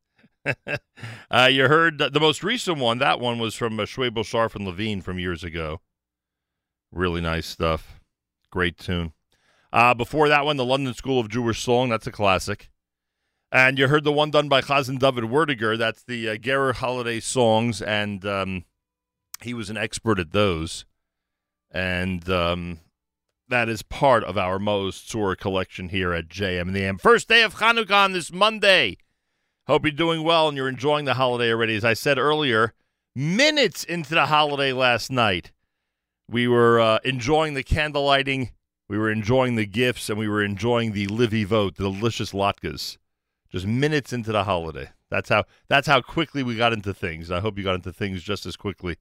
uh, 1.31 1.47
you 1.47 1.69
heard 1.69 1.99
the, 1.99 2.19
most 2.19 2.43
recent 2.43 2.79
one. 2.79 2.99
That 2.99 3.21
one 3.21 3.39
was 3.39 3.55
from 3.55 3.79
uh, 3.79 3.85
Schwebel, 3.85 4.25
Sharf, 4.25 4.57
and 4.57 4.67
Levine 4.67 5.03
from 5.03 5.21
years 5.21 5.45
ago. 5.45 5.83
Really 6.91 7.21
nice 7.21 7.47
stuff. 7.47 8.01
Great 8.51 8.77
tune. 8.77 9.13
Uh, 9.73 9.95
before 9.95 10.29
that 10.29 10.45
one, 10.45 10.57
the 10.57 10.65
London 10.65 10.95
School 10.95 11.21
of 11.21 11.29
Jewish 11.29 11.63
Song. 11.63 11.91
That's 11.91 12.09
a 12.09 12.13
classic. 12.13 12.71
And 13.53 13.79
you 13.79 13.87
heard 13.87 14.03
the 14.03 14.11
one 14.11 14.33
done 14.33 14.49
by 14.49 14.63
Chazan 14.63 14.99
David 14.99 15.23
Werdyger. 15.23 15.79
That's 15.79 16.03
the 16.03 16.29
uh, 16.31 16.73
holiday 16.73 17.21
songs, 17.21 17.81
and 17.81 18.27
um, 18.27 18.65
he 19.43 19.55
was 19.55 19.71
an 19.71 19.77
expert 19.77 20.19
at 20.19 20.33
those. 20.33 20.87
And 21.71 22.29
um, 22.29 22.81
that 23.49 23.69
is 23.69 23.83
part 23.83 24.25
of 24.25 24.39
our 24.39 24.59
Maoz 24.59 24.95
Tzur 24.95 25.37
collection 25.37 25.91
here 25.91 26.13
at 26.13 26.29
JM 26.29 26.63
in 26.63 26.73
the 26.73 26.85
AM. 26.85 26.99
First 26.99 27.29
day 27.29 27.43
of 27.43 27.57
Hanukkah 27.57 28.05
on 28.05 28.13
this 28.13 28.33
Monday. 28.33 28.97
Hope 29.67 29.85
you're 29.85 29.93
doing 29.93 30.23
well 30.23 30.49
and 30.49 30.57
you're 30.57 30.69
enjoying 30.69 31.05
the 31.05 31.15
holiday 31.15 31.51
already. 31.51 31.77
As 31.77 31.85
I 31.85 31.95
said 31.95 32.19
earlier, 32.19 32.75
minutes 33.15 33.85
into 33.85 34.15
the 34.15 34.27
holiday 34.27 34.73
last 34.73 35.11
night, 35.11 35.53
we 36.29 36.49
were 36.49 36.81
uh, 36.81 36.99
enjoying 37.05 37.55
the 37.55 37.63
candle 37.63 38.05
lighting, 38.05 38.51
we 38.89 38.99
were 38.99 39.11
enjoying 39.11 39.57
the 39.57 39.67
gifts, 39.67 40.09
and 40.09 40.19
we 40.19 40.29
were 40.29 40.43
enjoying 40.43 40.93
the 40.93 41.07
levivot, 41.07 41.77
the 41.77 41.85
delicious 41.85 42.33
latkes. 42.33 42.99
Just 43.51 43.67
minutes 43.67 44.13
into 44.13 44.33
the 44.33 44.45
holiday. 44.45 44.91
That's 45.11 45.29
how 45.29 45.45
that's 45.69 45.87
how 45.87 46.01
quickly 46.01 46.43
we 46.43 46.57
got 46.57 46.73
into 46.73 46.93
things. 46.93 47.31
I 47.31 47.41
hope 47.41 47.57
you 47.57 47.65
got 47.65 47.77
into 47.77 47.93
things 47.93 48.23
just 48.23 48.47
as 48.47 48.57
quickly, 48.57 48.97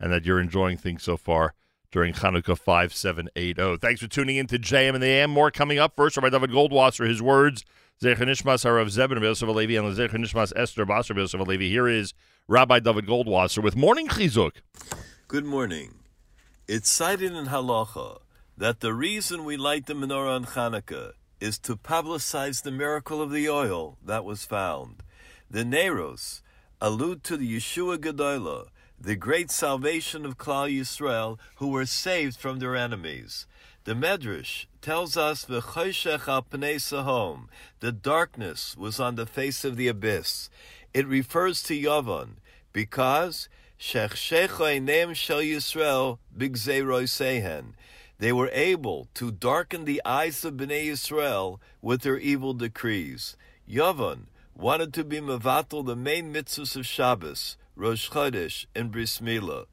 and 0.00 0.12
that 0.12 0.24
you're 0.24 0.40
enjoying 0.40 0.76
things 0.76 1.02
so 1.02 1.16
far 1.16 1.54
during 1.92 2.14
Hanukkah 2.14 2.58
5780. 2.58 3.76
Thanks 3.76 4.00
for 4.00 4.08
tuning 4.08 4.36
in 4.36 4.46
to 4.48 4.58
JM 4.58 4.94
in 4.94 5.00
the 5.00 5.06
AM. 5.06 5.30
More 5.30 5.50
coming 5.50 5.78
up. 5.78 5.94
First, 5.94 6.16
Rabbi 6.16 6.30
David 6.30 6.50
Goldwasser, 6.50 7.06
his 7.06 7.22
words, 7.22 7.64
Zecher 8.02 8.16
Nishmas 8.16 8.64
Harav 8.64 8.86
Zebin 8.86 9.22
Yosef 9.22 9.48
Alevi 9.48 9.78
and 9.78 9.96
Zecher 9.96 10.52
Esther 10.56 10.86
Basar 10.86 11.14
Alevi. 11.14 11.68
Here 11.68 11.86
is 11.86 12.14
Rabbi 12.48 12.80
David 12.80 13.06
Goldwasser 13.06 13.62
with 13.62 13.76
Morning 13.76 14.08
Chizuk. 14.08 14.56
Good 15.28 15.44
morning. 15.44 16.00
It's 16.66 16.90
cited 16.90 17.32
in 17.32 17.46
Halacha 17.46 18.20
that 18.56 18.80
the 18.80 18.94
reason 18.94 19.44
we 19.44 19.56
light 19.56 19.86
the 19.86 19.94
menorah 19.94 20.36
on 20.36 20.44
Hanukkah 20.46 21.12
is 21.40 21.58
to 21.58 21.76
publicize 21.76 22.62
the 22.62 22.70
miracle 22.70 23.20
of 23.20 23.30
the 23.30 23.48
oil 23.48 23.98
that 24.04 24.24
was 24.24 24.44
found. 24.44 25.02
The 25.50 25.64
Neros 25.64 26.40
allude 26.80 27.22
to 27.24 27.36
the 27.36 27.56
Yeshua 27.56 27.98
Gedolah, 27.98 28.68
the 29.02 29.16
great 29.16 29.50
salvation 29.50 30.24
of 30.24 30.38
Klal 30.38 30.70
Yisrael, 30.70 31.36
who 31.56 31.68
were 31.68 31.86
saved 31.86 32.38
from 32.38 32.60
their 32.60 32.76
enemies. 32.76 33.46
The 33.82 33.94
Medrash 33.94 34.66
tells 34.80 35.16
us 35.16 35.44
the 35.44 35.60
Choshech 35.60 36.20
Sahom, 36.20 37.48
the 37.80 37.90
darkness 37.90 38.76
was 38.76 39.00
on 39.00 39.16
the 39.16 39.26
face 39.26 39.64
of 39.64 39.76
the 39.76 39.88
abyss. 39.88 40.50
It 40.94 41.08
refers 41.08 41.64
to 41.64 41.74
Yavon 41.74 42.36
because 42.72 43.48
Shechshecha 43.76 44.78
Enem 44.80 45.16
Shel 45.16 45.40
Yisrael. 45.40 46.18
They 48.18 48.32
were 48.32 48.50
able 48.52 49.08
to 49.14 49.32
darken 49.32 49.84
the 49.84 50.00
eyes 50.04 50.44
of 50.44 50.54
Bnei 50.54 50.86
Yisrael 50.86 51.58
with 51.80 52.02
their 52.02 52.18
evil 52.18 52.54
decrees. 52.54 53.36
Yavon 53.68 54.26
wanted 54.54 54.94
to 54.94 55.02
be 55.02 55.20
Mavatal 55.20 55.84
the 55.84 55.96
main 55.96 56.32
mitzvahs 56.32 56.76
of 56.76 56.86
Shabbos, 56.86 57.56
Rosh 57.76 58.10
Chodesh, 58.10 58.66
and 58.74 58.90
Bris 58.90 59.18
Milah. 59.20 59.66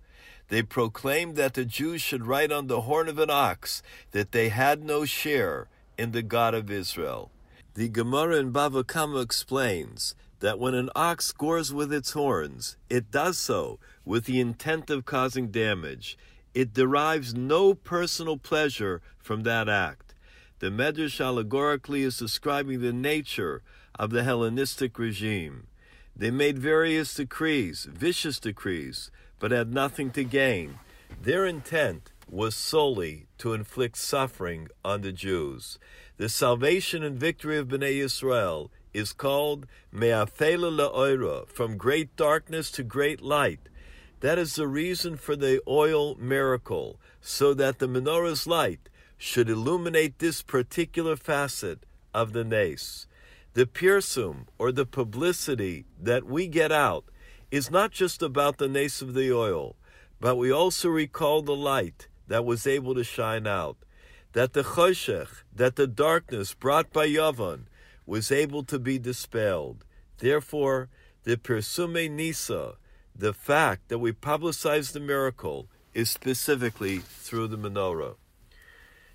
They 0.48 0.64
proclaimed 0.64 1.36
that 1.36 1.54
the 1.54 1.66
Jews 1.66 2.02
should 2.02 2.26
ride 2.26 2.52
on 2.52 2.68
the 2.68 2.82
horn 2.82 3.08
of 3.08 3.20
an 3.20 3.30
ox, 3.30 3.84
that 4.12 4.32
they 4.32 4.50
had 4.50 4.84
no 4.84 5.06
share 5.06 5.68
in 5.98 6.12
the 6.12 6.24
God 6.24 6.54
of 6.54 6.72
Israel. 6.72 7.32
The 7.76 7.90
Gemara 7.90 8.38
in 8.38 8.52
Bava 8.52 8.86
Kama 8.86 9.20
explains 9.20 10.16
that 10.40 10.60
when 10.60 10.74
an 10.74 10.90
ox 10.96 11.32
gores 11.32 11.74
with 11.74 11.94
its 11.94 12.12
horns, 12.12 12.78
it 12.90 13.12
does 13.12 13.38
so 13.38 13.80
with 14.06 14.26
the 14.26 14.40
intent 14.40 14.90
of 14.90 15.06
causing 15.06 15.50
damage. 15.50 16.18
It 16.54 16.74
derives 16.74 17.36
no 17.36 17.74
personal 17.74 18.38
pleasure 18.38 19.02
from 19.18 19.44
that 19.44 19.70
act. 19.70 20.16
The 20.60 20.68
Medrash 20.68 21.22
allegorically 21.22 22.02
is 22.02 22.18
describing 22.18 22.82
the 22.82 22.92
nature 22.92 23.62
of 23.98 24.10
the 24.10 24.24
Hellenistic 24.24 24.98
regime. 24.98 25.68
They 26.20 26.32
made 26.32 26.60
various 26.60 27.14
decrees, 27.14 27.88
vicious 27.90 28.42
decrees, 28.42 29.10
but 29.40 29.52
had 29.52 29.74
nothing 29.74 30.12
to 30.12 30.26
gain. 30.26 30.78
Their 31.24 31.46
intent 31.46 32.12
was 32.30 32.58
solely 32.58 33.28
to 33.38 33.54
inflict 33.54 33.98
suffering 33.98 34.68
on 34.84 35.00
the 35.00 35.14
Jews. 35.14 35.80
The 36.18 36.28
salvation 36.28 37.04
and 37.04 37.18
victory 37.18 37.58
of 37.58 37.70
Bnei 37.70 38.04
Israel 38.04 38.70
is 38.94 39.14
called 39.14 39.66
Me'afela 39.94 40.70
La'oira, 40.70 41.48
from 41.48 41.78
great 41.78 42.14
darkness 42.18 42.70
to 42.72 42.84
great 42.84 43.22
light. 43.22 43.70
That 44.20 44.38
is 44.38 44.56
the 44.56 44.68
reason 44.68 45.16
for 45.16 45.38
the 45.38 45.62
oil 45.70 46.16
miracle, 46.16 47.00
so 47.22 47.54
that 47.54 47.80
the 47.80 47.88
menorah's 47.88 48.46
light 48.46 48.90
should 49.18 49.50
illuminate 49.50 50.20
this 50.20 50.42
particular 50.42 51.16
facet 51.16 51.86
of 52.14 52.34
the 52.34 52.44
nace. 52.44 53.08
The 53.60 53.66
pirsum, 53.66 54.46
or 54.58 54.72
the 54.72 54.86
publicity 54.86 55.84
that 56.02 56.24
we 56.24 56.48
get 56.48 56.72
out, 56.72 57.04
is 57.52 57.70
not 57.70 57.92
just 57.92 58.22
about 58.22 58.58
the 58.58 58.70
nace 58.70 59.02
of 59.02 59.14
the 59.14 59.34
oil, 59.34 59.76
but 60.22 60.38
we 60.38 60.50
also 60.50 60.88
recall 60.88 61.42
the 61.42 61.58
light 61.58 62.08
that 62.30 62.46
was 62.46 62.66
able 62.66 62.96
to 62.96 63.04
shine 63.04 63.46
out, 63.46 63.76
that 64.32 64.54
the 64.54 64.64
choshech, 64.64 65.44
that 65.54 65.76
the 65.76 65.88
darkness 65.88 66.54
brought 66.54 66.94
by 66.94 67.06
Yavan, 67.06 67.64
was 68.06 68.32
able 68.32 68.64
to 68.64 68.80
be 68.80 68.98
dispelled. 68.98 69.84
Therefore, 70.20 70.88
the 71.26 71.36
pirsume 71.36 72.10
nisa, 72.12 72.76
the 73.14 73.34
fact 73.34 73.90
that 73.90 74.00
we 74.00 74.14
publicize 74.14 74.94
the 74.94 75.02
miracle, 75.02 75.68
is 75.94 76.10
specifically 76.10 77.00
through 77.00 77.50
the 77.50 77.58
menorah. 77.58 78.16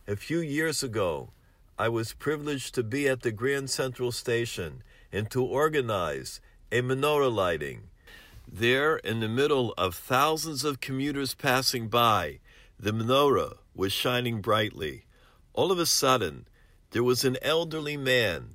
A 0.06 0.16
few 0.16 0.40
years 0.40 0.82
ago, 0.82 1.30
I 1.76 1.88
was 1.88 2.12
privileged 2.12 2.74
to 2.76 2.84
be 2.84 3.08
at 3.08 3.22
the 3.22 3.32
Grand 3.32 3.68
Central 3.68 4.12
Station 4.12 4.84
and 5.10 5.28
to 5.32 5.42
organize 5.42 6.40
a 6.70 6.82
menorah 6.82 7.34
lighting. 7.34 7.88
There, 8.46 8.98
in 8.98 9.18
the 9.18 9.28
middle 9.28 9.74
of 9.76 9.96
thousands 9.96 10.64
of 10.64 10.80
commuters 10.80 11.34
passing 11.34 11.88
by, 11.88 12.38
the 12.78 12.92
menorah 12.92 13.58
was 13.74 13.92
shining 13.92 14.40
brightly. 14.40 15.04
All 15.52 15.72
of 15.72 15.80
a 15.80 15.86
sudden, 15.86 16.46
there 16.92 17.02
was 17.02 17.24
an 17.24 17.38
elderly 17.42 17.96
man. 17.96 18.54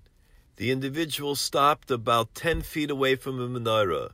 The 0.55 0.71
individual 0.71 1.35
stopped 1.35 1.91
about 1.91 2.35
10 2.35 2.61
feet 2.61 2.89
away 2.89 3.15
from 3.15 3.37
the 3.37 3.59
menorah, 3.59 4.11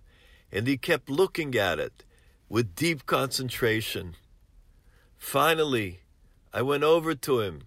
and 0.52 0.66
he 0.66 0.78
kept 0.78 1.12
looking 1.12 1.56
at 1.56 1.80
it 1.80 2.04
with 2.50 2.76
deep 2.76 3.06
concentration. 3.06 4.16
Finally, 5.16 6.00
I 6.52 6.64
went 6.64 6.84
over 6.84 7.14
to 7.14 7.42
him 7.42 7.62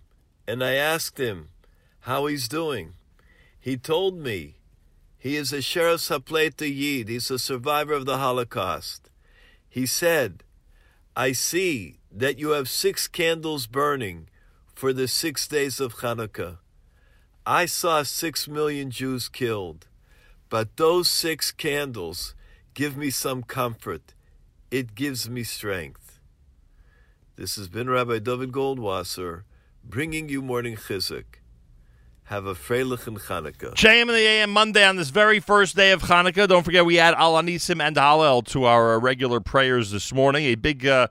and 0.49 0.65
I 0.65 0.75
asked 0.75 1.19
him 1.19 1.51
how 2.01 2.27
he's 2.27 2.49
doing. 2.49 2.95
He 3.61 3.77
told 3.77 4.19
me 4.19 4.55
he 5.19 5.37
is 5.37 5.53
a 5.53 5.59
Sheres 5.59 6.09
Hapleta 6.09 6.67
Yid. 6.67 7.09
He's 7.09 7.31
a 7.31 7.39
survivor 7.39 7.93
of 7.93 8.07
the 8.07 8.17
Holocaust. 8.17 9.11
He 9.69 9.85
said, 9.85 10.43
I 11.15 11.33
see 11.33 11.99
that 12.11 12.39
you 12.39 12.51
have 12.51 12.71
six 12.71 13.07
candles 13.07 13.67
burning 13.67 14.29
for 14.75 14.95
the 14.95 15.07
six 15.07 15.47
days 15.47 15.81
of 15.81 15.97
Hanukkah. 15.97 16.59
I 17.45 17.67
saw 17.67 18.03
six 18.03 18.49
million 18.49 18.91
Jews 18.91 19.29
killed, 19.29 19.87
but 20.49 20.79
those 20.79 21.11
six 21.11 21.53
candles 21.53 22.35
give 22.73 22.97
me 22.97 23.11
some 23.11 23.43
comfort 23.43 24.15
it 24.71 24.95
gives 24.95 25.29
me 25.29 25.43
strength. 25.43 26.21
This 27.37 27.57
has 27.57 27.69
been 27.69 27.89
Rabbi 27.89 28.19
David 28.19 28.53
Goldwasser 28.53 29.43
bringing 29.89 30.29
you 30.29 30.43
Morning 30.43 30.77
Chizuk. 30.77 31.25
Have 32.25 32.45
a 32.45 32.55
Freilichen 32.55 33.19
Chanukah. 33.19 33.73
JM 33.73 34.03
in 34.03 34.09
the 34.09 34.15
AM 34.17 34.51
Monday 34.51 34.85
on 34.85 34.97
this 34.97 35.09
very 35.09 35.41
first 35.41 35.77
day 35.77 35.93
of 35.93 36.03
Chanukah. 36.03 36.47
Don't 36.47 36.63
forget 36.63 36.85
we 36.85 36.99
add 36.99 37.15
Al 37.15 37.33
Hanisim 37.35 37.81
and 37.83 37.97
Hallel 37.97 38.45
to 38.49 38.65
our 38.65 38.97
uh, 38.97 38.99
regular 38.99 39.41
prayers 39.41 39.91
this 39.91 40.13
morning. 40.13 40.45
A 40.45 40.57
big 40.57 40.87
uh, 40.87 41.09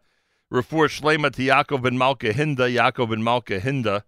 refuah 0.53 0.89
shlema 0.89 1.33
to 1.33 1.41
Yaakov 1.41 1.81
ben 1.81 1.97
Malka 1.97 2.31
Hinda, 2.31 2.71
Yaakov 2.71 3.09
ben 3.09 3.23
Malka 3.23 3.59
Hinda, 3.59 4.03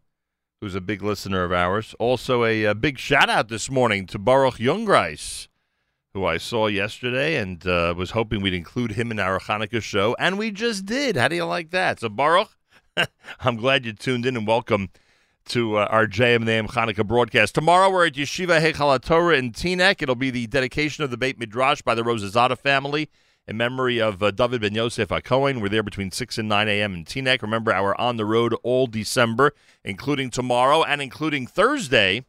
who's 0.61 0.75
a 0.75 0.81
big 0.81 1.01
listener 1.01 1.43
of 1.43 1.51
ours. 1.51 1.95
Also 1.97 2.45
a, 2.45 2.67
uh 2.67 2.75
big 2.75 2.99
shout 2.99 3.27
out 3.27 3.47
this 3.47 3.71
morning 3.71 4.05
to 4.05 4.19
Baruch 4.19 4.57
Jungreis, 4.57 5.47
who 6.13 6.25
I 6.25 6.37
saw 6.37 6.67
yesterday 6.67 7.37
and 7.37 7.65
uh, 7.65 7.95
was 7.97 8.11
hoping 8.11 8.43
we'd 8.43 8.53
include 8.53 8.91
him 8.91 9.09
in 9.09 9.17
our 9.17 9.39
Hanukkah 9.39 9.81
show, 9.81 10.15
and 10.19 10.37
we 10.37 10.51
just 10.51 10.85
did. 10.85 11.15
How 11.15 11.27
do 11.27 11.35
you 11.35 11.45
like 11.45 11.71
that? 11.71 12.01
So 12.01 12.09
Baruch, 12.09 12.51
I'm 13.39 13.55
glad 13.55 13.85
you 13.85 13.93
tuned 13.93 14.25
in 14.25 14.35
and 14.35 14.47
welcome 14.47 14.89
to 15.49 15.77
uh, 15.77 15.87
our 15.89 16.05
JM 16.05 16.47
and 16.47 16.69
Hanukkah 16.69 17.05
broadcast. 17.05 17.55
Tomorrow 17.55 17.89
we're 17.89 18.07
at 18.07 18.13
Yeshiva 18.13 18.59
Heichal 18.59 19.01
Torah 19.01 19.37
in 19.37 19.51
Teaneck. 19.51 20.01
It'll 20.01 20.15
be 20.15 20.29
the 20.29 20.47
dedication 20.47 21.03
of 21.03 21.11
the 21.11 21.17
Beit 21.17 21.39
Midrash 21.39 21.81
by 21.81 21.95
the 21.95 22.03
Rosazada 22.03 22.57
family 22.57 23.09
in 23.47 23.57
memory 23.57 23.99
of 23.99 24.21
uh, 24.21 24.31
David 24.31 24.61
ben 24.61 24.75
Yosef 24.75 25.09
HaKohen. 25.09 25.61
We're 25.61 25.69
there 25.69 25.83
between 25.83 26.11
6 26.11 26.37
and 26.37 26.49
9 26.49 26.67
a.m. 26.67 26.93
in 26.93 27.05
Teaneck. 27.05 27.41
Remember, 27.41 27.73
our 27.73 27.99
on 27.99 28.17
the 28.17 28.25
road 28.25 28.55
all 28.63 28.87
December, 28.87 29.53
including 29.83 30.29
tomorrow 30.29 30.83
and 30.83 31.01
including 31.01 31.47
Thursday. 31.47 32.25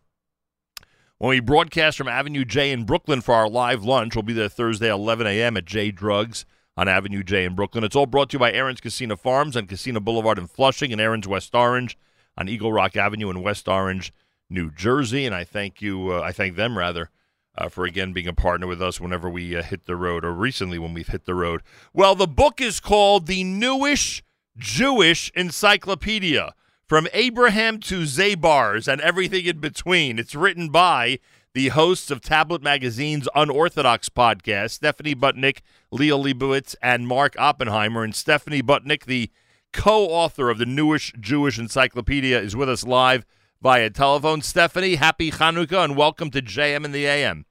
When 1.18 1.30
we 1.30 1.40
broadcast 1.40 1.98
from 1.98 2.08
Avenue 2.08 2.46
J 2.46 2.72
in 2.72 2.84
Brooklyn 2.84 3.20
for 3.20 3.34
our 3.34 3.48
live 3.48 3.84
lunch, 3.84 4.16
we'll 4.16 4.22
be 4.22 4.32
there 4.32 4.48
Thursday 4.48 4.90
11 4.90 5.26
a.m. 5.26 5.58
at 5.58 5.66
J 5.66 5.90
Drugs 5.90 6.46
on 6.76 6.88
Avenue 6.88 7.22
J 7.22 7.44
in 7.44 7.54
Brooklyn. 7.54 7.84
It's 7.84 7.96
all 7.96 8.06
brought 8.06 8.30
to 8.30 8.34
you 8.34 8.38
by 8.38 8.52
Aron's 8.52 8.80
Kissena 8.80 9.18
Farms 9.18 9.56
on 9.56 9.66
Kissena 9.66 10.02
Boulevard 10.02 10.38
in 10.38 10.46
Flushing 10.46 10.92
and 10.92 11.00
Aron's 11.00 11.28
West 11.28 11.54
Orange 11.54 11.98
on 12.36 12.48
Eagle 12.48 12.72
Rock 12.72 12.96
Avenue 12.96 13.30
in 13.30 13.42
West 13.42 13.68
Orange, 13.68 14.12
New 14.48 14.70
Jersey. 14.70 15.26
And 15.26 15.34
I 15.34 15.44
thank 15.44 15.82
you, 15.82 16.12
uh, 16.12 16.20
I 16.20 16.32
thank 16.32 16.56
them 16.56 16.78
rather, 16.78 17.10
uh, 17.58 17.68
for 17.68 17.84
again 17.84 18.12
being 18.12 18.28
a 18.28 18.32
partner 18.32 18.66
with 18.66 18.80
us 18.80 19.00
whenever 19.00 19.28
we 19.28 19.56
uh, 19.56 19.62
hit 19.62 19.84
the 19.84 19.96
road, 19.96 20.24
or 20.24 20.32
recently 20.32 20.78
when 20.78 20.94
we've 20.94 21.08
hit 21.08 21.26
the 21.26 21.34
road. 21.34 21.62
Well, 21.92 22.14
the 22.14 22.28
book 22.28 22.60
is 22.60 22.80
called 22.80 23.26
The 23.26 23.44
Newish 23.44 24.22
Jewish 24.56 25.30
Encyclopedia 25.34 26.54
From 26.86 27.08
Abraham 27.12 27.78
to 27.80 28.02
Zabars 28.02 28.88
and 28.90 29.00
Everything 29.00 29.46
in 29.46 29.58
Between. 29.58 30.18
It's 30.18 30.34
written 30.34 30.70
by 30.70 31.18
the 31.52 31.68
hosts 31.68 32.10
of 32.10 32.20
Tablet 32.20 32.62
Magazine's 32.62 33.28
Unorthodox 33.34 34.08
podcast, 34.08 34.70
Stephanie 34.70 35.16
Butnick, 35.16 35.58
Liel 35.92 36.24
Leibovitz, 36.24 36.76
and 36.80 37.08
Mark 37.08 37.34
Oppenheimer. 37.38 38.04
And 38.04 38.14
Stephanie 38.14 38.62
Butnick, 38.62 39.06
the 39.06 39.30
co-author 39.72 40.48
of 40.48 40.58
the 40.58 40.66
Newish 40.66 41.12
Jewish 41.18 41.58
Encyclopedia, 41.58 42.38
is 42.38 42.54
with 42.54 42.68
us 42.68 42.84
live 42.84 43.26
via 43.60 43.90
telephone. 43.90 44.42
Stephanie, 44.42 44.94
happy 44.94 45.32
Hanukkah 45.32 45.84
and 45.84 45.96
welcome 45.96 46.30
to 46.30 46.40
JM 46.40 46.84
in 46.84 46.92
the 46.92 47.06
AM. 47.06 47.46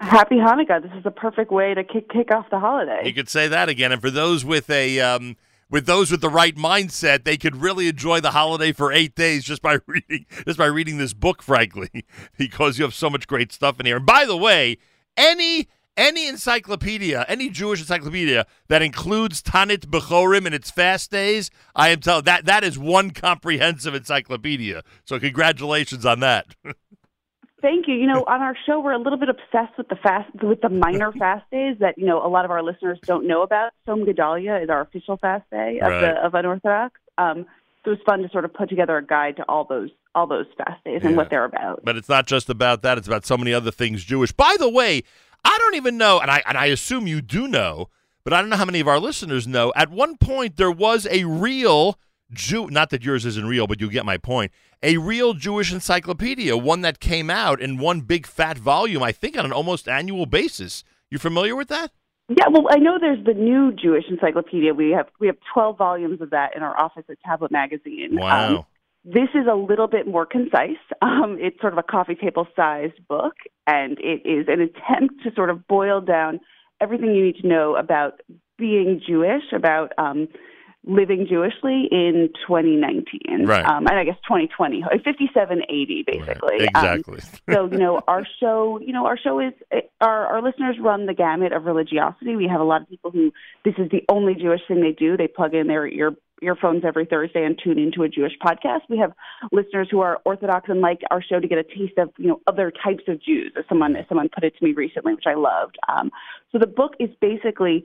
Happy 0.00 0.36
Hanukkah. 0.36 0.82
This 0.82 0.92
is 0.96 1.04
the 1.04 1.10
perfect 1.10 1.52
way 1.52 1.74
to 1.74 1.84
kick 1.84 2.08
kick 2.08 2.34
off 2.34 2.46
the 2.50 2.58
holiday. 2.58 3.02
You 3.04 3.12
could 3.12 3.28
say 3.28 3.48
that 3.48 3.68
again. 3.68 3.92
And 3.92 4.00
for 4.00 4.10
those 4.10 4.44
with 4.44 4.68
a 4.70 4.98
um, 4.98 5.36
with 5.72 5.86
those 5.86 6.10
with 6.10 6.20
the 6.20 6.28
right 6.28 6.54
mindset, 6.54 7.24
they 7.24 7.38
could 7.38 7.56
really 7.56 7.88
enjoy 7.88 8.20
the 8.20 8.30
holiday 8.30 8.70
for 8.70 8.92
eight 8.92 9.16
days 9.16 9.42
just 9.42 9.62
by 9.62 9.78
reading 9.86 10.26
just 10.44 10.58
by 10.58 10.66
reading 10.66 10.98
this 10.98 11.14
book, 11.14 11.42
frankly, 11.42 12.04
because 12.38 12.78
you 12.78 12.84
have 12.84 12.94
so 12.94 13.10
much 13.10 13.26
great 13.26 13.50
stuff 13.50 13.80
in 13.80 13.86
here. 13.86 13.96
And 13.96 14.06
by 14.06 14.26
the 14.26 14.36
way, 14.36 14.76
any 15.16 15.68
any 15.96 16.28
encyclopedia, 16.28 17.24
any 17.26 17.48
Jewish 17.48 17.80
encyclopedia 17.80 18.46
that 18.68 18.82
includes 18.82 19.42
Taanit 19.42 19.86
Bechorim 19.86 20.46
in 20.46 20.52
its 20.52 20.70
fast 20.70 21.10
days, 21.10 21.50
I 21.74 21.88
am 21.88 22.00
telling 22.00 22.24
that 22.24 22.44
that 22.44 22.64
is 22.64 22.78
one 22.78 23.10
comprehensive 23.10 23.94
encyclopedia. 23.94 24.82
So 25.04 25.18
congratulations 25.18 26.06
on 26.06 26.20
that. 26.20 26.54
Thank 27.62 27.86
you. 27.88 27.94
You 27.94 28.06
know, 28.08 28.24
on 28.26 28.42
our 28.42 28.56
show, 28.66 28.80
we're 28.80 28.92
a 28.92 28.98
little 28.98 29.18
bit 29.18 29.28
obsessed 29.28 29.78
with 29.78 29.88
the 29.88 29.96
fast, 29.96 30.28
with 30.42 30.60
the 30.60 30.68
minor 30.68 31.12
fast 31.18 31.48
days 31.50 31.76
that 31.80 31.96
you 31.96 32.04
know 32.06 32.24
a 32.24 32.28
lot 32.28 32.44
of 32.44 32.50
our 32.50 32.62
listeners 32.62 32.98
don't 33.06 33.26
know 33.26 33.42
about. 33.42 33.72
Tzom 33.88 34.04
Gedalia 34.04 34.62
is 34.62 34.68
our 34.68 34.80
official 34.82 35.16
fast 35.16 35.48
day 35.50 35.78
of 35.80 35.88
Right. 35.90 36.00
the 36.00 36.08
of 36.26 36.34
Unorthodox. 36.34 37.00
Um, 37.18 37.46
so 37.84 37.92
it 37.92 37.94
was 37.94 37.98
fun 38.04 38.20
to 38.22 38.28
sort 38.30 38.44
of 38.44 38.52
put 38.52 38.68
together 38.68 38.96
a 38.98 39.04
guide 39.04 39.36
to 39.36 39.44
all 39.48 39.64
those 39.64 39.90
all 40.14 40.26
those 40.26 40.46
fast 40.58 40.82
days 40.84 41.00
and 41.02 41.12
Yeah. 41.12 41.16
what 41.16 41.30
they're 41.30 41.44
about. 41.44 41.80
But 41.84 41.96
it's 41.96 42.08
not 42.08 42.26
just 42.26 42.50
about 42.50 42.82
that; 42.82 42.98
it's 42.98 43.06
about 43.06 43.24
so 43.24 43.36
many 43.38 43.54
other 43.54 43.70
things 43.70 44.04
Jewish. 44.04 44.32
By 44.32 44.56
the 44.58 44.68
way, 44.68 45.02
I 45.44 45.56
don't 45.60 45.76
even 45.76 45.96
know, 45.96 46.18
and 46.18 46.30
I 46.30 46.42
and 46.46 46.58
I 46.58 46.66
assume 46.66 47.06
you 47.06 47.20
do 47.20 47.46
know, 47.46 47.88
but 48.24 48.32
I 48.32 48.40
don't 48.40 48.50
know 48.50 48.56
how 48.56 48.64
many 48.64 48.80
of 48.80 48.88
our 48.88 48.98
listeners 48.98 49.46
know. 49.46 49.72
At 49.76 49.88
one 49.90 50.16
point, 50.16 50.56
there 50.56 50.70
was 50.70 51.06
a 51.10 51.24
real 51.24 51.96
Jew. 52.32 52.68
Not 52.70 52.90
that 52.90 53.04
yours 53.04 53.24
isn't 53.26 53.46
real, 53.46 53.66
but 53.68 53.80
you 53.80 53.88
get 53.88 54.04
my 54.04 54.16
point. 54.18 54.50
A 54.84 54.96
real 54.96 55.34
Jewish 55.34 55.72
encyclopedia, 55.72 56.56
one 56.56 56.80
that 56.80 56.98
came 56.98 57.30
out 57.30 57.60
in 57.60 57.78
one 57.78 58.00
big 58.00 58.26
fat 58.26 58.58
volume, 58.58 59.02
I 59.02 59.12
think, 59.12 59.38
on 59.38 59.44
an 59.44 59.52
almost 59.52 59.88
annual 59.88 60.26
basis. 60.26 60.82
You 61.08 61.18
familiar 61.18 61.54
with 61.54 61.68
that? 61.68 61.92
Yeah, 62.28 62.48
well, 62.50 62.66
I 62.70 62.78
know 62.78 62.98
there's 63.00 63.24
the 63.24 63.34
new 63.34 63.72
Jewish 63.72 64.04
encyclopedia. 64.10 64.74
We 64.74 64.90
have 64.90 65.06
we 65.20 65.26
have 65.28 65.36
12 65.52 65.78
volumes 65.78 66.20
of 66.20 66.30
that 66.30 66.56
in 66.56 66.62
our 66.62 66.78
office 66.80 67.04
at 67.08 67.18
Tablet 67.24 67.52
Magazine. 67.52 68.10
Wow. 68.12 68.56
Um, 68.56 68.66
this 69.04 69.28
is 69.34 69.46
a 69.50 69.54
little 69.54 69.88
bit 69.88 70.06
more 70.06 70.26
concise. 70.26 70.78
Um, 71.00 71.36
it's 71.40 71.60
sort 71.60 71.72
of 71.72 71.78
a 71.78 71.82
coffee 71.82 72.14
table 72.14 72.46
sized 72.56 73.06
book, 73.08 73.34
and 73.66 73.98
it 73.98 74.22
is 74.24 74.46
an 74.48 74.60
attempt 74.60 75.22
to 75.24 75.34
sort 75.34 75.50
of 75.50 75.66
boil 75.66 76.00
down 76.00 76.40
everything 76.80 77.14
you 77.14 77.24
need 77.24 77.36
to 77.42 77.46
know 77.46 77.76
about 77.76 78.20
being 78.58 79.00
Jewish, 79.04 79.42
about 79.54 79.92
um, 79.98 80.28
living 80.84 81.26
Jewishly 81.26 81.86
in 81.90 82.30
2019. 82.46 83.46
Right. 83.46 83.64
Um, 83.64 83.86
and 83.86 83.98
I 83.98 84.04
guess 84.04 84.16
2020, 84.26 84.82
5780, 84.82 86.04
basically. 86.06 86.68
Um, 86.74 86.84
Exactly. 86.84 87.20
so 87.50 87.68
you 87.70 87.78
know 87.78 88.00
our 88.06 88.26
show 88.40 88.78
you 88.80 88.92
know 88.92 89.06
our 89.06 89.18
show 89.18 89.40
is 89.40 89.52
our 90.00 90.26
our 90.26 90.42
listeners 90.42 90.76
run 90.80 91.06
the 91.06 91.14
gamut 91.14 91.52
of 91.52 91.64
religiosity 91.64 92.36
we 92.36 92.46
have 92.46 92.60
a 92.60 92.64
lot 92.64 92.82
of 92.82 92.88
people 92.88 93.10
who 93.10 93.32
this 93.64 93.74
is 93.78 93.90
the 93.90 94.02
only 94.08 94.34
jewish 94.34 94.60
thing 94.68 94.80
they 94.80 94.92
do 94.92 95.16
they 95.16 95.26
plug 95.26 95.54
in 95.54 95.66
their 95.66 95.86
ear 95.86 96.12
earphones 96.42 96.82
every 96.84 97.06
thursday 97.06 97.44
and 97.44 97.58
tune 97.62 97.78
into 97.78 98.02
a 98.02 98.08
jewish 98.08 98.32
podcast 98.44 98.80
we 98.88 98.98
have 98.98 99.12
listeners 99.52 99.88
who 99.90 100.00
are 100.00 100.20
orthodox 100.24 100.68
and 100.68 100.80
like 100.80 101.00
our 101.10 101.22
show 101.22 101.40
to 101.40 101.48
get 101.48 101.58
a 101.58 101.64
taste 101.64 101.96
of 101.98 102.10
you 102.18 102.28
know 102.28 102.40
other 102.46 102.70
types 102.70 103.04
of 103.08 103.22
jews 103.22 103.52
as 103.58 103.64
someone 103.68 103.96
as 103.96 104.04
someone 104.08 104.28
put 104.28 104.44
it 104.44 104.56
to 104.56 104.64
me 104.64 104.72
recently 104.72 105.14
which 105.14 105.26
i 105.26 105.34
loved 105.34 105.76
um, 105.88 106.10
so 106.50 106.58
the 106.58 106.66
book 106.66 106.92
is 106.98 107.10
basically 107.20 107.84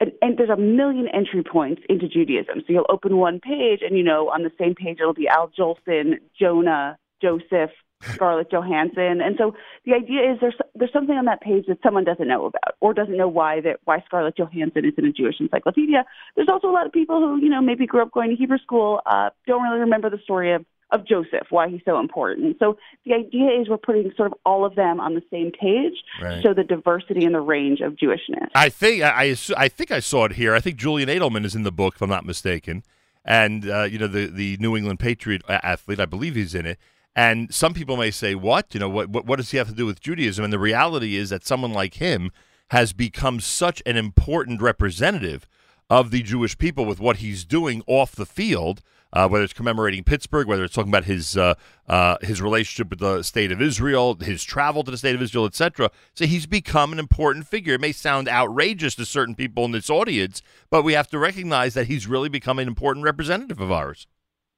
and, 0.00 0.12
and 0.22 0.38
there's 0.38 0.50
a 0.50 0.56
million 0.56 1.08
entry 1.08 1.42
points 1.42 1.82
into 1.88 2.08
Judaism. 2.08 2.62
So 2.66 2.72
you'll 2.72 2.86
open 2.88 3.18
one 3.18 3.38
page, 3.38 3.80
and 3.82 3.96
you 3.96 4.02
know, 4.02 4.30
on 4.30 4.42
the 4.42 4.50
same 4.58 4.74
page 4.74 4.98
it'll 5.00 5.14
be 5.14 5.28
Al 5.28 5.48
Jolson, 5.56 6.18
Jonah, 6.38 6.98
Joseph, 7.22 7.70
Scarlett 8.02 8.50
Johansson, 8.50 9.20
and 9.20 9.36
so 9.36 9.54
the 9.84 9.92
idea 9.92 10.32
is 10.32 10.38
there's 10.40 10.56
there's 10.74 10.92
something 10.92 11.14
on 11.16 11.26
that 11.26 11.42
page 11.42 11.66
that 11.68 11.78
someone 11.82 12.04
doesn't 12.04 12.26
know 12.26 12.46
about, 12.46 12.74
or 12.80 12.94
doesn't 12.94 13.16
know 13.16 13.28
why 13.28 13.60
that 13.60 13.80
why 13.84 14.02
Scarlett 14.06 14.38
Johansson 14.38 14.86
is 14.86 14.94
in 14.96 15.04
a 15.04 15.12
Jewish 15.12 15.38
encyclopedia. 15.38 16.06
There's 16.34 16.48
also 16.48 16.68
a 16.68 16.72
lot 16.72 16.86
of 16.86 16.92
people 16.92 17.20
who 17.20 17.36
you 17.42 17.50
know 17.50 17.60
maybe 17.60 17.86
grew 17.86 18.00
up 18.00 18.10
going 18.10 18.30
to 18.30 18.36
Hebrew 18.36 18.58
school, 18.58 19.00
uh, 19.04 19.30
don't 19.46 19.62
really 19.62 19.80
remember 19.80 20.08
the 20.08 20.18
story 20.24 20.54
of 20.54 20.64
of 20.92 21.06
Joseph, 21.06 21.46
why 21.50 21.68
he's 21.68 21.80
so 21.84 21.98
important. 22.00 22.56
So 22.58 22.76
the 23.04 23.14
idea 23.14 23.50
is 23.60 23.68
we're 23.68 23.76
putting 23.76 24.12
sort 24.16 24.32
of 24.32 24.38
all 24.44 24.64
of 24.64 24.74
them 24.74 25.00
on 25.00 25.14
the 25.14 25.22
same 25.30 25.50
page 25.52 25.94
Right. 26.20 26.36
to 26.36 26.42
show 26.42 26.54
the 26.54 26.64
diversity 26.64 27.24
and 27.24 27.34
the 27.34 27.40
range 27.40 27.80
of 27.80 27.94
Jewishness. 27.94 28.48
I 28.54 28.68
think 28.68 29.02
I, 29.02 29.36
I 29.56 29.68
think 29.68 29.90
I 29.90 30.00
saw 30.00 30.24
it 30.26 30.32
here. 30.32 30.54
I 30.54 30.60
think 30.60 30.76
Julian 30.76 31.08
Edelman 31.08 31.44
is 31.44 31.54
in 31.54 31.62
the 31.62 31.72
book, 31.72 31.94
if 31.96 32.02
I'm 32.02 32.10
not 32.10 32.24
mistaken, 32.26 32.82
and 33.24 33.68
uh, 33.70 33.82
you 33.84 33.98
know 33.98 34.06
the 34.08 34.26
the 34.26 34.56
New 34.58 34.76
England 34.76 34.98
Patriot 35.00 35.42
athlete. 35.48 36.00
I 36.00 36.06
believe 36.06 36.34
he's 36.34 36.54
in 36.54 36.66
it. 36.66 36.78
And 37.16 37.52
some 37.52 37.74
people 37.74 37.96
may 37.96 38.10
say, 38.10 38.34
"What? 38.34 38.72
You 38.72 38.80
know, 38.80 38.88
what, 38.88 39.08
what 39.10 39.26
what 39.26 39.36
does 39.36 39.50
he 39.50 39.56
have 39.58 39.68
to 39.68 39.74
do 39.74 39.86
with 39.86 40.00
Judaism?" 40.00 40.44
And 40.44 40.52
the 40.52 40.58
reality 40.58 41.16
is 41.16 41.30
that 41.30 41.44
someone 41.44 41.72
like 41.72 41.94
him 41.94 42.30
has 42.68 42.92
become 42.92 43.40
such 43.40 43.82
an 43.84 43.96
important 43.96 44.62
representative 44.62 45.48
of 45.88 46.12
the 46.12 46.22
Jewish 46.22 46.56
people 46.56 46.84
with 46.84 47.00
what 47.00 47.16
he's 47.16 47.44
doing 47.44 47.82
off 47.88 48.12
the 48.12 48.26
field. 48.26 48.80
Uh, 49.12 49.28
whether 49.28 49.42
it's 49.42 49.52
commemorating 49.52 50.04
Pittsburgh, 50.04 50.46
whether 50.46 50.64
it's 50.64 50.74
talking 50.74 50.90
about 50.90 51.04
his 51.04 51.36
uh, 51.36 51.54
uh, 51.88 52.16
his 52.22 52.40
relationship 52.40 52.90
with 52.90 53.00
the 53.00 53.22
state 53.22 53.50
of 53.50 53.60
Israel, 53.60 54.14
his 54.14 54.44
travel 54.44 54.84
to 54.84 54.90
the 54.90 54.98
state 54.98 55.14
of 55.16 55.22
Israel, 55.22 55.46
etc. 55.46 55.90
So 56.14 56.26
he's 56.26 56.46
become 56.46 56.92
an 56.92 56.98
important 57.00 57.46
figure. 57.46 57.74
It 57.74 57.80
may 57.80 57.92
sound 57.92 58.28
outrageous 58.28 58.94
to 58.94 59.04
certain 59.04 59.34
people 59.34 59.64
in 59.64 59.72
this 59.72 59.90
audience, 59.90 60.42
but 60.70 60.82
we 60.82 60.92
have 60.92 61.08
to 61.08 61.18
recognize 61.18 61.74
that 61.74 61.88
he's 61.88 62.06
really 62.06 62.28
become 62.28 62.58
an 62.60 62.68
important 62.68 63.04
representative 63.04 63.60
of 63.60 63.72
ours. 63.72 64.06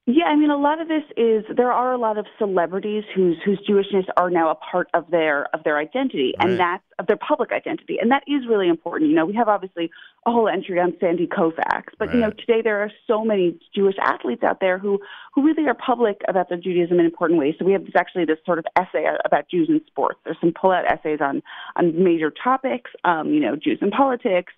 Yeah, 0.05 0.25
I 0.25 0.35
mean, 0.35 0.51
a 0.51 0.57
lot 0.57 0.81
of 0.81 0.89
this 0.89 1.05
is 1.17 1.45
there 1.57 1.71
are 1.71 1.93
a 1.93 1.99
lot 1.99 2.19
of 2.19 2.27
celebrities 2.37 3.05
whose 3.15 3.37
whose 3.45 3.61
Jewishness 3.69 4.07
are 4.17 4.31
now 4.31 4.51
a 4.51 4.57
part 4.57 4.89
of 4.95 5.09
their 5.13 5.47
of 5.55 5.63
their 5.63 5.79
identity, 5.79 6.35
Right. 6.41 6.51
and 6.51 6.59
that's 6.59 6.83
of 6.99 7.07
their 7.07 7.17
public 7.17 7.53
identity, 7.53 7.99
and 8.01 8.11
that 8.11 8.25
is 8.27 8.45
really 8.49 8.69
important. 8.69 9.11
You 9.11 9.15
know, 9.17 9.25
we 9.25 9.35
have 9.35 9.47
obviously 9.47 9.93
a 10.27 10.33
whole 10.33 10.49
entry 10.49 10.81
on 10.81 10.95
Sandy 10.99 11.29
Koufax, 11.29 11.85
but 12.01 12.13
you 12.13 12.19
know, 12.19 12.31
today 12.31 12.63
there 12.63 12.81
are 12.83 12.91
so 13.07 13.25
many 13.25 13.57
Jewish 13.77 13.95
athletes 14.03 14.43
out 14.43 14.59
there 14.59 14.77
who 14.77 14.99
who 15.37 15.45
really 15.47 15.69
are 15.69 15.75
public 15.75 16.21
about 16.27 16.49
their 16.49 16.59
Judaism 16.59 16.99
in 16.99 17.07
important 17.07 17.39
ways. 17.39 17.55
So 17.61 17.65
we 17.65 17.73
have 17.73 17.85
this 17.85 17.95
actually 17.95 18.25
this 18.25 18.39
sort 18.45 18.59
of 18.59 18.65
essay 18.77 19.07
about 19.25 19.49
Jews 19.49 19.69
in 19.69 19.81
sports. 19.87 20.19
There's 20.25 20.37
some 20.41 20.53
pull 20.53 20.73
out 20.73 20.85
essays 20.91 21.21
on 21.21 21.45
on 21.77 22.03
major 22.03 22.33
topics. 22.43 22.91
Um, 23.05 23.29
you 23.33 23.39
know, 23.39 23.55
Jews 23.55 23.79
in 23.81 23.93
politics. 23.93 24.53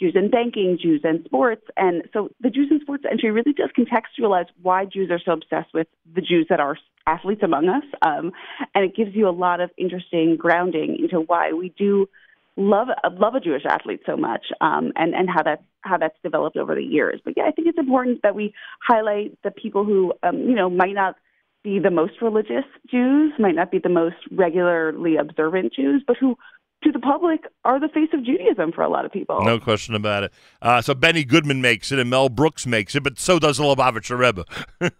Jews 0.00 0.14
in 0.14 0.30
banking, 0.30 0.78
Jews 0.80 1.02
in 1.04 1.24
sports. 1.24 1.62
And 1.76 2.04
so 2.12 2.30
the 2.40 2.50
Jews 2.50 2.68
in 2.70 2.80
sports 2.80 3.04
entry 3.10 3.30
really 3.30 3.52
does 3.52 3.70
contextualize 3.78 4.46
why 4.62 4.86
Jews 4.86 5.10
are 5.10 5.20
so 5.24 5.32
obsessed 5.32 5.74
with 5.74 5.86
the 6.14 6.22
Jews 6.22 6.46
that 6.48 6.60
are 6.60 6.76
athletes 7.06 7.42
among 7.42 7.68
us. 7.68 7.84
Um, 8.02 8.32
and 8.74 8.84
it 8.84 8.96
gives 8.96 9.14
you 9.14 9.28
a 9.28 9.30
lot 9.30 9.60
of 9.60 9.70
interesting 9.76 10.36
grounding 10.36 10.98
into 11.00 11.20
why 11.20 11.52
we 11.52 11.74
do 11.76 12.08
love 12.56 12.88
love 13.18 13.34
a 13.34 13.40
Jewish 13.40 13.64
athlete 13.64 14.00
so 14.06 14.16
much, 14.16 14.46
um, 14.60 14.92
and 14.96 15.14
and 15.14 15.28
how 15.28 15.42
that's 15.42 15.62
how 15.82 15.98
that's 15.98 16.16
developed 16.22 16.56
over 16.56 16.74
the 16.74 16.82
years. 16.82 17.20
But 17.24 17.34
yeah, 17.36 17.44
I 17.44 17.52
think 17.52 17.68
it's 17.68 17.78
important 17.78 18.22
that 18.22 18.34
we 18.34 18.54
highlight 18.86 19.38
the 19.42 19.50
people 19.50 19.84
who 19.84 20.12
um, 20.22 20.38
you 20.38 20.54
know 20.54 20.68
might 20.68 20.94
not 20.94 21.16
be 21.62 21.78
the 21.78 21.90
most 21.90 22.14
religious 22.22 22.64
Jews, 22.90 23.32
might 23.38 23.54
not 23.54 23.70
be 23.70 23.78
the 23.78 23.88
most 23.88 24.16
regularly 24.30 25.16
observant 25.16 25.74
Jews, 25.74 26.02
but 26.06 26.16
who 26.16 26.36
to 26.82 26.92
the 26.92 26.98
public 26.98 27.44
are 27.64 27.78
the 27.78 27.88
face 27.88 28.08
of 28.12 28.24
Judaism 28.24 28.72
for 28.72 28.82
a 28.82 28.88
lot 28.88 29.04
of 29.04 29.12
people. 29.12 29.42
No 29.42 29.58
question 29.58 29.94
about 29.94 30.24
it. 30.24 30.32
Uh, 30.62 30.80
so 30.80 30.94
Benny 30.94 31.24
Goodman 31.24 31.60
makes 31.60 31.92
it, 31.92 31.98
and 31.98 32.08
Mel 32.08 32.28
Brooks 32.28 32.66
makes 32.66 32.94
it, 32.94 33.02
but 33.02 33.18
so 33.18 33.38
does 33.38 33.58
the 33.58 33.64
Lubavitcher 33.64 34.18
Rebbe. 34.18 34.44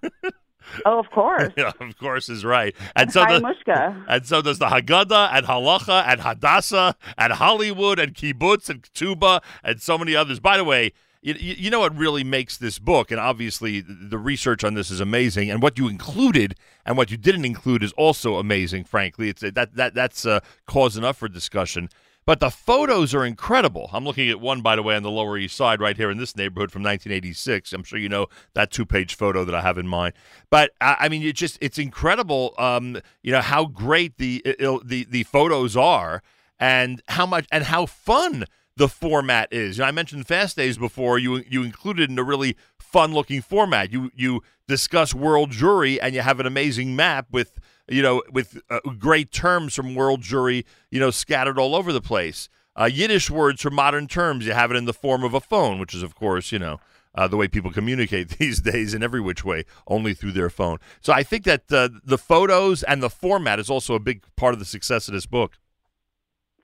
Oh, 0.87 0.99
of 0.99 1.11
course. 1.11 1.53
yeah, 1.57 1.73
of 1.81 1.99
course 1.99 2.29
is 2.29 2.45
right. 2.45 2.75
And, 2.95 3.09
And 3.09 3.13
so 3.13 3.25
Chaim 3.25 3.43
the, 3.43 3.49
Mushka. 3.49 4.05
and 4.09 4.27
so 4.27 4.43
does 4.43 4.59
the 4.59 4.67
Haggadah 4.67 5.31
and 5.33 5.47
Halacha 5.47 6.05
and 6.07 6.21
Hadassah 6.21 6.97
and 7.19 7.33
Hollywood 7.33 7.99
and 7.99 8.15
Kibbutz 8.15 8.69
and 8.69 8.89
Tuba 8.95 9.43
and 9.65 9.81
so 9.81 9.99
many 9.99 10.15
others. 10.15 10.41
By 10.41 10.57
the 10.57 10.65
way, 10.65 10.93
you, 11.23 11.35
you 11.35 11.71
know 11.71 11.81
what 11.81 11.97
really 11.97 12.25
makes 12.25 12.57
this 12.57 12.79
book, 12.79 13.11
and 13.11 13.21
obviously 13.21 13.81
the 13.81 14.19
research 14.19 14.65
on 14.65 14.75
this 14.75 14.91
is 14.91 15.01
amazing, 15.01 15.51
and 15.51 15.63
what 15.63 15.79
you 15.79 15.89
included 15.89 16.55
and 16.87 16.97
what 16.97 17.11
you 17.11 17.17
didn't 17.17 17.45
include 17.45 17.83
is 17.83 17.93
also 17.93 18.37
amazing. 18.37 18.85
Frankly, 18.85 19.29
it's 19.29 19.43
that 19.43 19.75
that 19.75 19.95
that's 19.95 20.25
uh, 20.25 20.41
cause 20.67 20.97
enough 20.97 21.19
for 21.19 21.29
discussion. 21.29 21.89
But 22.27 22.41
the 22.41 22.51
photos 22.51 23.15
are 23.15 23.25
incredible. 23.25 23.91
I'm 23.93 24.05
looking 24.05 24.29
at 24.29 24.41
one, 24.41 24.61
by 24.61 24.77
the 24.77 24.83
way, 24.83 24.95
on 24.95 25.03
the 25.03 25.11
Lower 25.11 25.39
East 25.39 25.57
Side, 25.57 25.81
right 25.81 25.97
here 25.97 26.11
in 26.11 26.19
this 26.19 26.37
neighborhood 26.37 26.71
from 26.71 26.83
1986. 26.83 27.73
I'm 27.73 27.83
sure 27.83 27.99
you 27.99 28.11
know 28.11 28.27
that 28.55 28.71
two-page 28.71 29.15
photo 29.15 29.45
that 29.45 29.55
I 29.55 29.63
have 29.63 29.79
in 29.79 29.89
mind. 29.89 30.15
But 30.49 30.73
I 30.81 30.97
I 31.01 31.09
mean, 31.09 31.23
it 31.23 31.35
just 31.35 31.59
it's 31.61 31.79
incredible. 31.79 32.55
Um, 32.57 32.99
you 33.23 33.33
know 33.33 33.41
how 33.43 33.67
great 33.67 34.17
the 34.17 34.43
the 34.85 35.07
the 35.09 35.23
photos 35.25 35.77
are, 35.77 36.23
and 36.59 37.03
how 37.09 37.27
much 37.27 37.47
and 37.53 37.65
how 37.65 37.85
fun 37.87 38.45
the 38.81 38.89
format 38.89 39.53
is. 39.53 39.77
You 39.77 39.83
know, 39.83 39.89
I 39.89 39.91
mentioned 39.91 40.27
Fast 40.27 40.57
Days 40.57 40.79
before. 40.79 41.19
You 41.19 41.45
you 41.47 41.63
included 41.63 42.09
in 42.09 42.19
a 42.19 42.25
really 42.25 42.57
fun-looking 42.79 43.43
format. 43.43 43.93
You 43.93 44.11
you 44.17 44.43
discuss 44.67 45.15
World 45.15 45.51
Jewry, 45.51 45.99
and 46.01 46.15
you 46.15 46.23
have 46.23 46.41
an 46.41 46.47
amazing 46.47 46.97
map 46.97 47.27
with 47.31 47.61
you 47.89 48.01
know 48.01 48.23
with 48.33 48.59
uh, 48.71 48.81
great 48.99 49.33
terms 49.33 49.75
from 49.75 49.95
World 49.95 50.23
Jewry, 50.23 50.65
you 50.91 50.99
know, 50.99 51.11
scattered 51.11 51.59
all 51.59 51.75
over 51.75 51.93
the 51.93 52.01
place. 52.01 52.49
Uh, 52.75 52.87
Yiddish 52.87 53.29
words 53.29 53.61
for 53.61 53.69
modern 53.71 54.07
terms. 54.07 54.47
You 54.47 54.55
have 54.55 54.71
it 54.71 54.79
in 54.79 54.87
the 54.87 54.95
form 54.95 55.25
of 55.25 55.35
a 55.35 55.41
phone, 55.41 55.79
which 55.79 55.93
is, 55.93 56.03
of 56.03 56.15
course, 56.15 56.51
you 56.51 56.59
know, 56.59 56.81
uh, 57.15 57.29
the 57.29 57.37
way 57.37 57.49
people 57.49 57.71
communicate 57.71 58.31
these 58.39 58.63
days 58.63 58.95
in 58.95 59.03
every 59.03 59.21
which 59.21 59.45
way, 59.45 59.65
only 59.89 60.15
through 60.15 60.33
their 60.33 60.49
phone. 60.49 60.79
So 61.03 61.13
I 61.13 61.23
think 61.23 61.45
that 61.45 61.71
uh, 61.71 61.91
the 62.03 62.17
photos 62.17 62.83
and 62.83 63.03
the 63.03 63.11
format 63.11 63.59
is 63.59 63.69
also 63.69 63.95
a 63.95 64.01
big 64.01 64.25
part 64.37 64.55
of 64.55 64.59
the 64.59 64.65
success 64.65 65.07
of 65.07 65.13
this 65.13 65.27
book. 65.27 65.59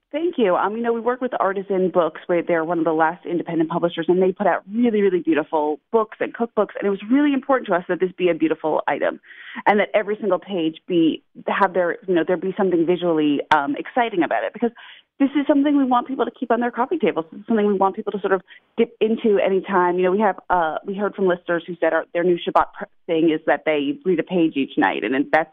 Thank 0.09 0.35
you. 0.37 0.55
Um, 0.55 0.77
you 0.77 0.81
know, 0.81 0.93
we 0.93 1.01
work 1.01 1.19
with 1.19 1.33
Artisan 1.37 1.91
Books, 1.91 2.21
where 2.27 2.41
they're 2.41 2.63
one 2.63 2.79
of 2.79 2.85
the 2.85 2.93
last 2.93 3.25
independent 3.25 3.69
publishers, 3.69 4.05
and 4.07 4.21
they 4.21 4.31
put 4.31 4.47
out 4.47 4.63
really, 4.73 5.01
really 5.01 5.19
beautiful 5.19 5.81
books 5.91 6.17
and 6.21 6.33
cookbooks. 6.33 6.75
And 6.79 6.87
it 6.87 6.89
was 6.89 7.01
really 7.11 7.33
important 7.33 7.67
to 7.67 7.73
us 7.73 7.83
that 7.89 7.99
this 7.99 8.13
be 8.17 8.29
a 8.29 8.33
beautiful 8.33 8.81
item, 8.87 9.19
and 9.65 9.81
that 9.81 9.89
every 9.93 10.15
single 10.21 10.39
page 10.39 10.77
be 10.87 11.23
have 11.47 11.73
there, 11.73 11.97
you 12.07 12.15
know, 12.15 12.23
there 12.25 12.37
be 12.37 12.53
something 12.55 12.85
visually 12.85 13.41
um, 13.53 13.75
exciting 13.75 14.23
about 14.23 14.45
it, 14.45 14.53
because 14.53 14.71
this 15.19 15.29
is 15.35 15.45
something 15.45 15.75
we 15.75 15.83
want 15.83 16.07
people 16.07 16.23
to 16.23 16.31
keep 16.31 16.51
on 16.51 16.61
their 16.61 16.71
coffee 16.71 16.99
tables. 16.99 17.25
This 17.31 17.41
is 17.41 17.47
something 17.47 17.67
we 17.67 17.73
want 17.73 17.97
people 17.97 18.13
to 18.13 18.19
sort 18.21 18.31
of 18.31 18.41
dip 18.77 18.95
into 19.01 19.39
anytime. 19.39 19.97
You 19.97 20.03
know, 20.03 20.11
we 20.11 20.21
have 20.21 20.39
uh, 20.49 20.77
we 20.85 20.95
heard 20.95 21.15
from 21.15 21.27
listeners 21.27 21.65
who 21.67 21.75
said 21.81 21.91
our, 21.91 22.05
their 22.13 22.23
new 22.23 22.37
Shabbat 22.37 22.67
thing 23.07 23.29
is 23.29 23.41
that 23.45 23.63
they 23.65 23.99
read 24.05 24.21
a 24.21 24.23
page 24.23 24.55
each 24.55 24.77
night, 24.77 25.03
and 25.03 25.13
that's 25.33 25.51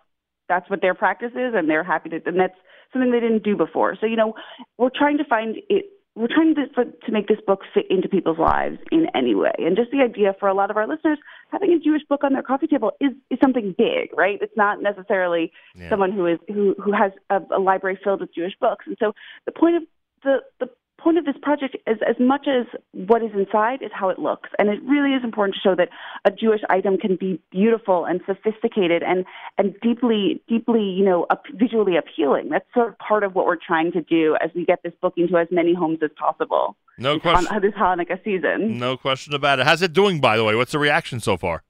that's 0.48 0.68
what 0.70 0.80
their 0.82 0.94
practice 0.94 1.32
is, 1.32 1.54
and 1.54 1.68
they're 1.68 1.84
happy 1.84 2.08
to, 2.10 2.20
and 2.26 2.38
that's 2.38 2.54
something 2.92 3.10
they 3.10 3.20
didn't 3.20 3.42
do 3.44 3.56
before. 3.56 3.96
So 4.00 4.06
you 4.06 4.16
know, 4.16 4.34
we're 4.78 4.90
trying 4.94 5.18
to 5.18 5.24
find 5.24 5.56
it. 5.68 5.86
We're 6.16 6.28
trying 6.28 6.54
to 6.54 6.66
for, 6.74 6.84
to 6.84 7.12
make 7.12 7.26
this 7.26 7.40
book 7.44 7.60
fit 7.74 7.86
into 7.90 8.08
people's 8.08 8.38
lives 8.38 8.78
in 8.92 9.06
any 9.16 9.34
way, 9.34 9.52
and 9.58 9.76
just 9.76 9.90
the 9.90 10.00
idea 10.00 10.34
for 10.38 10.48
a 10.48 10.54
lot 10.54 10.70
of 10.70 10.76
our 10.76 10.86
listeners 10.86 11.18
having 11.50 11.72
a 11.72 11.78
Jewish 11.78 12.02
book 12.08 12.22
on 12.22 12.32
their 12.32 12.42
coffee 12.42 12.66
table 12.68 12.92
is 13.00 13.10
is 13.30 13.38
something 13.42 13.74
big, 13.76 14.10
right? 14.16 14.38
It's 14.40 14.56
not 14.56 14.80
necessarily 14.80 15.52
Yeah. 15.74 15.90
someone 15.90 16.12
who 16.12 16.26
is 16.26 16.38
who 16.48 16.74
who 16.82 16.92
has 16.92 17.12
a, 17.30 17.40
a 17.56 17.58
library 17.58 17.98
filled 18.02 18.20
with 18.20 18.34
Jewish 18.34 18.54
books, 18.60 18.86
and 18.86 18.96
so 19.00 19.12
the 19.46 19.52
point 19.52 19.76
of 19.76 19.82
the 20.22 20.38
the 20.60 20.68
point 20.98 21.18
of 21.18 21.24
this 21.24 21.34
project 21.42 21.76
is 21.86 21.98
as 22.08 22.16
much 22.18 22.46
as 22.48 22.66
what 22.92 23.22
is 23.22 23.30
inside 23.34 23.82
is 23.82 23.90
how 23.92 24.08
it 24.08 24.18
looks 24.18 24.48
and 24.58 24.68
it 24.68 24.82
really 24.84 25.14
is 25.14 25.22
important 25.24 25.54
to 25.54 25.60
show 25.60 25.74
that 25.74 25.88
a 26.24 26.30
jewish 26.30 26.60
item 26.70 26.96
can 26.96 27.16
be 27.16 27.40
beautiful 27.50 28.04
and 28.04 28.20
sophisticated 28.26 29.02
and 29.02 29.24
and 29.58 29.74
deeply 29.82 30.42
deeply 30.48 30.82
you 30.82 31.04
know 31.04 31.26
ap- 31.30 31.44
visually 31.54 31.96
appealing 31.96 32.48
that's 32.48 32.64
sort 32.72 32.88
of 32.88 32.98
part 32.98 33.22
of 33.22 33.34
what 33.34 33.44
we're 33.44 33.56
trying 33.56 33.92
to 33.92 34.00
do 34.02 34.36
as 34.42 34.50
we 34.54 34.64
get 34.64 34.82
this 34.82 34.92
book 35.02 35.14
into 35.16 35.36
as 35.36 35.48
many 35.50 35.74
homes 35.74 35.98
as 36.02 36.10
possible 36.16 36.76
No 36.98 37.18
on 37.24 37.44
this 37.60 37.74
hanukkah 37.74 38.22
season 38.24 38.78
No 38.78 38.96
question 38.96 39.34
about 39.34 39.58
it. 39.58 39.66
How's 39.66 39.82
it 39.82 39.92
doing, 39.92 40.20
by 40.20 40.36
the 40.36 40.44
way? 40.44 40.54
What's 40.54 40.72
the 40.72 40.78
reaction 40.78 41.20
so 41.20 41.36
far? 41.36 41.62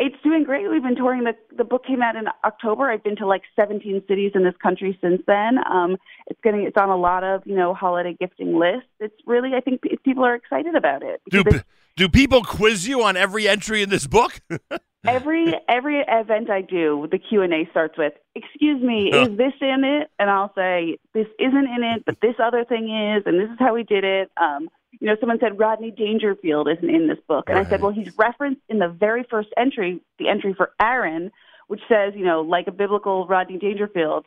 It's 0.00 0.16
doing 0.24 0.44
great. 0.44 0.68
We've 0.68 0.82
been 0.82 0.96
touring. 0.96 1.24
The 1.24 1.34
the 1.56 1.64
book 1.64 1.84
came 1.84 2.02
out 2.02 2.16
in 2.16 2.24
October. 2.44 2.90
I've 2.90 3.04
been 3.04 3.16
to 3.16 3.26
like 3.26 3.42
17 3.54 4.02
cities 4.08 4.32
in 4.34 4.42
this 4.42 4.54
country 4.62 4.98
since 5.00 5.22
then. 5.26 5.58
Um, 5.70 5.98
it's 6.26 6.40
getting 6.42 6.62
it's 6.62 6.76
on 6.76 6.88
a 6.88 6.96
lot 6.96 7.22
of 7.22 7.42
you 7.44 7.54
know 7.54 7.74
holiday 7.74 8.16
gifting 8.18 8.58
lists. 8.58 8.88
It's 8.98 9.14
really 9.26 9.50
I 9.54 9.60
think 9.60 9.82
p- 9.82 9.98
people 10.02 10.24
are 10.24 10.34
excited 10.34 10.74
about 10.74 11.02
it. 11.02 11.20
Do 11.28 11.44
p- 11.44 11.60
do 11.96 12.08
people 12.08 12.42
quiz 12.42 12.88
you 12.88 13.02
on 13.02 13.18
every 13.18 13.46
entry 13.46 13.82
in 13.82 13.90
this 13.90 14.06
book? 14.06 14.40
every 15.06 15.54
every 15.68 16.02
event 16.08 16.48
I 16.48 16.62
do, 16.62 17.06
the 17.10 17.18
Q 17.18 17.42
and 17.42 17.52
A 17.52 17.68
starts 17.70 17.98
with, 17.98 18.14
"Excuse 18.34 18.82
me, 18.82 19.10
is 19.10 19.36
this 19.36 19.52
in 19.60 19.84
it?" 19.84 20.10
And 20.18 20.30
I'll 20.30 20.52
say, 20.54 20.96
"This 21.12 21.26
isn't 21.38 21.68
in 21.76 21.84
it, 21.84 22.04
but 22.06 22.16
this 22.22 22.36
other 22.42 22.64
thing 22.64 22.84
is, 22.84 23.24
and 23.26 23.38
this 23.38 23.50
is 23.50 23.58
how 23.58 23.74
we 23.74 23.82
did 23.82 24.04
it." 24.04 24.30
Um, 24.40 24.70
you 24.98 25.06
know, 25.06 25.16
someone 25.20 25.38
said 25.40 25.58
Rodney 25.58 25.90
Dangerfield 25.90 26.68
isn't 26.68 26.90
in 26.90 27.06
this 27.06 27.18
book, 27.28 27.48
and 27.48 27.58
I 27.58 27.68
said, 27.70 27.80
"Well, 27.80 27.92
he's 27.92 28.08
referenced 28.16 28.62
in 28.68 28.78
the 28.78 28.88
very 28.88 29.22
first 29.22 29.48
entry, 29.56 30.00
the 30.18 30.28
entry 30.28 30.52
for 30.54 30.72
Aaron, 30.80 31.30
which 31.68 31.80
says, 31.88 32.14
you 32.16 32.24
know, 32.24 32.40
like 32.40 32.66
a 32.66 32.72
biblical 32.72 33.26
Rodney 33.26 33.58
Dangerfield." 33.58 34.26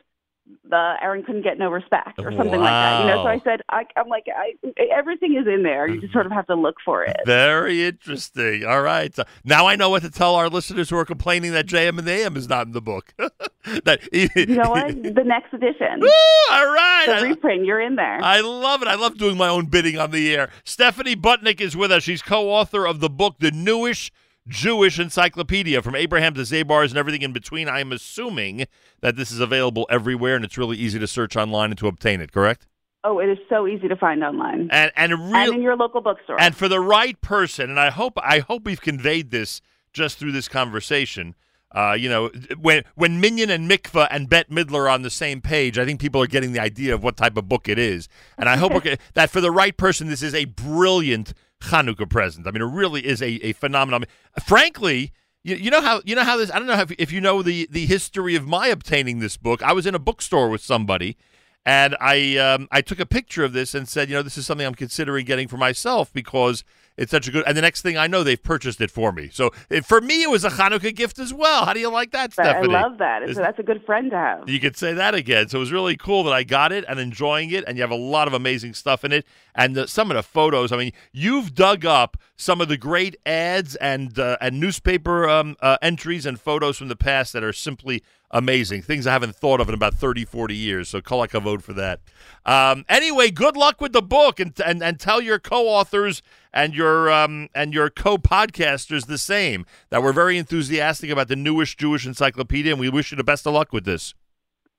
The 0.69 0.95
Aaron 1.01 1.23
couldn't 1.23 1.43
get 1.43 1.57
no 1.57 1.69
respect 1.69 2.19
or 2.19 2.31
something 2.31 2.59
like 2.59 2.69
that, 2.69 3.01
you 3.01 3.07
know. 3.07 3.23
So 3.23 3.27
I 3.27 3.39
said, 3.39 3.61
I, 3.69 3.85
I'm 3.95 4.07
like, 4.09 4.25
I, 4.27 4.53
everything 4.91 5.35
is 5.35 5.47
in 5.47 5.63
there. 5.63 5.87
You 5.87 6.01
just 6.01 6.11
sort 6.11 6.25
of 6.25 6.31
have 6.33 6.47
to 6.47 6.55
look 6.55 6.75
for 6.83 7.03
it. 7.03 7.15
Very 7.25 7.83
interesting. 7.85 8.65
All 8.65 8.81
right. 8.81 9.15
So 9.15 9.23
now 9.45 9.67
I 9.67 9.75
know 9.75 9.89
what 9.89 10.01
to 10.03 10.09
tell 10.09 10.35
our 10.35 10.49
listeners 10.49 10.89
who 10.89 10.97
are 10.97 11.05
complaining 11.05 11.51
that 11.53 11.65
JM 11.65 11.97
and 11.99 12.07
AM 12.09 12.35
is 12.35 12.49
not 12.49 12.67
in 12.67 12.73
the 12.73 12.81
book. 12.81 13.13
that 13.85 14.01
You 14.11 14.45
know 14.47 14.69
what? 14.69 14.93
The 15.13 15.23
next 15.23 15.53
edition. 15.53 16.03
all 16.51 16.73
right. 16.73 17.05
The 17.19 17.27
reprint, 17.27 17.65
you're 17.65 17.81
in 17.81 17.95
there. 17.95 18.19
I 18.21 18.41
love 18.41 18.81
it. 18.81 18.87
I 18.87 18.95
love 18.95 19.17
doing 19.17 19.37
my 19.37 19.47
own 19.47 19.67
bidding 19.67 19.97
on 19.97 20.11
the 20.11 20.33
air. 20.35 20.49
Stephanie 20.65 21.15
Butnick 21.15 21.61
is 21.61 21.77
with 21.77 21.91
us. 21.91 22.03
She's 22.03 22.21
co-author 22.21 22.85
of 22.85 22.99
the 22.99 23.09
book, 23.09 23.35
The 23.39 23.51
Newish 23.51 24.11
Jewish 24.47 24.99
Encyclopedia, 24.99 25.81
from 25.81 25.95
Abraham 25.95 26.33
to 26.33 26.41
Zabars 26.41 26.89
and 26.89 26.97
everything 26.97 27.21
in 27.21 27.33
between. 27.33 27.69
I 27.69 27.79
am 27.79 27.91
assuming 27.91 28.65
that 29.01 29.15
this 29.15 29.31
is 29.31 29.39
available 29.39 29.87
everywhere 29.89 30.35
and 30.35 30.43
it's 30.43 30.57
really 30.57 30.77
easy 30.77 30.99
to 30.99 31.07
search 31.07 31.35
online 31.35 31.71
and 31.71 31.77
to 31.79 31.87
obtain 31.87 32.21
it. 32.21 32.31
Correct? 32.31 32.67
Oh, 33.05 33.19
it 33.19 33.27
is 33.27 33.37
so 33.49 33.67
easy 33.67 33.87
to 33.89 33.95
find 33.95 34.23
online. 34.23 34.69
And 34.71 34.91
and 34.95 35.11
real, 35.13 35.35
and 35.35 35.55
in 35.55 35.61
your 35.61 35.75
local 35.75 36.01
bookstore. 36.01 36.39
and 36.39 36.55
for 36.55 36.69
the 36.69 36.79
right 36.79 37.19
person, 37.21 37.69
and 37.69 37.79
I 37.79 37.89
hope 37.89 38.13
I 38.17 38.39
hope 38.39 38.63
we've 38.63 38.81
conveyed 38.81 39.31
this 39.31 39.61
just 39.91 40.17
through 40.17 40.31
this 40.31 40.47
conversation. 40.47 41.35
Uh, 41.73 41.97
you 41.99 42.07
know, 42.07 42.29
when 42.59 42.83
when 42.95 43.19
Minyan 43.19 43.49
and 43.49 43.69
Mikvah 43.69 44.07
and 44.09 44.29
Bette 44.29 44.53
Midler 44.53 44.81
are 44.81 44.89
on 44.89 45.01
the 45.01 45.09
same 45.09 45.41
page, 45.41 45.77
I 45.77 45.85
think 45.85 45.99
people 45.99 46.21
are 46.21 46.27
getting 46.27 46.53
the 46.53 46.59
idea 46.59 46.93
of 46.93 47.03
what 47.03 47.17
type 47.17 47.35
of 47.35 47.49
book 47.49 47.67
it 47.67 47.79
is. 47.79 48.07
And 48.37 48.47
I 48.47 48.57
hope 48.57 48.71
we're, 48.73 48.97
that 49.15 49.29
for 49.29 49.41
the 49.41 49.51
right 49.51 49.75
person, 49.75 50.07
this 50.07 50.21
is 50.21 50.35
a 50.35 50.45
brilliant 50.45 51.33
Hanukkah 51.63 52.09
present. 52.09 52.47
I 52.47 52.51
mean, 52.51 52.61
it 52.61 52.65
really 52.65 53.05
is 53.05 53.21
a, 53.21 53.31
a 53.45 53.53
phenomenon. 53.53 54.05
Frankly, 54.45 55.11
you, 55.43 55.55
you 55.55 55.71
know 55.71 55.81
how 55.81 56.01
you 56.05 56.15
know 56.15 56.23
how 56.23 56.37
this. 56.37 56.51
I 56.51 56.57
don't 56.57 56.67
know 56.67 56.79
if, 56.79 56.91
if 56.97 57.11
you 57.11 57.21
know 57.21 57.41
the 57.41 57.67
the 57.69 57.85
history 57.85 58.35
of 58.35 58.47
my 58.47 58.67
obtaining 58.67 59.19
this 59.19 59.37
book. 59.37 59.61
I 59.61 59.73
was 59.73 59.85
in 59.85 59.95
a 59.95 59.99
bookstore 59.99 60.49
with 60.49 60.61
somebody, 60.61 61.17
and 61.65 61.95
I 61.99 62.37
um, 62.37 62.67
I 62.71 62.81
took 62.81 62.99
a 62.99 63.05
picture 63.05 63.43
of 63.43 63.53
this 63.53 63.73
and 63.73 63.87
said, 63.87 64.09
you 64.09 64.15
know, 64.15 64.21
this 64.21 64.37
is 64.37 64.45
something 64.45 64.65
I'm 64.65 64.75
considering 64.75 65.25
getting 65.25 65.47
for 65.47 65.57
myself 65.57 66.11
because 66.13 66.63
it's 66.97 67.11
such 67.11 67.27
a 67.27 67.31
good. 67.31 67.43
And 67.47 67.57
the 67.57 67.61
next 67.61 67.81
thing 67.81 67.97
I 67.97 68.07
know, 68.07 68.23
they've 68.23 68.41
purchased 68.41 68.79
it 68.81 68.91
for 68.91 69.11
me. 69.11 69.29
So 69.31 69.51
it, 69.69 69.85
for 69.85 70.01
me, 70.01 70.23
it 70.23 70.29
was 70.29 70.43
a 70.43 70.49
Hanukkah 70.49 70.95
gift 70.95 71.19
as 71.19 71.33
well. 71.33 71.65
How 71.65 71.73
do 71.73 71.79
you 71.79 71.89
like 71.89 72.11
that, 72.11 72.33
But 72.35 72.47
I 72.47 72.61
love 72.61 72.97
that. 72.99 73.23
It's, 73.23 73.37
that's 73.37 73.59
a 73.59 73.63
good 73.63 73.83
friend 73.85 74.11
to 74.11 74.17
have. 74.17 74.49
you 74.49 74.59
could 74.59 74.77
say 74.77 74.93
that 74.93 75.15
again. 75.15 75.49
So 75.49 75.57
it 75.57 75.59
was 75.59 75.71
really 75.71 75.97
cool 75.97 76.23
that 76.25 76.33
I 76.33 76.43
got 76.43 76.71
it 76.71 76.85
and 76.87 76.99
enjoying 76.99 77.51
it, 77.51 77.63
and 77.67 77.77
you 77.77 77.83
have 77.83 77.91
a 77.91 77.95
lot 77.95 78.27
of 78.27 78.33
amazing 78.33 78.73
stuff 78.73 79.03
in 79.03 79.11
it. 79.11 79.25
And 79.55 79.75
the, 79.75 79.87
some 79.87 80.11
of 80.11 80.15
the 80.15 80.23
photos, 80.23 80.71
I 80.71 80.77
mean, 80.77 80.91
you've 81.11 81.55
dug 81.55 81.85
up 81.85 82.17
some 82.35 82.61
of 82.61 82.67
the 82.67 82.77
great 82.77 83.15
ads 83.25 83.75
and 83.77 84.17
uh, 84.19 84.37
and 84.41 84.59
newspaper 84.59 85.29
um, 85.29 85.55
uh, 85.61 85.77
entries 85.81 86.25
and 86.25 86.39
photos 86.39 86.77
from 86.77 86.87
the 86.87 86.95
past 86.95 87.33
that 87.33 87.43
are 87.43 87.53
simply 87.53 88.03
amazing. 88.33 88.81
Things 88.81 89.07
I 89.07 89.13
haven't 89.13 89.35
thought 89.35 89.61
of 89.61 89.69
in 89.69 89.75
about 89.75 89.93
30, 89.93 90.25
40 90.25 90.55
years. 90.55 90.89
So 90.89 90.99
Kol 90.99 91.25
hakavod 91.25 91.61
for 91.61 91.71
that. 91.73 92.01
Um, 92.45 92.83
anyway, 92.89 93.29
good 93.29 93.55
luck 93.55 93.79
with 93.79 93.93
the 93.93 94.01
book, 94.01 94.39
and 94.39 94.59
and, 94.59 94.83
and 94.83 94.99
tell 94.99 95.21
your 95.21 95.39
co-authors 95.39 96.21
and 96.51 96.73
your 96.73 97.09
um, 97.11 97.47
and 97.55 97.73
your 97.73 97.89
co-podcasters 97.89 99.05
the 99.05 99.17
same 99.17 99.65
that 99.89 100.03
we're 100.03 100.11
very 100.11 100.37
enthusiastic 100.37 101.09
about 101.09 101.29
the 101.29 101.37
newish 101.37 101.77
Jewish 101.77 102.05
encyclopedia, 102.05 102.71
and 102.71 102.79
we 102.81 102.89
wish 102.89 103.11
you 103.11 103.17
the 103.17 103.23
best 103.23 103.47
of 103.47 103.53
luck 103.53 103.71
with 103.71 103.85
this. 103.85 104.13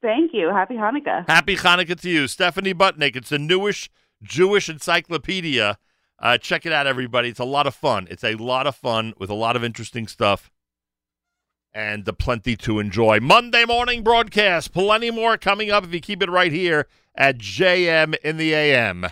Thank 0.02 0.34
you. 0.34 0.50
Happy 0.50 0.74
Hanukkah. 0.74 1.26
Happy 1.26 1.56
Hanukkah 1.56 1.98
to 1.98 2.10
you, 2.10 2.28
Stephanie 2.28 2.74
Butnick. 2.74 3.16
It's 3.16 3.30
the 3.30 3.38
newish 3.38 3.88
Jewish 4.22 4.68
encyclopedia. 4.68 5.78
Uh, 6.18 6.38
check 6.38 6.64
it 6.64 6.72
out, 6.72 6.86
everybody. 6.86 7.28
It's 7.28 7.40
a 7.40 7.44
lot 7.44 7.66
of 7.66 7.74
fun. 7.74 8.06
It's 8.10 8.22
a 8.22 8.34
lot 8.34 8.66
of 8.66 8.76
fun 8.76 9.14
with 9.18 9.30
a 9.30 9.34
lot 9.34 9.56
of 9.56 9.64
interesting 9.64 10.06
stuff 10.06 10.50
and 11.74 12.08
uh, 12.08 12.12
plenty 12.12 12.56
to 12.56 12.78
enjoy. 12.78 13.20
Monday 13.20 13.64
morning 13.64 14.02
broadcast. 14.02 14.72
Plenty 14.72 15.10
more 15.10 15.36
coming 15.36 15.70
up 15.70 15.84
if 15.84 15.92
you 15.92 16.00
keep 16.00 16.22
it 16.22 16.30
right 16.30 16.52
here 16.52 16.86
at 17.14 17.38
JM 17.38 18.14
in 18.22 18.36
the 18.36 18.54
AM. 18.54 19.06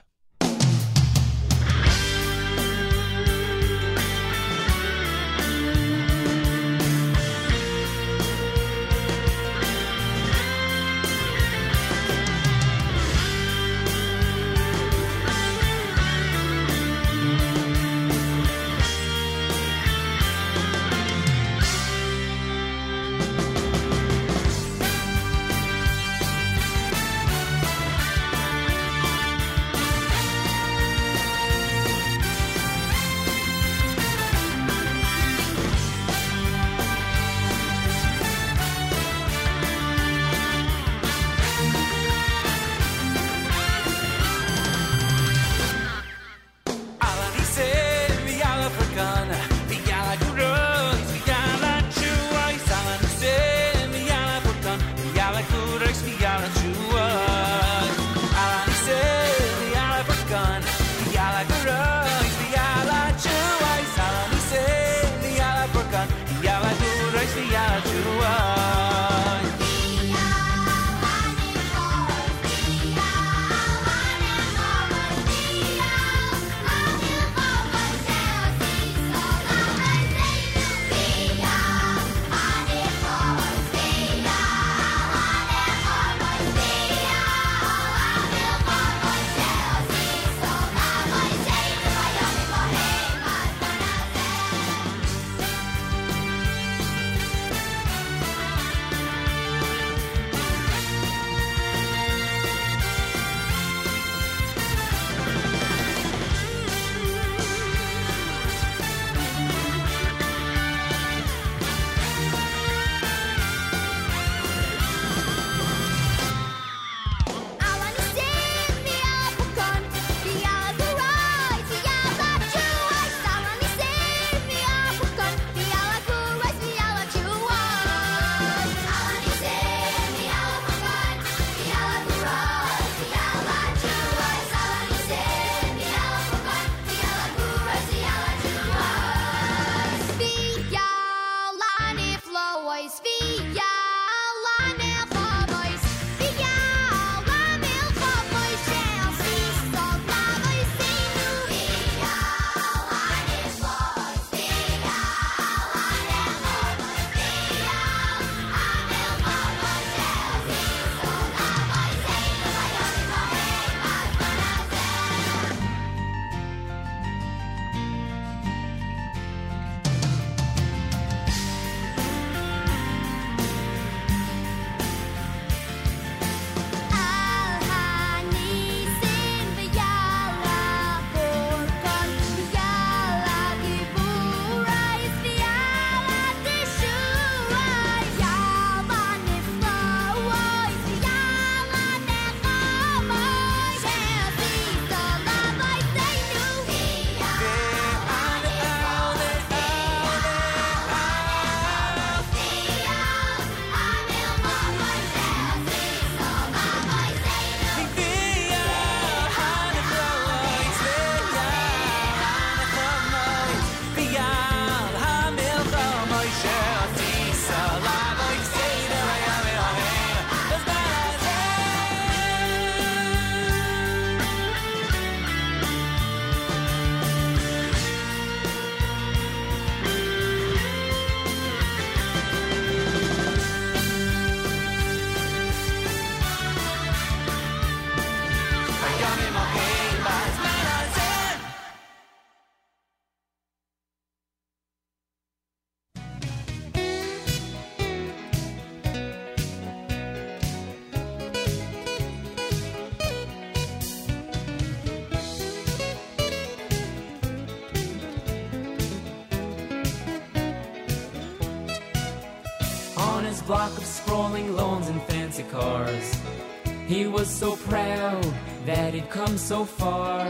He 266.92 267.06
was 267.06 267.30
so 267.30 267.56
proud 267.56 268.22
that 268.66 268.92
he'd 268.92 269.08
come 269.08 269.38
so 269.38 269.64
far. 269.64 270.26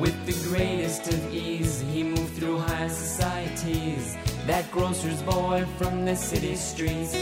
With 0.00 0.18
the 0.26 0.36
greatest 0.48 1.06
of 1.06 1.32
ease, 1.32 1.80
he 1.82 2.02
moved 2.02 2.34
through 2.34 2.58
high 2.58 2.88
societies. 2.88 4.16
That 4.48 4.68
grocer's 4.72 5.22
boy 5.22 5.64
from 5.78 6.04
the 6.04 6.16
city 6.16 6.56
streets. 6.56 7.14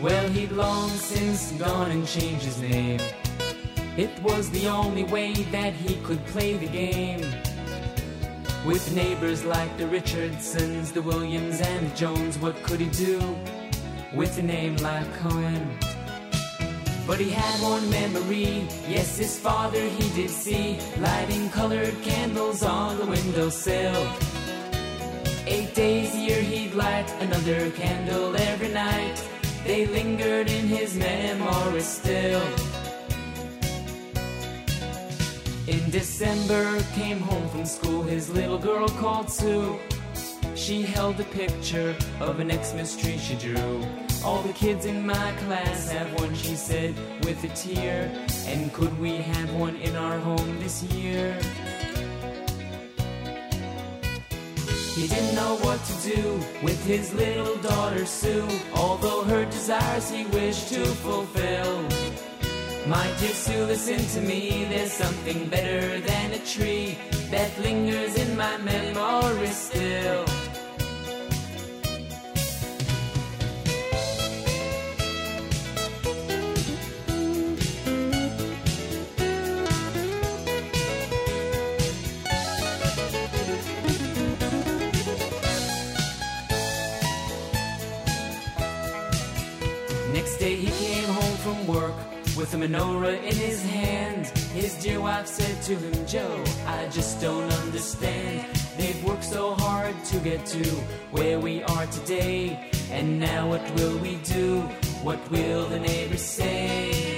Well, 0.00 0.26
he'd 0.30 0.52
long 0.52 0.88
since 0.88 1.52
gone 1.52 1.90
and 1.90 2.08
changed 2.08 2.46
his 2.46 2.62
name. 2.62 3.00
It 3.98 4.22
was 4.22 4.48
the 4.50 4.68
only 4.68 5.04
way 5.04 5.34
that 5.52 5.74
he 5.74 5.96
could 5.96 6.24
play 6.28 6.56
the 6.56 6.68
game. 6.68 7.20
With 8.66 8.94
neighbors 8.94 9.44
like 9.44 9.76
the 9.76 9.86
Richardsons, 9.86 10.92
the 10.92 11.02
Williams, 11.02 11.60
and 11.60 11.90
the 11.90 11.94
Jones, 11.94 12.38
what 12.38 12.56
could 12.62 12.80
he 12.80 12.88
do 12.88 13.20
with 14.14 14.38
a 14.38 14.42
name 14.42 14.76
like 14.76 15.12
Cohen? 15.18 15.78
But 17.08 17.20
he 17.20 17.30
had 17.30 17.62
one 17.62 17.88
memory, 17.88 18.68
yes, 18.86 19.16
his 19.16 19.38
father 19.38 19.80
he 19.80 20.10
did 20.10 20.28
see, 20.28 20.78
lighting 20.98 21.48
colored 21.48 21.96
candles 22.02 22.62
on 22.62 22.98
the 22.98 23.06
windowsill. 23.06 24.06
Eight 25.46 25.74
days 25.74 26.14
a 26.14 26.18
year 26.18 26.42
he'd 26.42 26.74
light 26.74 27.10
another 27.20 27.70
candle 27.70 28.36
every 28.36 28.68
night. 28.68 29.26
They 29.64 29.86
lingered 29.86 30.50
in 30.50 30.66
his 30.68 30.96
memory 30.96 31.80
still. 31.80 32.42
In 35.66 35.88
December, 35.88 36.78
came 36.94 37.20
home 37.20 37.48
from 37.48 37.64
school, 37.64 38.02
his 38.02 38.28
little 38.28 38.58
girl 38.58 38.86
called 38.86 39.30
Sue. 39.30 39.78
She 40.54 40.82
held 40.82 41.18
a 41.20 41.24
picture 41.24 41.96
of 42.20 42.38
an 42.38 42.50
Xmas 42.50 43.00
tree 43.00 43.16
she 43.16 43.34
drew. 43.36 43.82
All 44.24 44.42
the 44.42 44.52
kids 44.52 44.84
in 44.84 45.06
my 45.06 45.32
class 45.44 45.90
have 45.90 46.12
one, 46.20 46.34
she 46.34 46.54
said, 46.54 46.94
with 47.24 47.42
a 47.44 47.48
tear. 47.48 48.10
And 48.46 48.72
could 48.72 48.98
we 48.98 49.16
have 49.16 49.54
one 49.54 49.76
in 49.76 49.94
our 49.96 50.18
home 50.18 50.58
this 50.60 50.82
year? 50.84 51.38
He 54.94 55.06
didn't 55.06 55.36
know 55.36 55.56
what 55.62 55.82
to 55.84 56.14
do 56.14 56.40
with 56.62 56.84
his 56.84 57.14
little 57.14 57.56
daughter 57.58 58.04
Sue, 58.04 58.46
although 58.74 59.22
her 59.22 59.44
desires 59.44 60.10
he 60.10 60.24
wished 60.26 60.68
to 60.70 60.84
fulfill. 60.84 61.82
My 62.88 63.06
dear 63.20 63.34
Sue, 63.34 63.64
listen 63.66 64.04
to 64.14 64.26
me, 64.26 64.64
there's 64.64 64.92
something 64.92 65.48
better 65.48 66.00
than 66.00 66.32
a 66.32 66.38
tree 66.44 66.98
that 67.30 67.50
lingers 67.60 68.16
in 68.16 68.36
my 68.36 68.56
memory 68.58 69.46
still. 69.48 70.24
From 91.48 91.66
work 91.66 91.94
with 92.36 92.52
a 92.52 92.56
menorah 92.58 93.16
in 93.22 93.34
his 93.34 93.64
hand. 93.64 94.26
His 94.52 94.74
dear 94.82 95.00
wife 95.00 95.26
said 95.26 95.62
to 95.62 95.76
him, 95.76 96.06
Joe, 96.06 96.44
I 96.66 96.88
just 96.88 97.22
don't 97.22 97.50
understand. 97.64 98.44
They've 98.76 99.02
worked 99.02 99.24
so 99.24 99.54
hard 99.54 99.94
to 100.10 100.18
get 100.18 100.44
to 100.46 100.64
where 101.10 101.38
we 101.40 101.62
are 101.62 101.86
today. 101.86 102.70
And 102.90 103.18
now 103.18 103.48
what 103.48 103.64
will 103.76 103.96
we 103.98 104.16
do? 104.16 104.60
What 105.02 105.20
will 105.30 105.66
the 105.68 105.80
neighbors 105.80 106.20
say? 106.22 107.17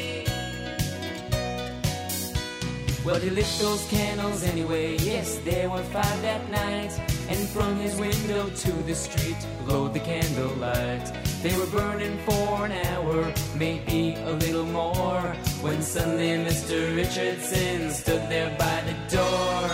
Well, 3.02 3.18
he 3.18 3.30
lit 3.30 3.46
those 3.58 3.86
candles 3.88 4.42
anyway. 4.42 4.98
Yes, 4.98 5.38
there 5.38 5.70
were 5.70 5.82
five 5.84 6.20
that 6.20 6.50
night. 6.50 6.92
And 7.30 7.48
from 7.48 7.76
his 7.76 7.96
window 7.96 8.50
to 8.50 8.72
the 8.72 8.94
street 8.94 9.38
glowed 9.64 9.94
the 9.94 10.00
candlelight. 10.00 11.10
They 11.42 11.56
were 11.56 11.66
burning 11.66 12.18
for 12.26 12.66
an 12.66 12.72
hour, 12.72 13.32
maybe 13.56 14.16
a 14.16 14.32
little 14.32 14.66
more. 14.66 15.22
When 15.62 15.80
suddenly 15.80 16.44
Mr. 16.44 16.94
Richardson 16.94 17.90
stood 17.90 18.28
there 18.28 18.54
by 18.58 18.82
the 18.82 19.16
door. 19.16 19.70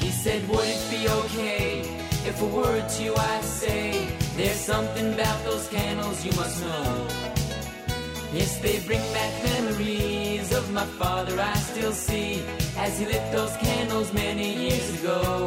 He 0.00 0.10
said, 0.10 0.48
Would 0.48 0.64
it 0.66 0.90
be 0.90 1.06
okay 1.06 1.80
if 2.24 2.40
a 2.40 2.46
word 2.46 2.88
to 2.88 3.02
you 3.02 3.14
I 3.14 3.42
say? 3.42 4.08
There's 4.38 4.56
something 4.56 5.12
about 5.12 5.44
those 5.44 5.68
candles 5.68 6.24
you 6.24 6.32
must 6.32 6.62
know. 6.62 7.43
Yes, 8.34 8.58
they 8.58 8.80
bring 8.80 9.00
back 9.12 9.32
memories 9.44 10.52
of 10.52 10.72
my 10.72 10.84
father 10.98 11.40
I 11.40 11.54
still 11.54 11.92
see 11.92 12.42
as 12.76 12.98
he 12.98 13.06
lit 13.06 13.22
those 13.30 13.56
candles 13.58 14.12
many 14.12 14.52
years 14.64 15.00
ago. 15.00 15.46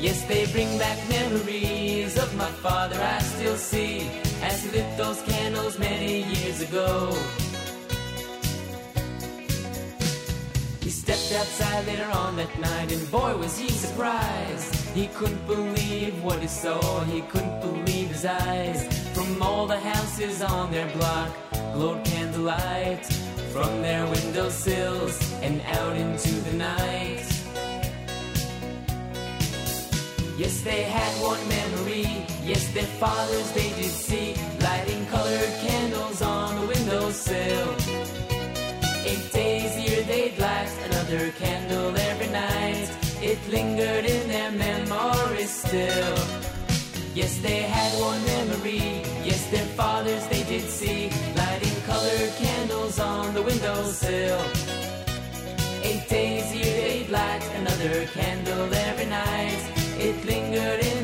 Yes, 0.00 0.24
they 0.24 0.46
bring 0.46 0.76
back 0.76 0.98
memories 1.08 2.18
of 2.18 2.34
my 2.34 2.50
father 2.66 3.00
I 3.00 3.18
still 3.20 3.56
see 3.56 4.10
as 4.42 4.64
he 4.64 4.70
lit 4.72 4.96
those 4.98 5.22
candles 5.22 5.78
many 5.78 6.24
years 6.34 6.62
ago. 6.62 7.14
He 10.80 10.90
stepped 10.90 11.30
outside 11.40 11.86
later 11.86 12.10
on 12.10 12.34
that 12.38 12.58
night, 12.58 12.90
and 12.90 13.08
boy, 13.12 13.36
was 13.36 13.56
he 13.56 13.68
surprised. 13.68 14.81
He 14.94 15.06
couldn't 15.08 15.46
believe 15.46 16.22
what 16.22 16.40
he 16.40 16.48
saw, 16.48 17.00
he 17.04 17.22
couldn't 17.22 17.60
believe 17.60 18.08
his 18.08 18.26
eyes. 18.26 18.80
From 19.14 19.40
all 19.42 19.66
the 19.66 19.80
houses 19.80 20.42
on 20.42 20.70
their 20.70 20.88
block 20.96 21.30
glowed 21.72 22.04
candlelight 22.04 23.06
from 23.52 23.82
their 23.82 24.06
windowsills 24.06 25.16
and 25.42 25.60
out 25.78 25.94
into 25.94 26.32
the 26.46 26.52
night. 26.54 27.26
Yes, 30.38 30.62
they 30.62 30.82
had 30.82 31.12
one 31.22 31.42
memory. 31.48 32.26
Yes, 32.42 32.66
their 32.72 32.90
fathers 33.00 33.52
they 33.52 33.68
did 33.78 33.90
see, 33.90 34.34
lighting 34.60 35.04
colored 35.06 35.52
candles 35.66 36.22
on 36.22 36.60
the 36.60 36.66
windowsill. 36.66 37.68
Eight 39.04 39.32
days 39.32 39.76
a 39.76 39.80
year 39.80 40.02
they'd 40.04 40.38
light 40.38 40.72
another 40.86 41.30
candle 41.32 41.94
every 41.96 42.28
night. 42.28 42.81
It 43.32 43.48
lingered 43.48 44.04
in 44.04 44.28
their 44.28 44.52
memory 44.52 45.46
still. 45.46 46.18
Yes, 47.14 47.38
they 47.38 47.62
had 47.62 47.90
one 47.98 48.22
memory. 48.26 49.00
Yes, 49.24 49.46
their 49.50 49.64
fathers 49.72 50.26
they 50.26 50.42
did 50.42 50.68
see, 50.68 51.08
lighting 51.34 51.80
colored 51.86 52.32
candles 52.36 53.00
on 53.00 53.32
the 53.32 53.40
windowsill. 53.40 54.38
Eight 55.82 56.06
days 56.10 56.52
a 56.52 56.58
year 56.58 56.80
they'd 56.88 57.08
light 57.08 57.42
another 57.56 58.04
candle 58.08 58.68
every 58.74 59.06
night. 59.06 59.62
It 59.98 60.22
lingered 60.26 60.80
in 60.84 61.01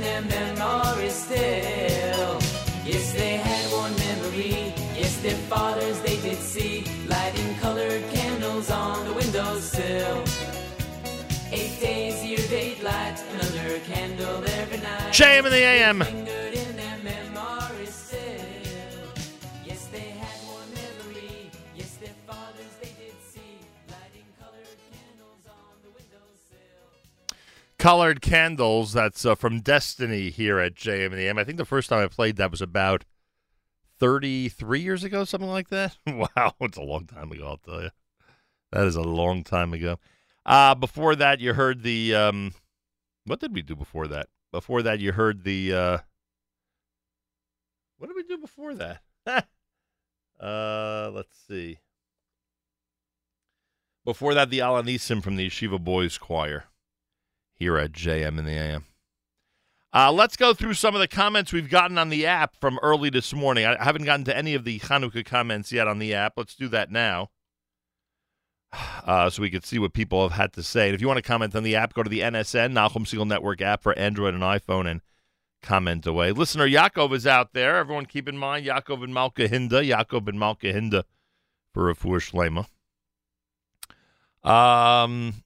candles 15.19 15.47
on 15.47 15.51
the 15.51 15.59
AM. 15.59 16.05
Colored 27.79 28.21
Candles. 28.21 28.93
That's 28.93 29.25
uh, 29.25 29.35
from 29.35 29.61
Destiny 29.61 30.31
here 30.31 30.61
at 30.61 30.75
JM 30.75 31.07
in 31.07 31.13
the 31.13 31.27
AM. 31.27 31.39
I 31.39 31.45
think 31.45 31.59
the 31.59 31.65
first 31.65 31.89
time 31.89 32.05
I 32.05 32.07
played 32.07 32.37
that 32.37 32.51
was 32.53 32.63
about 32.63 33.05
33 33.99 34.81
years 34.81 35.03
ago, 35.03 35.25
something 35.25 35.51
like 35.51 35.69
that. 35.71 35.97
wow, 36.07 36.55
it's 36.61 36.79
a 36.79 36.83
long 36.83 37.07
time 37.07 37.33
ago, 37.33 37.47
I'll 37.47 37.57
tell 37.57 37.83
you. 37.83 37.91
That 38.71 38.87
is 38.87 38.95
a 38.95 39.03
long 39.03 39.43
time 39.43 39.73
ago. 39.73 39.99
Uh, 40.47 40.77
before 40.77 41.17
that, 41.17 41.41
you 41.41 41.55
heard 41.55 41.83
the. 41.83 42.15
Um, 42.15 42.55
what 43.25 43.41
did 43.41 43.53
we 43.53 43.63
do 43.63 43.75
before 43.75 44.07
that? 44.07 44.29
Before 44.53 44.83
that, 44.83 45.01
you 45.01 45.13
heard 45.13 45.45
the. 45.45 45.73
Uh, 45.73 45.99
what 47.99 48.07
did 48.07 48.17
we 48.17 48.23
do 48.23 48.39
before 48.39 48.75
that? 48.75 49.03
uh, 50.41 51.11
let's 51.13 51.37
see. 51.47 51.79
Before 54.05 54.33
that, 54.35 54.51
the 54.51 54.63
Al 54.63 54.83
Hanisim 54.83 55.23
from 55.23 55.37
the 55.37 55.49
Yeshiva 55.49 55.83
Boys 55.83 56.17
Choir 56.17 56.65
here 57.53 57.77
at 57.77 57.93
JM 57.93 58.39
in 58.39 58.45
the 58.45 58.53
AM. 58.53 58.85
Uh, 59.93 60.13
let's 60.13 60.37
go 60.37 60.55
through 60.55 60.75
some 60.75 60.95
of 60.95 61.01
the 61.01 61.09
comments 61.09 61.53
we've 61.53 61.71
gotten 61.71 61.99
on 61.99 62.09
the 62.09 62.27
app 62.27 62.55
from 62.61 62.79
early 62.83 63.11
this 63.11 63.33
morning. 63.35 63.65
I 63.67 63.83
haven't 63.83 64.05
gotten 64.05 64.25
to 64.27 64.37
any 64.37 64.55
of 64.55 64.65
the 64.65 64.79
Hanukkah 64.81 65.25
comments 65.25 65.73
yet 65.73 65.89
on 65.89 65.99
the 65.99 66.15
app. 66.15 66.35
Let's 66.37 66.55
do 66.55 66.69
that 66.69 66.91
now. 66.91 67.31
Uh, 68.73 69.31
so 69.31 69.41
we 69.41 69.51
could 69.51 69.65
see 69.65 69.79
what 69.79 69.95
people 69.95 70.23
have 70.23 70.39
had 70.39 70.53
to 70.53 70.63
say. 70.63 70.89
And 70.89 70.95
if 70.95 71.01
you 71.01 71.07
want 71.07 71.17
to 71.17 71.23
comment 71.23 71.57
on 71.57 71.63
the 71.63 71.77
app, 71.77 71.95
go 71.95 72.03
to 72.03 72.11
the 72.11 72.21
NSN, 72.21 72.73
Nachum 72.73 73.07
Segal 73.07 73.27
Network 73.27 73.63
app 73.63 73.83
for 73.83 73.99
Android 73.99 74.35
and 74.35 74.43
iPhone, 74.43 74.87
and 74.87 75.01
comment 75.63 76.07
away. 76.07 76.33
Listener 76.33 76.69
Yaakov 76.69 77.15
is 77.15 77.27
out 77.27 77.55
there. 77.55 77.77
Everyone 77.77 78.07
keep 78.07 78.29
in 78.29 78.37
mind 78.37 78.67
Yaakov 78.67 79.03
and 79.03 79.15
Malka 79.15 79.49
Hinda. 79.49 79.83
Yaakov 79.87 80.29
and 80.29 80.39
Malka 80.39 80.67
Hinda 80.67 81.05
for 81.73 81.93
Refuah 81.93 82.21
Shlema. 82.21 82.67
Um, 84.49 85.43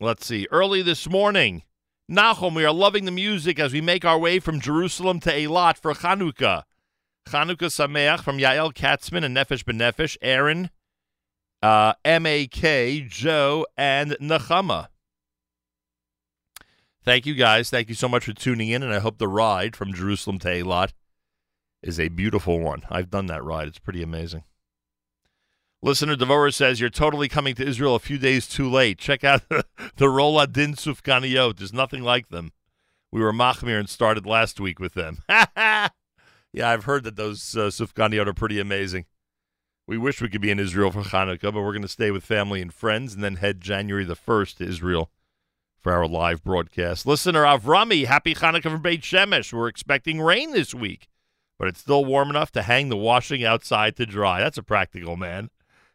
let's 0.00 0.26
see. 0.26 0.46
Early 0.50 0.82
this 0.82 1.08
morning, 1.08 1.62
Nachum, 2.10 2.54
we 2.54 2.64
are 2.64 2.72
loving 2.72 3.04
the 3.04 3.10
music 3.10 3.58
as 3.58 3.72
we 3.72 3.80
make 3.80 4.04
our 4.04 4.18
way 4.18 4.38
from 4.38 4.60
Jerusalem 4.60 5.20
to 5.20 5.30
Eilat 5.30 5.78
for 5.78 5.94
Chanukah. 5.94 6.64
Chanukah 7.26 7.70
Sameach 7.70 8.20
from 8.20 8.38
Yael 8.38 8.72
Katzman 8.72 9.24
and 9.24 9.36
Nefesh 9.36 9.64
Benefesh, 9.64 10.16
Aaron, 10.22 10.70
uh, 11.66 11.94
M.A.K., 12.04 13.06
Joe, 13.08 13.66
and 13.76 14.12
Nechama. 14.20 14.86
Thank 17.04 17.26
you 17.26 17.34
guys. 17.34 17.70
Thank 17.70 17.88
you 17.88 17.96
so 17.96 18.08
much 18.08 18.26
for 18.26 18.32
tuning 18.32 18.68
in, 18.68 18.84
and 18.84 18.94
I 18.94 19.00
hope 19.00 19.18
the 19.18 19.26
ride 19.26 19.74
from 19.74 19.92
Jerusalem 19.92 20.38
to 20.40 20.48
Eilat 20.48 20.92
is 21.82 21.98
a 21.98 22.06
beautiful 22.06 22.60
one. 22.60 22.82
I've 22.88 23.10
done 23.10 23.26
that 23.26 23.42
ride. 23.42 23.66
It's 23.66 23.80
pretty 23.80 24.00
amazing. 24.00 24.44
Listener 25.82 26.14
Devora 26.14 26.54
says, 26.54 26.80
You're 26.80 26.88
totally 26.88 27.28
coming 27.28 27.56
to 27.56 27.66
Israel 27.66 27.96
a 27.96 28.00
few 28.00 28.18
days 28.18 28.46
too 28.46 28.70
late. 28.70 28.98
Check 28.98 29.24
out 29.24 29.48
the, 29.48 29.64
the 29.96 30.06
Roladin 30.06 30.76
Sufganiyot. 30.76 31.56
There's 31.56 31.72
nothing 31.72 32.02
like 32.02 32.28
them. 32.28 32.52
We 33.10 33.20
were 33.20 33.32
Machmir 33.32 33.80
and 33.80 33.88
started 33.88 34.24
last 34.24 34.60
week 34.60 34.78
with 34.78 34.94
them. 34.94 35.18
yeah, 35.28 35.88
I've 36.62 36.84
heard 36.84 37.02
that 37.02 37.16
those 37.16 37.56
uh, 37.56 37.70
Sufganiyot 37.70 38.28
are 38.28 38.34
pretty 38.34 38.60
amazing. 38.60 39.06
We 39.88 39.98
wish 39.98 40.20
we 40.20 40.28
could 40.28 40.40
be 40.40 40.50
in 40.50 40.58
Israel 40.58 40.90
for 40.90 41.02
Hanukkah, 41.02 41.52
but 41.52 41.62
we're 41.62 41.70
going 41.70 41.82
to 41.82 41.88
stay 41.88 42.10
with 42.10 42.24
family 42.24 42.60
and 42.60 42.74
friends 42.74 43.14
and 43.14 43.22
then 43.22 43.36
head 43.36 43.60
January 43.60 44.04
the 44.04 44.16
1st 44.16 44.56
to 44.56 44.68
Israel 44.68 45.12
for 45.80 45.92
our 45.92 46.08
live 46.08 46.42
broadcast. 46.42 47.06
Listener 47.06 47.44
Avrami, 47.44 48.04
happy 48.06 48.34
Hanukkah 48.34 48.62
from 48.64 48.82
Beit 48.82 49.02
Shemesh. 49.02 49.52
We're 49.52 49.68
expecting 49.68 50.20
rain 50.20 50.50
this 50.50 50.74
week, 50.74 51.08
but 51.56 51.68
it's 51.68 51.78
still 51.78 52.04
warm 52.04 52.30
enough 52.30 52.50
to 52.52 52.62
hang 52.62 52.88
the 52.88 52.96
washing 52.96 53.44
outside 53.44 53.94
to 53.96 54.06
dry. 54.06 54.40
That's 54.40 54.58
a 54.58 54.64
practical 54.64 55.16
man. 55.16 55.50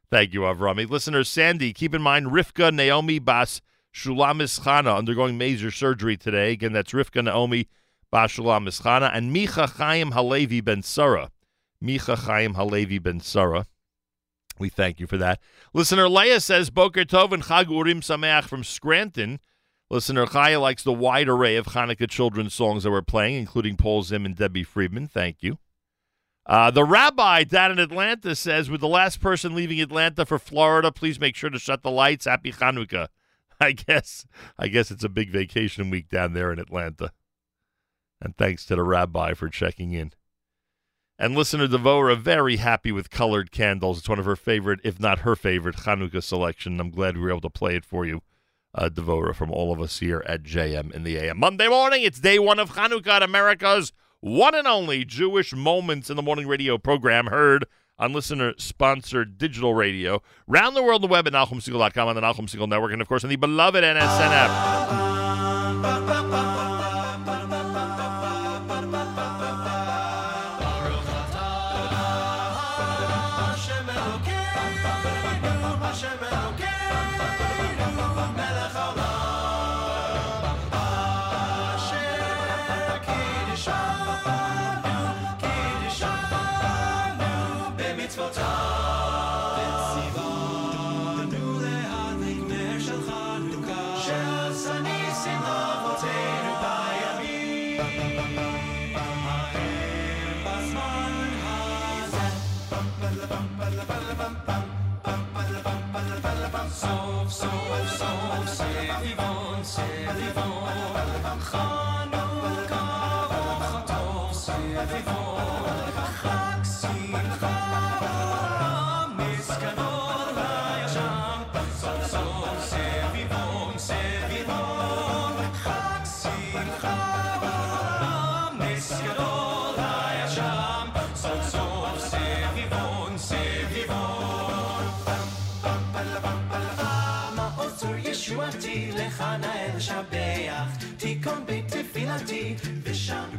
Thank 0.09 0.33
you, 0.33 0.41
Avrami. 0.41 0.89
Listener 0.89 1.25
Sandy, 1.25 1.73
keep 1.73 1.93
in 1.93 2.01
mind 2.01 2.27
Rivka 2.27 2.73
Naomi 2.73 3.19
Bas 3.19 3.59
Shulamis 3.93 4.61
Chana 4.61 4.97
undergoing 4.97 5.37
major 5.37 5.69
surgery 5.69 6.15
today. 6.15 6.53
Again, 6.53 6.71
that's 6.71 6.93
Rivka 6.93 7.25
Naomi 7.25 7.67
Bas 8.09 8.31
Shulamis 8.31 8.83
Chana 8.83 9.11
and 9.13 9.35
Micha 9.35 9.69
Chaim 9.69 10.11
Halevi 10.11 10.61
Ben 10.61 10.81
Sarah. 10.81 11.29
Micha 11.83 12.17
Chaim 12.17 12.53
Halevi 12.53 12.97
Ben 12.97 13.19
Sarah. 13.19 13.67
We 14.61 14.69
thank 14.69 14.99
you 14.99 15.07
for 15.07 15.17
that. 15.17 15.39
Listener 15.73 16.07
Leah 16.07 16.39
says 16.39 16.69
Boker 16.69 17.03
Tov 17.03 17.33
and 17.33 17.43
Chag 17.43 17.69
Urim 17.69 18.01
Sameach 18.01 18.43
from 18.43 18.63
Scranton. 18.63 19.39
Listener 19.89 20.25
Chaya 20.25 20.61
likes 20.61 20.83
the 20.83 20.93
wide 20.93 21.27
array 21.27 21.57
of 21.57 21.65
Hanukkah 21.65 22.09
children's 22.09 22.53
songs 22.53 22.83
that 22.83 22.91
we're 22.91 23.01
playing, 23.01 23.35
including 23.35 23.75
Paul 23.75 24.03
Zim 24.03 24.25
and 24.25 24.35
Debbie 24.35 24.63
Friedman. 24.63 25.07
Thank 25.07 25.41
you. 25.41 25.57
Uh, 26.45 26.71
the 26.71 26.83
rabbi 26.83 27.43
down 27.43 27.71
in 27.71 27.79
Atlanta 27.79 28.35
says, 28.35 28.69
with 28.69 28.81
the 28.81 28.87
last 28.87 29.19
person 29.19 29.53
leaving 29.53 29.81
Atlanta 29.81 30.25
for 30.25 30.39
Florida, 30.39 30.91
please 30.91 31.19
make 31.19 31.35
sure 31.35 31.49
to 31.49 31.59
shut 31.59 31.83
the 31.83 31.91
lights. 31.91 32.25
Happy 32.25 32.51
Hanukkah. 32.51 33.07
I 33.59 33.73
guess 33.73 34.25
I 34.57 34.69
guess 34.69 34.91
it's 34.91 35.03
a 35.03 35.09
big 35.09 35.29
vacation 35.29 35.89
week 35.89 36.09
down 36.09 36.33
there 36.33 36.51
in 36.51 36.59
Atlanta. 36.59 37.11
And 38.21 38.37
thanks 38.37 38.65
to 38.65 38.75
the 38.75 38.83
rabbi 38.83 39.33
for 39.33 39.49
checking 39.49 39.91
in. 39.91 40.13
And 41.21 41.35
listener 41.35 41.67
Devora, 41.67 42.17
very 42.17 42.55
happy 42.55 42.91
with 42.91 43.11
colored 43.11 43.51
candles. 43.51 43.99
It's 43.99 44.09
one 44.09 44.17
of 44.17 44.25
her 44.25 44.35
favorite, 44.35 44.79
if 44.83 44.99
not 44.99 45.19
her 45.19 45.35
favorite, 45.35 45.75
Hanukkah 45.75 46.23
selection. 46.23 46.79
I'm 46.79 46.89
glad 46.89 47.15
we 47.15 47.21
were 47.21 47.29
able 47.29 47.41
to 47.41 47.49
play 47.51 47.75
it 47.75 47.85
for 47.85 48.07
you, 48.07 48.23
uh, 48.73 48.89
Devora, 48.89 49.35
from 49.35 49.51
all 49.51 49.71
of 49.71 49.79
us 49.79 49.99
here 49.99 50.23
at 50.25 50.41
JM 50.41 50.91
in 50.91 51.03
the 51.03 51.17
AM. 51.17 51.37
Monday 51.37 51.67
morning, 51.67 52.01
it's 52.01 52.19
day 52.19 52.39
one 52.39 52.57
of 52.57 52.71
Hanukkah 52.71 53.05
at 53.07 53.21
America's 53.21 53.93
one 54.19 54.55
and 54.55 54.65
only 54.65 55.05
Jewish 55.05 55.53
Moments 55.53 56.09
in 56.09 56.15
the 56.15 56.23
Morning 56.23 56.47
radio 56.47 56.79
program 56.79 57.27
heard 57.27 57.67
on 57.99 58.13
listener-sponsored 58.13 59.37
digital 59.37 59.75
radio. 59.75 60.23
Round 60.47 60.75
the 60.75 60.81
world 60.81 61.03
the 61.03 61.07
web 61.07 61.27
at 61.27 61.33
NachumSegal.com 61.33 62.07
on 62.07 62.15
the 62.15 62.21
Nachum 62.21 62.49
Segal 62.49 62.67
Network, 62.67 62.93
and 62.93 63.01
of 63.01 63.07
course 63.07 63.23
on 63.23 63.29
the 63.29 63.35
beloved 63.35 63.83
NSN 63.83 63.99
app. 65.85 66.70
vivant. 110.13 111.70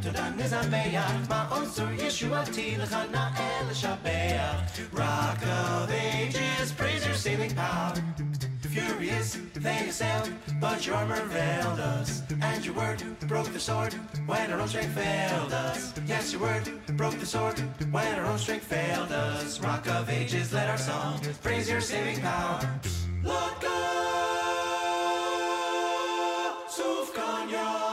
תודה 0.02 0.30
נזמח 0.30 1.12
מעוז 1.30 1.80
ישועתי 1.98 2.78
לך 2.78 2.98
נאה 3.12 3.62
לשבח 3.72 4.56
Rock 4.94 5.42
of 5.44 5.90
ages 5.92 6.72
praise 6.80 7.06
your 7.06 7.16
saving 7.26 7.56
power 7.56 7.94
Furious 8.74 9.30
they 9.66 9.88
assailed 9.90 10.30
but 10.62 10.86
your 10.86 10.96
armor 10.96 11.24
failed 11.36 11.80
us 11.80 12.10
and 12.50 12.66
your 12.66 12.76
word 12.76 13.00
broke 13.32 13.52
the 13.58 13.60
sword 13.60 13.94
when 14.28 14.52
our 14.52 14.60
own 14.62 14.68
strength 14.68 14.96
failed 15.02 15.54
us 15.68 15.80
yes 16.12 16.26
your 16.34 16.42
word 16.48 16.66
broke 17.02 17.18
the 17.24 17.30
sword 17.34 17.58
when 17.96 18.14
our 18.20 18.26
own 18.32 18.40
strength 18.46 18.68
failed 18.76 19.12
us 19.12 19.60
Rock 19.68 19.86
of 19.98 20.10
ages 20.10 20.54
let 20.54 20.68
our 20.70 20.82
song 20.90 21.20
praise 21.44 21.68
your 21.70 21.82
saving 21.82 22.20
power 22.22 22.60
Lord 23.24 23.56
God, 23.62 23.78
Sufganya. 26.70 27.91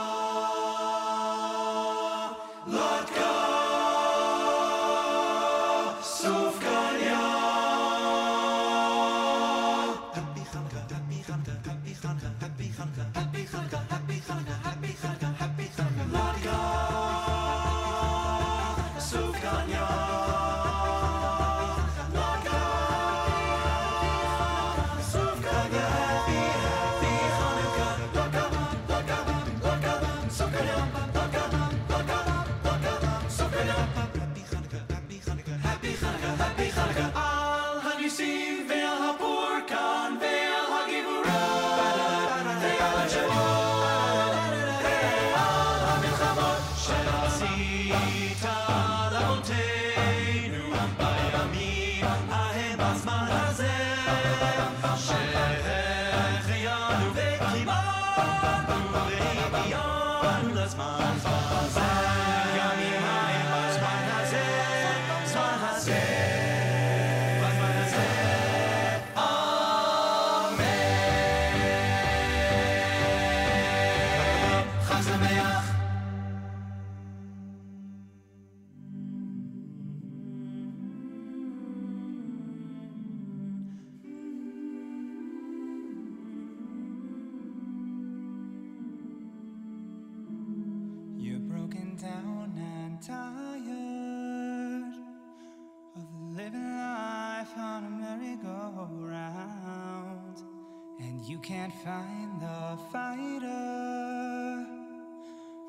Find 101.90 102.40
the 102.40 102.78
fighter. 102.92 104.64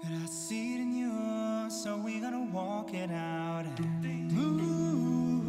But 0.04 0.12
I 0.12 0.26
see 0.28 0.76
it 0.76 0.82
in 0.82 0.94
you 0.94 1.68
So 1.72 1.98
we're 1.98 2.22
gonna 2.22 2.48
walk 2.54 2.94
it 2.94 3.10
out 3.10 3.66
and 3.66 4.32
move 4.32 5.48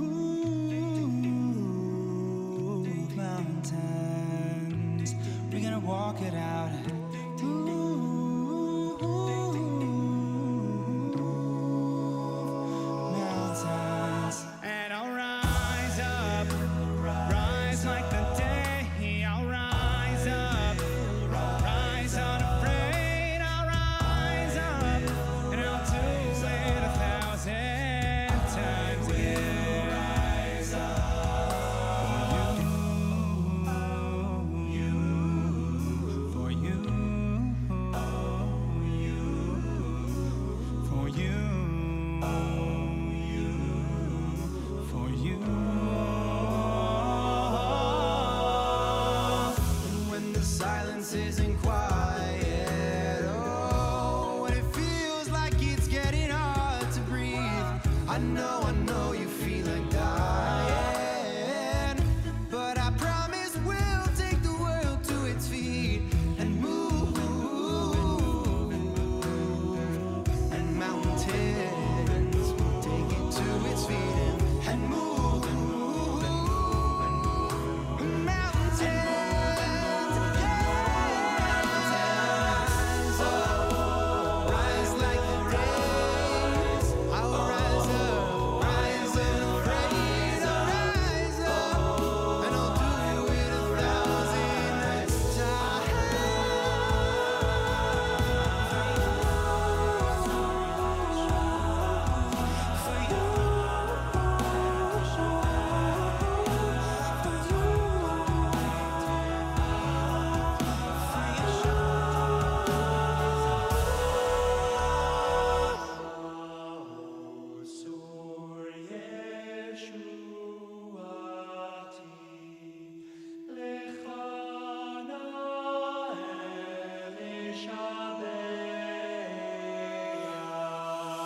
mountains. 3.15 5.15
We're 5.53 5.61
gonna 5.61 5.79
walk 5.79 6.23
it 6.23 6.33
out 6.33 6.71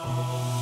Oh. 0.08 0.55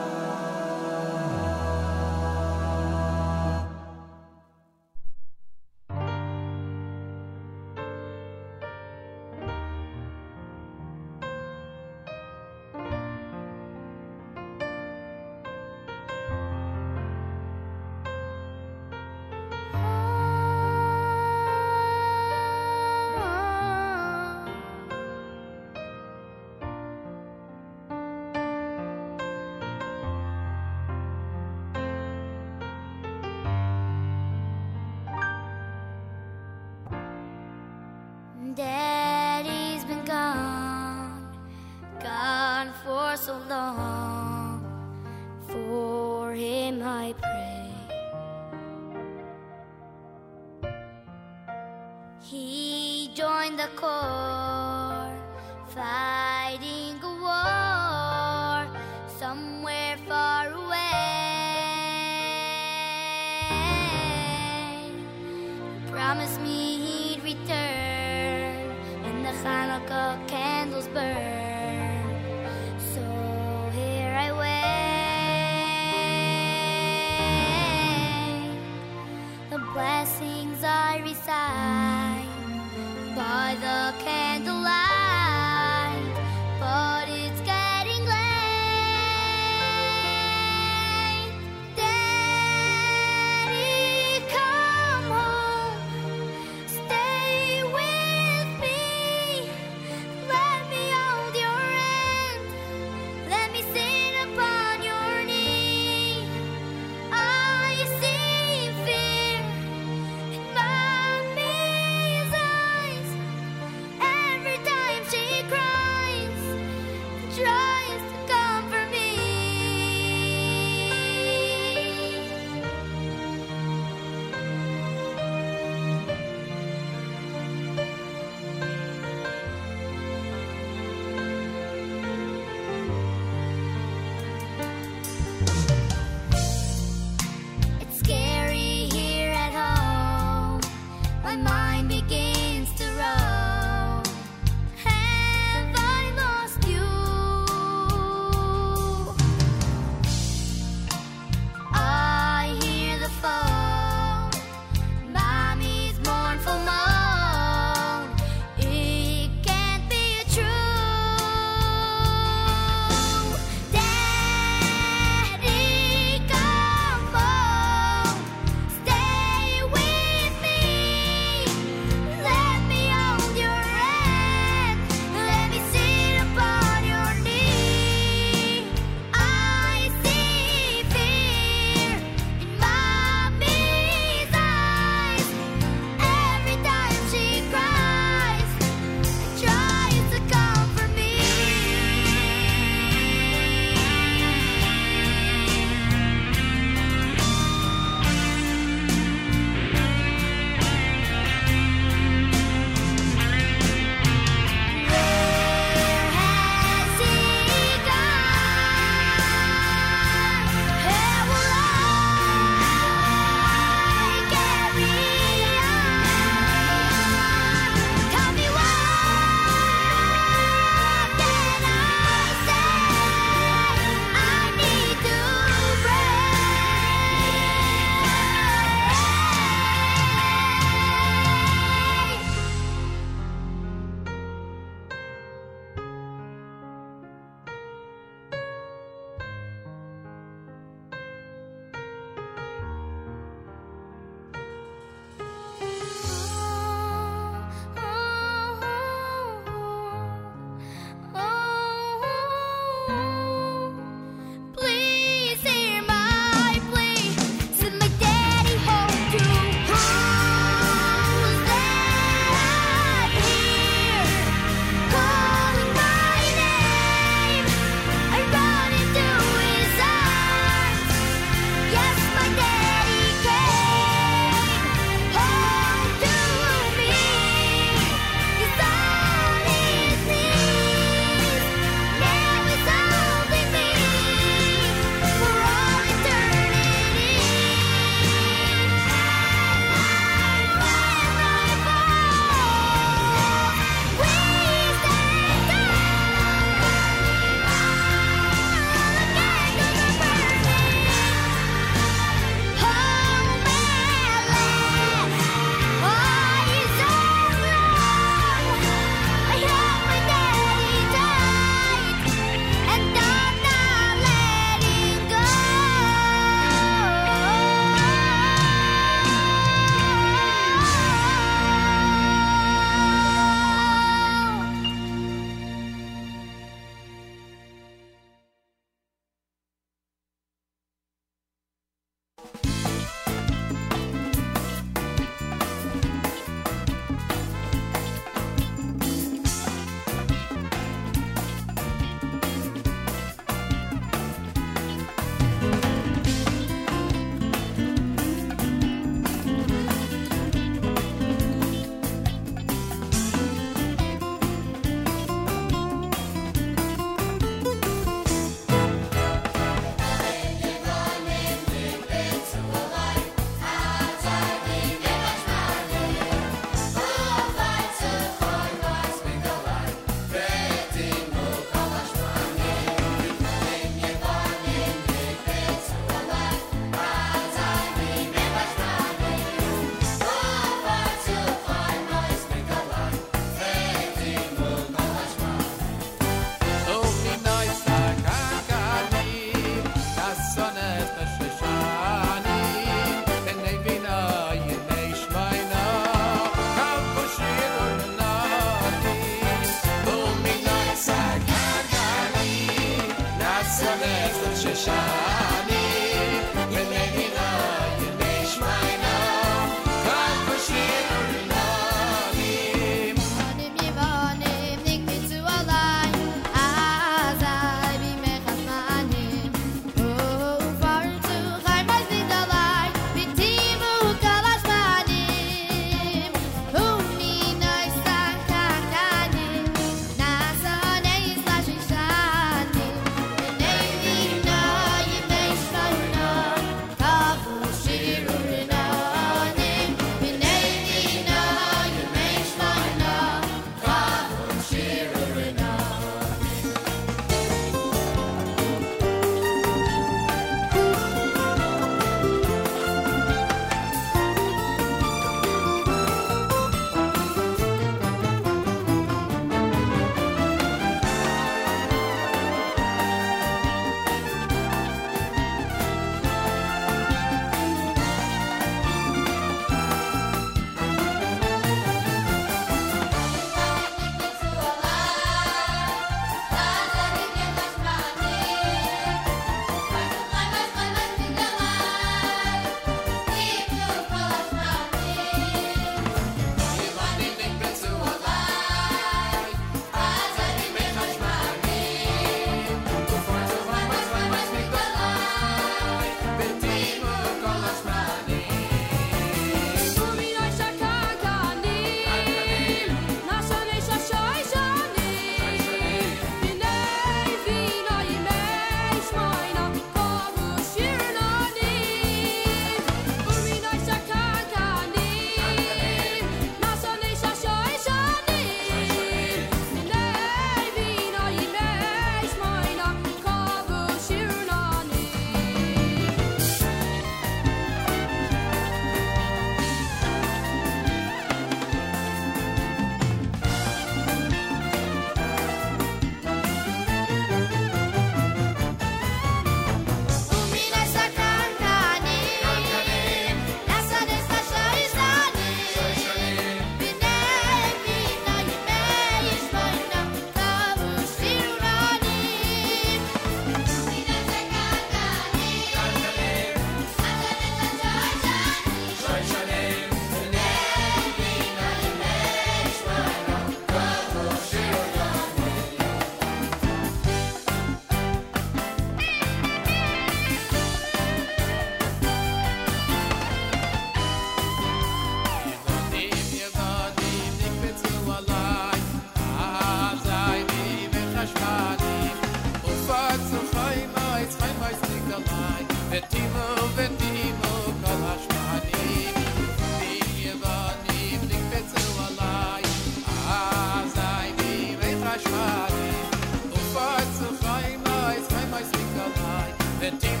Mikalai. 599.71 600.00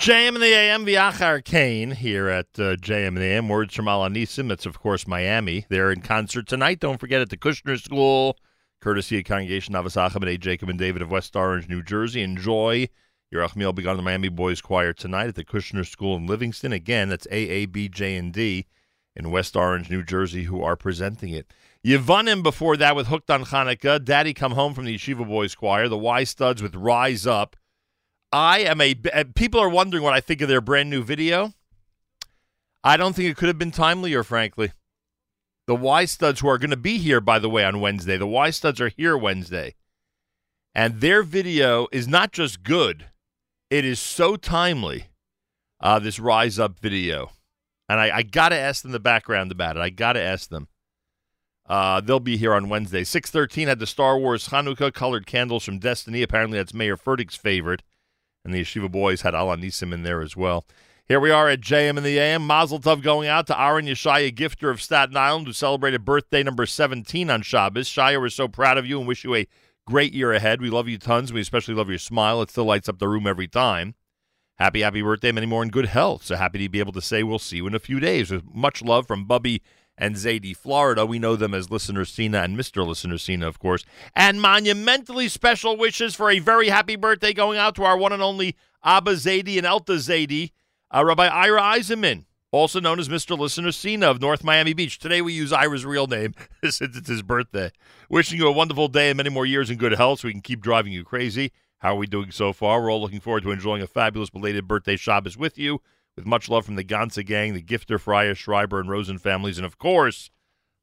JM 0.00 0.28
and 0.28 0.42
the 0.42 0.54
AM, 0.54 0.86
Viachar 0.86 1.44
Kane 1.44 1.90
here 1.90 2.28
at 2.28 2.46
uh, 2.58 2.76
JM 2.76 3.08
and 3.08 3.18
the 3.18 3.24
AM. 3.24 3.48
Words 3.48 3.74
from 3.74 3.86
Al 3.86 4.00
Hanisim. 4.00 4.48
That's, 4.48 4.64
of 4.64 4.80
course, 4.80 5.06
Miami. 5.06 5.66
They're 5.68 5.92
in 5.92 6.00
concert 6.00 6.46
tonight. 6.46 6.80
Don't 6.80 6.98
forget 6.98 7.20
at 7.20 7.28
the 7.28 7.36
Kushner 7.36 7.78
School, 7.78 8.38
courtesy 8.80 9.18
of 9.18 9.24
Congregation 9.24 9.74
Ahavas 9.74 9.96
Achim 9.96 10.22
and 10.22 10.30
A. 10.30 10.38
Jacob 10.38 10.70
and 10.70 10.78
David 10.78 11.02
of 11.02 11.10
West 11.10 11.36
Orange, 11.36 11.68
New 11.68 11.82
Jersey. 11.82 12.22
Enjoy 12.22 12.88
Yerachmiel 13.32 13.74
Begun 13.74 13.96
the 13.96 14.02
Miami 14.02 14.30
Boys 14.30 14.60
Choir 14.60 14.94
tonight 14.94 15.28
at 15.28 15.34
the 15.34 15.44
Kushner 15.44 15.86
School 15.86 16.16
in 16.16 16.26
Livingston. 16.26 16.72
Again, 16.72 17.10
that's 17.10 17.26
AABJ 17.26 18.18
and 18.18 18.32
D 18.32 18.66
in 19.14 19.30
West 19.30 19.54
Orange, 19.54 19.90
New 19.90 20.02
Jersey, 20.02 20.44
who 20.44 20.62
are 20.62 20.76
presenting 20.76 21.34
it. 21.34 21.52
Yevanim 21.86 22.42
before 22.42 22.76
that 22.78 22.96
with 22.96 23.08
Hooked 23.08 23.30
on 23.30 23.44
Hanukkah. 23.44 24.02
Daddy 24.02 24.34
Come 24.34 24.52
Home 24.52 24.74
from 24.74 24.86
the 24.86 24.96
Yeshiva 24.96 25.26
Boys 25.28 25.54
Choir. 25.54 25.88
The 25.88 25.98
Y 25.98 26.24
Studs 26.24 26.62
with 26.62 26.74
Rise 26.74 27.26
Up. 27.26 27.56
I 28.32 28.60
am 28.60 28.80
a. 28.80 28.94
People 29.34 29.60
are 29.60 29.68
wondering 29.68 30.02
what 30.02 30.14
I 30.14 30.20
think 30.20 30.40
of 30.40 30.48
their 30.48 30.60
brand 30.60 30.90
new 30.90 31.02
video. 31.02 31.52
I 32.82 32.96
don't 32.96 33.14
think 33.14 33.28
it 33.28 33.36
could 33.36 33.48
have 33.48 33.58
been 33.58 33.72
timelier, 33.72 34.24
frankly. 34.24 34.72
The 35.66 35.74
Y 35.74 36.04
Studs, 36.04 36.40
who 36.40 36.48
are 36.48 36.58
going 36.58 36.70
to 36.70 36.76
be 36.76 36.98
here, 36.98 37.20
by 37.20 37.38
the 37.38 37.50
way, 37.50 37.64
on 37.64 37.80
Wednesday, 37.80 38.16
the 38.16 38.26
Y 38.26 38.50
Studs 38.50 38.80
are 38.80 38.88
here 38.88 39.16
Wednesday. 39.16 39.74
And 40.74 41.00
their 41.00 41.22
video 41.22 41.88
is 41.92 42.06
not 42.06 42.32
just 42.32 42.62
good, 42.62 43.06
it 43.70 43.84
is 43.84 43.98
so 43.98 44.36
timely, 44.36 45.06
uh, 45.80 45.98
this 45.98 46.20
Rise 46.20 46.58
Up 46.58 46.78
video. 46.78 47.32
And 47.88 47.98
I, 47.98 48.18
I 48.18 48.22
got 48.22 48.50
to 48.50 48.56
ask 48.56 48.82
them 48.82 48.92
the 48.92 49.00
background 49.00 49.50
about 49.50 49.76
it. 49.76 49.80
I 49.80 49.90
got 49.90 50.12
to 50.12 50.22
ask 50.22 50.48
them. 50.48 50.68
Uh, 51.68 52.00
they'll 52.00 52.20
be 52.20 52.36
here 52.36 52.54
on 52.54 52.68
Wednesday. 52.68 53.04
613 53.04 53.68
had 53.68 53.80
the 53.80 53.86
Star 53.86 54.18
Wars 54.18 54.48
Hanukkah 54.48 54.92
colored 54.92 55.26
candles 55.26 55.64
from 55.64 55.78
Destiny. 55.78 56.22
Apparently, 56.22 56.58
that's 56.58 56.74
Mayor 56.74 56.96
Furtick's 56.96 57.36
favorite. 57.36 57.82
And 58.44 58.54
the 58.54 58.62
Yeshiva 58.62 58.90
boys 58.90 59.22
had 59.22 59.34
Al 59.34 59.48
Hanisim 59.48 59.92
in 59.92 60.02
there 60.02 60.22
as 60.22 60.36
well. 60.36 60.64
Here 61.06 61.18
we 61.20 61.30
are 61.30 61.48
at 61.48 61.60
JM 61.60 61.96
in 61.96 62.04
the 62.04 62.18
AM. 62.18 62.46
Mazel 62.46 62.78
Tov 62.78 63.02
going 63.02 63.28
out 63.28 63.46
to 63.48 63.60
Aaron 63.60 63.86
Yeshaya 63.86 64.32
Gifter 64.32 64.70
of 64.70 64.80
Staten 64.80 65.16
Island, 65.16 65.46
who 65.46 65.52
celebrated 65.52 66.04
birthday 66.04 66.42
number 66.42 66.66
17 66.66 67.28
on 67.28 67.42
Shabbos. 67.42 67.88
Shaya, 67.88 68.20
we're 68.20 68.28
so 68.28 68.46
proud 68.46 68.78
of 68.78 68.86
you 68.86 68.98
and 68.98 69.08
wish 69.08 69.24
you 69.24 69.34
a 69.34 69.48
great 69.86 70.12
year 70.12 70.32
ahead. 70.32 70.62
We 70.62 70.70
love 70.70 70.88
you 70.88 70.98
tons. 70.98 71.32
We 71.32 71.40
especially 71.40 71.74
love 71.74 71.88
your 71.88 71.98
smile. 71.98 72.40
It 72.42 72.50
still 72.50 72.64
lights 72.64 72.88
up 72.88 73.00
the 73.00 73.08
room 73.08 73.26
every 73.26 73.48
time. 73.48 73.96
Happy, 74.54 74.82
happy 74.82 75.02
birthday, 75.02 75.32
many 75.32 75.46
more 75.46 75.62
in 75.62 75.70
good 75.70 75.86
health. 75.86 76.24
So 76.24 76.36
happy 76.36 76.58
to 76.58 76.68
be 76.68 76.78
able 76.78 76.92
to 76.92 77.02
say 77.02 77.22
we'll 77.22 77.38
see 77.40 77.56
you 77.56 77.66
in 77.66 77.74
a 77.74 77.80
few 77.80 77.98
days. 77.98 78.30
With 78.30 78.44
much 78.54 78.80
love 78.80 79.08
from 79.08 79.24
Bubby 79.24 79.62
and 80.00 80.16
Zadie, 80.16 80.56
Florida. 80.56 81.04
We 81.04 81.18
know 81.18 81.36
them 81.36 81.54
as 81.54 81.70
Listener 81.70 82.04
Cena 82.04 82.38
and 82.38 82.58
Mr. 82.58 82.84
Listener 82.84 83.18
Cena, 83.18 83.46
of 83.46 83.58
course. 83.58 83.84
And 84.16 84.40
monumentally 84.40 85.28
special 85.28 85.76
wishes 85.76 86.14
for 86.14 86.30
a 86.30 86.38
very 86.38 86.70
happy 86.70 86.96
birthday 86.96 87.34
going 87.34 87.58
out 87.58 87.76
to 87.76 87.84
our 87.84 87.96
one 87.96 88.12
and 88.12 88.22
only 88.22 88.56
Abba 88.82 89.12
Zadie 89.12 89.58
and 89.58 89.66
Elta 89.66 89.96
Zadie, 89.98 90.52
uh, 90.92 91.04
Rabbi 91.04 91.28
Ira 91.28 91.60
Eisenman, 91.60 92.24
also 92.50 92.80
known 92.80 92.98
as 92.98 93.08
Mr. 93.08 93.38
Listener 93.38 93.70
Cena 93.70 94.10
of 94.10 94.20
North 94.20 94.42
Miami 94.42 94.72
Beach. 94.72 94.98
Today 94.98 95.20
we 95.20 95.34
use 95.34 95.52
Ira's 95.52 95.84
real 95.84 96.06
name 96.06 96.34
since 96.62 96.96
it's 96.96 97.08
his 97.08 97.22
birthday. 97.22 97.70
Wishing 98.08 98.38
you 98.38 98.48
a 98.48 98.52
wonderful 98.52 98.88
day 98.88 99.10
and 99.10 99.18
many 99.18 99.30
more 99.30 99.46
years 99.46 99.70
in 99.70 99.76
good 99.76 99.92
health 99.92 100.20
so 100.20 100.28
we 100.28 100.32
can 100.32 100.40
keep 100.40 100.62
driving 100.62 100.92
you 100.92 101.04
crazy. 101.04 101.52
How 101.78 101.94
are 101.94 101.98
we 101.98 102.06
doing 102.06 102.30
so 102.30 102.52
far? 102.52 102.82
We're 102.82 102.90
all 102.90 103.00
looking 103.00 103.20
forward 103.20 103.42
to 103.44 103.52
enjoying 103.52 103.82
a 103.82 103.86
fabulous 103.86 104.30
belated 104.30 104.66
birthday 104.66 104.96
Shabbos 104.96 105.36
with 105.36 105.58
you. 105.58 105.80
With 106.16 106.26
much 106.26 106.48
love 106.48 106.66
from 106.66 106.76
the 106.76 106.84
Gansa 106.84 107.24
gang, 107.24 107.54
the 107.54 107.62
Gifter, 107.62 107.98
Fryer, 107.98 108.34
Schreiber, 108.34 108.80
and 108.80 108.90
Rosen 108.90 109.18
families, 109.18 109.58
and 109.58 109.64
of 109.64 109.78
course, 109.78 110.30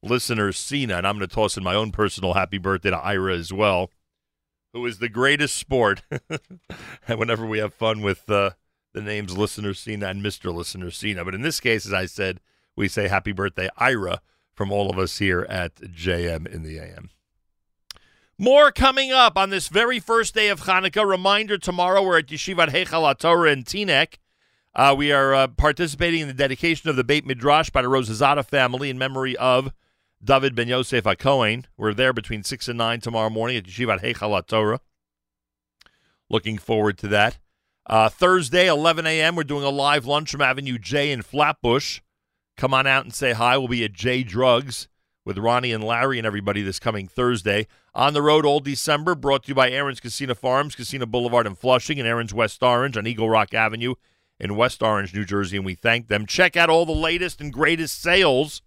listener 0.02 0.52
Cena. 0.52 0.98
And 0.98 1.08
I'm 1.08 1.18
going 1.18 1.28
to 1.28 1.34
toss 1.34 1.58
in 1.58 1.64
my 1.64 1.76
own 1.76 1.92
personal 1.92 2.34
happy 2.34 2.58
birthday 2.58 2.90
to 2.90 2.98
Ira 2.98 3.36
as 3.36 3.54
well, 3.54 3.92
who 4.74 4.86
is 4.86 5.00
the 5.00 5.10
greatest 5.10 5.56
sport. 5.56 6.02
and 7.08 7.20
whenever 7.20 7.46
we 7.46 7.60
have 7.60 7.74
fun 7.74 8.02
with 8.02 8.30
uh, 8.30 8.52
the 8.94 9.02
names 9.02 9.38
Listener 9.38 9.74
Cena 9.74 10.08
and 10.08 10.24
Mr. 10.24 10.54
Listener 10.54 10.92
Cena. 10.92 11.24
But 11.24 11.36
in 11.36 11.42
this 11.42 11.60
case, 11.60 11.86
as 11.86 11.94
I 11.94 12.06
said, 12.06 12.40
we 12.76 12.88
say 12.88 13.08
happy 13.08 13.32
birthday, 13.32 13.70
Ira, 13.78 14.22
from 14.54 14.72
all 14.72 14.90
of 14.90 14.98
us 14.98 15.18
here 15.18 15.46
at 15.50 15.76
JM 15.76 16.48
in 16.48 16.64
the 16.64 16.80
AM. 16.80 17.12
More 18.40 18.72
coming 18.72 19.12
up 19.12 19.36
on 19.36 19.50
this 19.50 19.68
very 19.68 20.00
first 20.00 20.36
day 20.36 20.50
of 20.50 20.62
Hanukkah. 20.62 21.08
Reminder 21.08 21.58
tomorrow 21.58 22.04
we're 22.04 22.20
at 22.20 22.28
Yeshivat 22.28 22.70
Heichal 22.70 23.18
Torah 23.18 23.52
in 23.52 23.64
Teaneck. 23.64 24.20
Uh, 24.78 24.94
we 24.96 25.12
are 25.12 25.34
uh, 25.34 25.48
participating 25.48 26.22
in 26.22 26.28
the 26.28 26.36
dedication 26.36 26.88
of 26.88 26.96
the 26.96 27.04
Beit 27.04 27.26
Midrash 27.26 27.72
by 27.72 27.82
the 27.82 27.88
Rosazada 27.88 28.46
family 28.46 28.92
in 28.92 28.98
memory 29.00 29.36
of 29.38 29.74
David 30.24 30.54
Ben 30.54 30.68
Yosef 30.68 31.04
HaKohen. 31.04 31.66
We're 31.78 31.96
there 31.96 32.14
between 32.14 32.44
6 32.44 32.68
and 32.68 32.78
9 32.78 33.02
tomorrow 33.02 33.32
morning 33.32 33.58
at 33.58 33.64
Yeshivat 33.64 34.04
Heichal 34.04 34.46
Torah. 34.46 34.80
Looking 36.30 36.60
forward 36.60 37.00
to 37.00 37.08
that. 37.08 37.40
Uh, 37.88 38.08
Thursday, 38.10 38.68
11 38.68 39.08
a.m., 39.08 39.36
we're 39.36 39.46
doing 39.46 39.64
a 39.64 39.72
live 39.72 40.06
lunch 40.06 40.30
from 40.30 40.42
Avenue 40.42 40.78
J 40.78 41.12
in 41.12 41.24
Flatbush. 41.24 42.02
Come 42.56 42.76
on 42.76 42.86
out 42.86 43.04
and 43.04 43.16
say 43.16 43.34
hi. 43.34 43.58
We'll 43.58 43.70
be 43.70 43.84
at 43.84 43.94
J 43.94 44.22
Drugs 44.22 44.88
with 45.26 45.40
Ronnie 45.40 45.72
and 45.72 45.84
Larry 45.84 46.20
and 46.20 46.28
everybody 46.28 46.62
this 46.62 46.78
coming 46.78 47.08
Thursday. 47.08 47.66
On 47.96 48.14
the 48.14 48.22
road 48.22 48.46
all 48.46 48.60
December, 48.60 49.16
brought 49.16 49.46
to 49.46 49.48
you 49.48 49.56
by 49.56 49.72
Aron's 49.72 50.00
Kissena 50.00 50.38
Farms, 50.38 50.76
Kissena 50.76 51.10
Boulevard 51.10 51.48
in 51.48 51.56
Flushing, 51.56 51.98
and 51.98 52.08
Aron's 52.08 52.32
West 52.32 52.62
Orange 52.62 52.96
on 52.96 53.08
Eagle 53.08 53.28
Rock 53.28 53.56
Avenue 53.56 53.96
in 54.40 54.56
West 54.56 54.84
Orange, 54.84 55.14
New 55.14 55.26
Jersey, 55.26 55.58
and 55.58 55.66
we 55.66 55.76
thank 55.76 56.08
them. 56.08 56.26
Check 56.26 56.56
out 56.56 56.70
all 56.70 56.86
the 56.86 56.92
latest 56.92 57.42
and 57.42 57.52
greatest 57.52 58.02
sales 58.02 58.62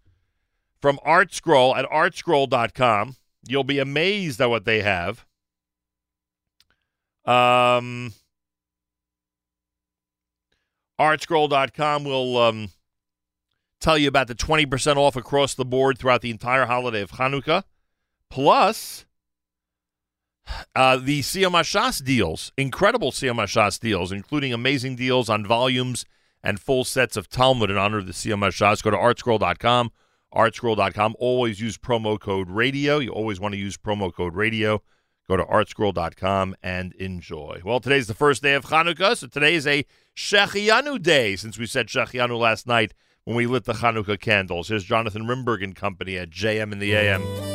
from 0.80 0.98
ArtScroll 1.06 1.76
at 1.76 1.84
artscroll.com. 1.86 3.16
You'll 3.48 3.64
be 3.64 3.78
amazed 3.78 4.40
at 4.40 4.50
what 4.50 4.64
they 4.64 4.82
have. 4.82 5.24
Um, 7.24 8.12
artscroll.com 10.98 12.04
will 12.04 12.38
um, 12.38 12.70
tell 13.80 13.96
you 13.96 14.08
about 14.08 14.26
the 14.26 14.34
20% 14.34 14.96
off 14.96 15.16
across 15.16 15.54
the 15.54 15.64
board 15.64 15.98
throughout 15.98 16.22
the 16.22 16.30
entire 16.30 16.66
holiday 16.66 17.00
of 17.02 17.12
Hanukkah. 17.12 17.64
Plus, 18.28 19.06
uh, 20.74 20.96
the 20.96 21.20
Hashas 21.20 22.04
deals, 22.04 22.52
incredible 22.56 23.10
Hashas 23.10 23.78
deals, 23.78 24.12
including 24.12 24.52
amazing 24.52 24.96
deals 24.96 25.28
on 25.28 25.46
volumes 25.46 26.04
and 26.42 26.60
full 26.60 26.84
sets 26.84 27.16
of 27.16 27.28
Talmud 27.28 27.70
in 27.70 27.76
honor 27.76 27.98
of 27.98 28.06
the 28.06 28.12
Hashas. 28.12 28.82
Go 28.82 28.90
to 28.90 28.96
artscroll.com, 28.96 29.90
artscroll.com. 30.34 31.16
Always 31.18 31.60
use 31.60 31.76
promo 31.78 32.18
code 32.18 32.50
radio. 32.50 32.98
You 32.98 33.10
always 33.10 33.40
want 33.40 33.52
to 33.52 33.58
use 33.58 33.76
promo 33.76 34.12
code 34.12 34.34
radio. 34.34 34.82
Go 35.28 35.36
to 35.36 35.44
artscroll.com 35.44 36.56
and 36.62 36.92
enjoy. 36.94 37.60
Well, 37.64 37.78
today's 37.78 38.08
the 38.08 38.14
first 38.14 38.42
day 38.42 38.54
of 38.54 38.64
Hanukkah, 38.64 39.16
so 39.16 39.28
today 39.28 39.54
is 39.54 39.66
a 39.66 39.84
Shehechianu 40.16 41.00
day, 41.00 41.36
since 41.36 41.56
we 41.56 41.66
said 41.66 41.86
Shehechianu 41.86 42.36
last 42.36 42.66
night 42.66 42.94
when 43.24 43.36
we 43.36 43.46
lit 43.46 43.64
the 43.64 43.74
Hanukkah 43.74 44.18
candles. 44.18 44.68
Here's 44.68 44.84
Jonathan 44.84 45.28
Rimberg 45.28 45.62
and 45.62 45.76
company 45.76 46.16
at 46.16 46.30
JM 46.30 46.72
in 46.72 46.80
the 46.80 46.94
AM. 46.94 47.49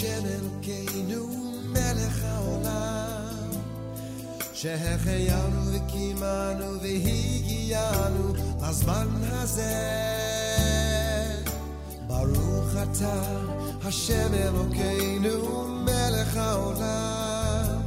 השם 0.00 0.22
אלוקינו, 0.26 1.26
מלך 1.64 2.24
העולם, 2.24 3.50
שהחיינו 4.52 5.60
וקיימנו 5.66 6.80
והגיענו 6.82 8.32
לזמן 8.62 9.08
הזה. 9.22 9.74
ברוך 12.06 12.70
אתה, 12.82 13.22
השם 13.84 14.34
אלוקינו, 14.34 15.68
מלך 15.68 16.36
העולם, 16.36 17.82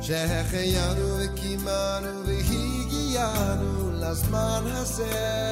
שהחיינו 0.00 1.18
וקיימנו 1.18 2.26
והגיענו 2.26 3.92
לזמן 3.92 4.62
הזה. 4.66 5.46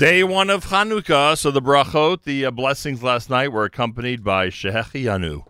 Day 0.00 0.24
one 0.24 0.48
of 0.48 0.64
Hanukkah, 0.64 1.36
so 1.36 1.50
the 1.50 1.60
brachot, 1.60 2.22
the 2.22 2.46
uh, 2.46 2.50
blessings 2.50 3.02
last 3.02 3.28
night 3.28 3.52
were 3.52 3.66
accompanied 3.66 4.24
by 4.24 4.46
Shehechianu 4.46 5.44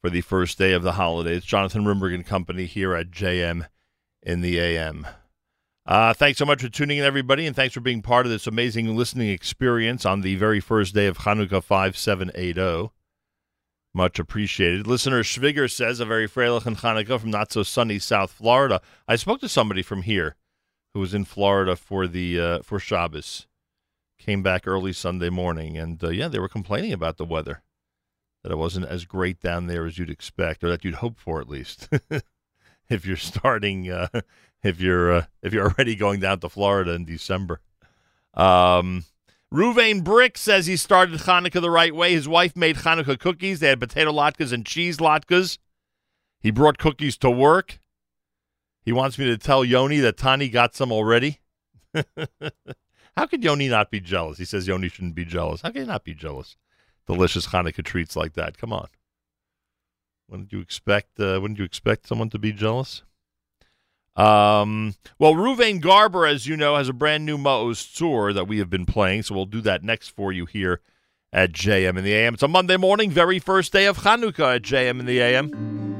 for 0.00 0.08
the 0.08 0.20
first 0.20 0.58
day 0.58 0.74
of 0.74 0.84
the 0.84 0.92
holidays. 0.92 1.44
Jonathan 1.44 1.84
Rimberg 1.84 2.14
and 2.14 2.24
Company 2.24 2.66
here 2.66 2.94
at 2.94 3.10
JM 3.10 3.66
in 4.22 4.42
the 4.42 4.60
AM. 4.60 5.08
Uh, 5.84 6.14
thanks 6.14 6.38
so 6.38 6.46
much 6.46 6.62
for 6.62 6.68
tuning 6.68 6.98
in, 6.98 7.04
everybody, 7.04 7.48
and 7.48 7.56
thanks 7.56 7.74
for 7.74 7.80
being 7.80 8.00
part 8.00 8.26
of 8.26 8.30
this 8.30 8.46
amazing 8.46 8.96
listening 8.96 9.30
experience 9.30 10.06
on 10.06 10.20
the 10.20 10.36
very 10.36 10.60
first 10.60 10.94
day 10.94 11.08
of 11.08 11.18
Hanukkah 11.18 11.60
5780. 11.60 12.92
Much 13.92 14.20
appreciated. 14.20 14.86
Listener 14.86 15.24
Schwiger 15.24 15.68
says, 15.68 15.98
a 15.98 16.04
very 16.04 16.28
freilich 16.28 16.64
and 16.64 16.76
Hanukkah 16.76 17.18
from 17.18 17.32
not 17.32 17.50
so 17.50 17.64
sunny 17.64 17.98
South 17.98 18.30
Florida. 18.30 18.80
I 19.08 19.16
spoke 19.16 19.40
to 19.40 19.48
somebody 19.48 19.82
from 19.82 20.02
here 20.02 20.36
who 20.98 21.02
was 21.02 21.14
in 21.14 21.24
Florida 21.24 21.76
for 21.76 22.08
the 22.08 22.40
uh, 22.40 22.58
for 22.62 22.80
Shabbos. 22.80 23.46
Came 24.18 24.42
back 24.42 24.66
early 24.66 24.92
Sunday 24.92 25.30
morning, 25.30 25.78
and 25.78 26.02
uh, 26.02 26.08
yeah, 26.08 26.26
they 26.26 26.40
were 26.40 26.48
complaining 26.48 26.92
about 26.92 27.18
the 27.18 27.24
weather, 27.24 27.62
that 28.42 28.50
it 28.50 28.58
wasn't 28.58 28.86
as 28.86 29.04
great 29.04 29.38
down 29.38 29.68
there 29.68 29.86
as 29.86 29.96
you'd 29.96 30.10
expect, 30.10 30.64
or 30.64 30.68
that 30.70 30.84
you'd 30.84 30.96
hope 30.96 31.16
for 31.16 31.40
at 31.40 31.48
least. 31.48 31.88
if 32.88 33.06
you're 33.06 33.16
starting, 33.16 33.88
uh, 33.88 34.08
if 34.64 34.80
you're 34.80 35.12
uh, 35.12 35.24
if 35.40 35.52
you're 35.52 35.70
already 35.70 35.94
going 35.94 36.18
down 36.18 36.40
to 36.40 36.48
Florida 36.48 36.90
in 36.94 37.04
December. 37.04 37.60
Um, 38.34 39.04
Ruvain 39.54 40.02
Brick 40.02 40.36
says 40.36 40.66
he 40.66 40.76
started 40.76 41.20
Hanukkah 41.20 41.60
the 41.60 41.70
right 41.70 41.94
way. 41.94 42.10
His 42.10 42.26
wife 42.26 42.56
made 42.56 42.78
Hanukkah 42.78 43.20
cookies. 43.20 43.60
They 43.60 43.68
had 43.68 43.78
potato 43.78 44.10
latkes 44.10 44.52
and 44.52 44.66
cheese 44.66 44.98
latkes. 44.98 45.58
He 46.40 46.50
brought 46.50 46.76
cookies 46.76 47.16
to 47.18 47.30
work. 47.30 47.78
He 48.88 48.92
wants 48.92 49.18
me 49.18 49.26
to 49.26 49.36
tell 49.36 49.66
Yoni 49.66 49.98
that 49.98 50.16
Tani 50.16 50.48
got 50.48 50.74
some 50.74 50.90
already. 50.92 51.40
How 53.18 53.26
could 53.26 53.44
Yoni 53.44 53.68
not 53.68 53.90
be 53.90 54.00
jealous? 54.00 54.38
He 54.38 54.46
says 54.46 54.66
Yoni 54.66 54.88
shouldn't 54.88 55.14
be 55.14 55.26
jealous. 55.26 55.60
How 55.60 55.68
can 55.68 55.82
he 55.82 55.86
not 55.86 56.04
be 56.04 56.14
jealous? 56.14 56.56
Delicious 57.06 57.48
Hanukkah 57.48 57.84
treats 57.84 58.16
like 58.16 58.32
that. 58.32 58.56
Come 58.56 58.72
on. 58.72 58.88
Wouldn't 60.30 60.54
you 60.54 60.60
expect? 60.60 61.20
Uh, 61.20 61.38
wouldn't 61.38 61.58
you 61.58 61.66
expect 61.66 62.08
someone 62.08 62.30
to 62.30 62.38
be 62.38 62.50
jealous? 62.50 63.02
Um, 64.16 64.94
well, 65.18 65.34
Ruvain 65.34 65.82
Garber, 65.82 66.24
as 66.24 66.46
you 66.46 66.56
know, 66.56 66.74
has 66.76 66.88
a 66.88 66.94
brand 66.94 67.26
new 67.26 67.36
Maoz 67.36 67.84
Tzur 67.94 68.32
that 68.32 68.48
we 68.48 68.56
have 68.56 68.70
been 68.70 68.86
playing, 68.86 69.22
so 69.22 69.34
we'll 69.34 69.44
do 69.44 69.60
that 69.60 69.84
next 69.84 70.08
for 70.08 70.32
you 70.32 70.46
here 70.46 70.80
at 71.30 71.52
JM 71.52 71.98
in 71.98 72.04
the 72.04 72.14
AM. 72.14 72.32
It's 72.32 72.42
a 72.42 72.48
Monday 72.48 72.78
morning, 72.78 73.10
very 73.10 73.38
first 73.38 73.70
day 73.70 73.84
of 73.84 73.98
Hanukkah 73.98 74.56
at 74.56 74.62
JM 74.62 74.98
in 74.98 75.04
the 75.04 75.20
AM. 75.20 75.97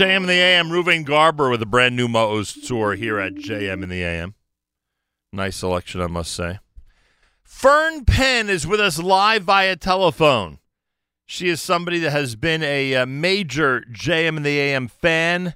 JM 0.00 0.22
in 0.22 0.26
the 0.28 0.32
AM, 0.32 0.70
Ruven 0.70 1.04
Garber 1.04 1.50
with 1.50 1.60
a 1.60 1.66
brand 1.66 1.94
new 1.94 2.08
Maoz 2.08 2.56
Tzur 2.56 2.96
here 2.96 3.18
at 3.18 3.34
JM 3.34 3.82
in 3.82 3.90
the 3.90 4.02
AM. 4.02 4.34
Nice 5.30 5.56
selection, 5.56 6.00
I 6.00 6.06
must 6.06 6.32
say. 6.32 6.58
Fern 7.42 8.06
Penn 8.06 8.48
is 8.48 8.66
with 8.66 8.80
us 8.80 8.98
live 8.98 9.42
via 9.42 9.76
telephone. 9.76 10.58
She 11.26 11.50
is 11.50 11.60
somebody 11.60 11.98
that 11.98 12.12
has 12.12 12.34
been 12.34 12.62
a, 12.62 12.94
uh 12.94 13.04
major 13.04 13.84
JM 13.92 14.38
in 14.38 14.42
the 14.42 14.58
AM 14.58 14.88
fan 14.88 15.52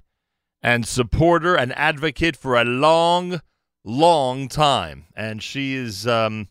and 0.62 0.86
supporter 0.86 1.55
and 1.56 1.73
advocate 1.73 2.36
for 2.36 2.55
a 2.55 2.64
long, 2.64 3.40
long 3.82 4.48
time. 4.48 5.06
And 5.16 5.42
she 5.42 5.73
is 5.73 6.06
um, 6.06 6.48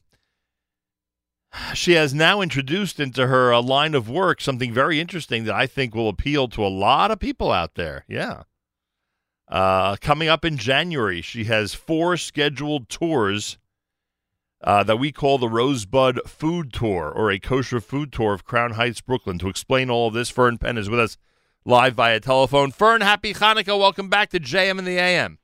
she 1.73 1.93
has 1.93 2.14
now 2.14 2.41
introduced 2.41 2.99
into 2.99 3.27
her 3.27 3.51
a 3.51 3.59
line 3.59 3.93
of 3.95 4.09
work 4.09 4.41
something 4.41 4.73
very 4.73 4.99
interesting 4.99 5.43
that 5.45 5.56
I 5.56 5.67
think 5.67 5.93
will 5.93 6.09
appeal 6.09 6.48
to 6.49 6.65
a 6.65 6.67
lot 6.67 7.11
of 7.11 7.19
people 7.19 7.51
out 7.51 7.75
there. 7.75 8.06
Yeah. 8.07 8.43
Uh, 9.48 9.95
coming 9.98 10.30
up 10.30 10.45
in 10.45 10.57
January, 10.57 11.22
she 11.22 11.43
has 11.45 11.73
four 11.73 12.17
scheduled 12.17 12.90
tours 12.90 13.57
uh, 14.64 14.83
that 14.83 14.98
we 14.98 15.11
call 15.11 15.38
the 15.38 15.49
Rosebud 15.49 16.22
Food 16.25 16.72
Tour 16.72 17.11
or 17.11 17.30
a 17.30 17.40
kosher 17.40 17.82
food 17.82 18.11
tour 18.11 18.33
of 18.33 18.45
Crown 18.45 18.72
Heights, 18.72 19.01
Brooklyn. 19.01 19.38
To 19.40 19.49
explain 19.49 19.90
all 19.90 20.07
of 20.07 20.14
this, 20.14 20.30
Fern 20.30 20.57
Penn 20.57 20.77
is 20.77 20.90
with 20.90 20.99
us 20.99 21.17
live 21.65 21.95
via 21.95 22.19
telephone. 22.19 22.72
Fern, 22.72 23.01
happy 23.01 23.33
Hanukkah. 23.33 23.77
Welcome 23.77 24.09
back 24.09 24.30
to 24.30 24.40
JM 24.40 24.80
in 24.80 24.85
the 24.85 24.98
AM. 24.98 25.38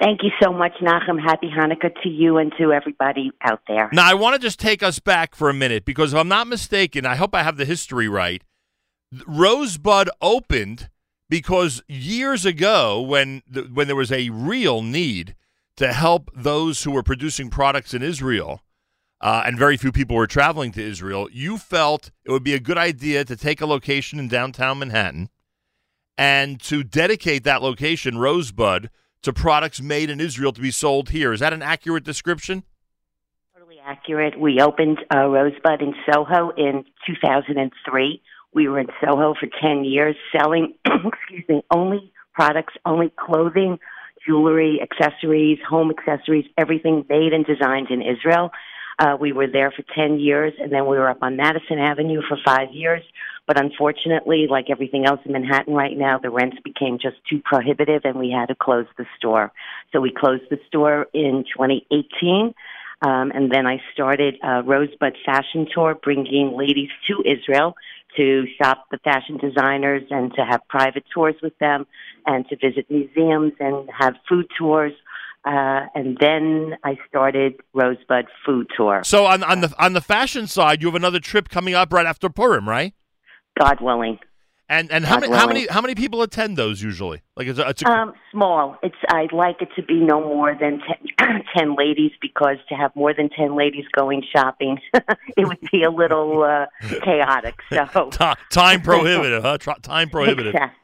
Thank 0.00 0.22
you 0.22 0.30
so 0.40 0.52
much, 0.52 0.72
Nachum. 0.80 1.20
Happy 1.20 1.50
Hanukkah 1.50 1.90
to 2.02 2.08
you 2.08 2.38
and 2.38 2.52
to 2.58 2.72
everybody 2.72 3.32
out 3.42 3.60
there. 3.66 3.88
Now, 3.92 4.08
I 4.08 4.14
want 4.14 4.34
to 4.34 4.40
just 4.40 4.60
take 4.60 4.82
us 4.82 5.00
back 5.00 5.34
for 5.34 5.50
a 5.50 5.54
minute 5.54 5.84
because 5.84 6.12
if 6.12 6.18
I'm 6.18 6.28
not 6.28 6.46
mistaken, 6.46 7.04
I 7.04 7.16
hope 7.16 7.34
I 7.34 7.42
have 7.42 7.56
the 7.56 7.64
history 7.64 8.08
right. 8.08 8.44
Rosebud 9.26 10.08
opened 10.20 10.88
because 11.28 11.82
years 11.88 12.46
ago, 12.46 13.00
when 13.00 13.42
the, 13.48 13.62
when 13.62 13.86
there 13.88 13.96
was 13.96 14.12
a 14.12 14.30
real 14.30 14.82
need 14.82 15.34
to 15.76 15.92
help 15.92 16.30
those 16.34 16.84
who 16.84 16.92
were 16.92 17.02
producing 17.02 17.50
products 17.50 17.92
in 17.92 18.02
Israel, 18.02 18.62
uh, 19.20 19.42
and 19.44 19.58
very 19.58 19.76
few 19.76 19.90
people 19.90 20.14
were 20.14 20.26
traveling 20.28 20.70
to 20.72 20.82
Israel, 20.82 21.28
you 21.32 21.58
felt 21.58 22.12
it 22.24 22.30
would 22.30 22.44
be 22.44 22.54
a 22.54 22.60
good 22.60 22.78
idea 22.78 23.24
to 23.24 23.36
take 23.36 23.60
a 23.60 23.66
location 23.66 24.18
in 24.20 24.28
downtown 24.28 24.78
Manhattan 24.78 25.28
and 26.16 26.60
to 26.62 26.84
dedicate 26.84 27.44
that 27.44 27.62
location, 27.62 28.18
Rosebud, 28.18 28.90
to 29.22 29.32
products 29.32 29.80
made 29.80 30.10
in 30.10 30.20
Israel 30.20 30.52
to 30.52 30.60
be 30.60 30.70
sold 30.70 31.10
here. 31.10 31.32
Is 31.32 31.40
that 31.40 31.52
an 31.52 31.62
accurate 31.62 32.04
description? 32.04 32.62
Totally 33.54 33.78
accurate. 33.84 34.38
We 34.38 34.60
opened 34.60 34.98
uh, 35.14 35.26
Rosebud 35.26 35.82
in 35.82 35.94
Soho 36.10 36.50
in 36.56 36.84
2003. 37.06 38.22
We 38.54 38.68
were 38.68 38.78
in 38.78 38.88
Soho 39.04 39.34
for 39.34 39.48
10 39.60 39.84
years 39.84 40.16
selling, 40.36 40.74
excuse 40.86 41.44
me, 41.48 41.62
only 41.70 42.12
products, 42.32 42.74
only 42.86 43.12
clothing, 43.18 43.78
jewelry, 44.26 44.80
accessories, 44.80 45.58
home 45.68 45.90
accessories, 45.90 46.46
everything 46.56 47.04
made 47.08 47.32
and 47.32 47.44
designed 47.44 47.90
in 47.90 48.02
Israel. 48.02 48.50
Uh, 48.98 49.16
we 49.20 49.32
were 49.32 49.46
there 49.46 49.70
for 49.70 49.84
10 49.94 50.18
years, 50.18 50.52
and 50.60 50.72
then 50.72 50.86
we 50.86 50.96
were 50.98 51.08
up 51.08 51.22
on 51.22 51.36
Madison 51.36 51.78
Avenue 51.78 52.20
for 52.28 52.36
five 52.44 52.68
years. 52.72 53.02
But 53.48 53.58
unfortunately, 53.58 54.46
like 54.48 54.66
everything 54.68 55.06
else 55.06 55.20
in 55.24 55.32
Manhattan 55.32 55.72
right 55.72 55.96
now, 55.96 56.18
the 56.18 56.28
rents 56.28 56.58
became 56.62 56.98
just 57.00 57.16
too 57.28 57.40
prohibitive, 57.42 58.02
and 58.04 58.18
we 58.18 58.30
had 58.30 58.46
to 58.48 58.54
close 58.54 58.84
the 58.98 59.06
store. 59.16 59.50
So 59.90 60.02
we 60.02 60.12
closed 60.14 60.44
the 60.50 60.58
store 60.68 61.06
in 61.14 61.44
2018. 61.56 62.54
Um, 63.00 63.32
and 63.34 63.50
then 63.50 63.66
I 63.66 63.80
started 63.94 64.34
a 64.42 64.62
Rosebud 64.62 65.16
Fashion 65.24 65.66
Tour, 65.72 65.94
bringing 65.94 66.58
ladies 66.58 66.90
to 67.06 67.22
Israel 67.24 67.74
to 68.18 68.44
shop 68.60 68.84
the 68.90 68.98
fashion 68.98 69.38
designers 69.38 70.02
and 70.10 70.30
to 70.34 70.44
have 70.44 70.60
private 70.68 71.04
tours 71.14 71.36
with 71.42 71.56
them 71.58 71.86
and 72.26 72.46
to 72.48 72.56
visit 72.56 72.90
museums 72.90 73.52
and 73.60 73.88
have 73.96 74.14
food 74.28 74.46
tours. 74.58 74.92
Uh, 75.46 75.86
and 75.94 76.18
then 76.20 76.76
I 76.84 76.98
started 77.08 77.54
Rosebud 77.72 78.26
Food 78.44 78.66
Tour. 78.76 79.02
So 79.04 79.24
on 79.24 79.42
on 79.42 79.62
the 79.62 79.72
on 79.78 79.94
the 79.94 80.02
fashion 80.02 80.46
side, 80.46 80.82
you 80.82 80.88
have 80.88 80.96
another 80.96 81.20
trip 81.20 81.48
coming 81.48 81.72
up 81.72 81.92
right 81.94 82.04
after 82.04 82.28
Purim, 82.28 82.68
right? 82.68 82.92
God 83.58 83.80
willing. 83.80 84.18
And 84.70 84.92
and 84.92 85.02
how 85.06 85.14
God 85.14 85.20
many 85.22 85.32
how 85.34 85.46
many 85.46 85.66
how 85.68 85.80
many 85.80 85.94
people 85.94 86.20
attend 86.20 86.58
those 86.58 86.82
usually? 86.82 87.22
Like 87.36 87.46
it's 87.48 87.58
a, 87.58 87.66
it's 87.70 87.80
a 87.82 87.90
Um, 87.90 88.12
small. 88.30 88.76
It's 88.82 88.94
I'd 89.08 89.32
like 89.32 89.62
it 89.62 89.70
to 89.76 89.82
be 89.82 89.94
no 89.94 90.20
more 90.20 90.54
than 90.54 90.82
ten, 91.18 91.42
10 91.56 91.74
ladies 91.74 92.10
because 92.20 92.58
to 92.68 92.74
have 92.74 92.94
more 92.94 93.14
than 93.14 93.30
ten 93.30 93.56
ladies 93.56 93.86
going 93.96 94.22
shopping, 94.30 94.78
it 95.38 95.48
would 95.48 95.56
be 95.72 95.84
a 95.84 95.90
little 95.90 96.42
uh, 96.42 96.66
chaotic. 97.02 97.54
So 97.72 97.86
ti- 98.10 98.34
time 98.50 98.82
prohibitive, 98.82 99.42
huh? 99.42 99.56
Time 99.80 100.10
prohibitive. 100.10 100.52
Exact- 100.54 100.76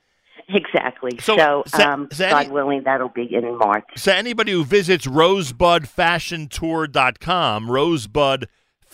Exactly. 0.46 1.18
So, 1.20 1.64
um, 1.72 2.08
sa- 2.12 2.28
God 2.30 2.44
any- 2.44 2.50
willing, 2.52 2.82
that'll 2.84 3.08
be 3.08 3.34
in 3.34 3.56
March. 3.56 3.84
So 3.96 4.12
anybody 4.12 4.52
who 4.52 4.62
visits 4.62 5.06
rosebudfashiontour.com, 5.06 7.70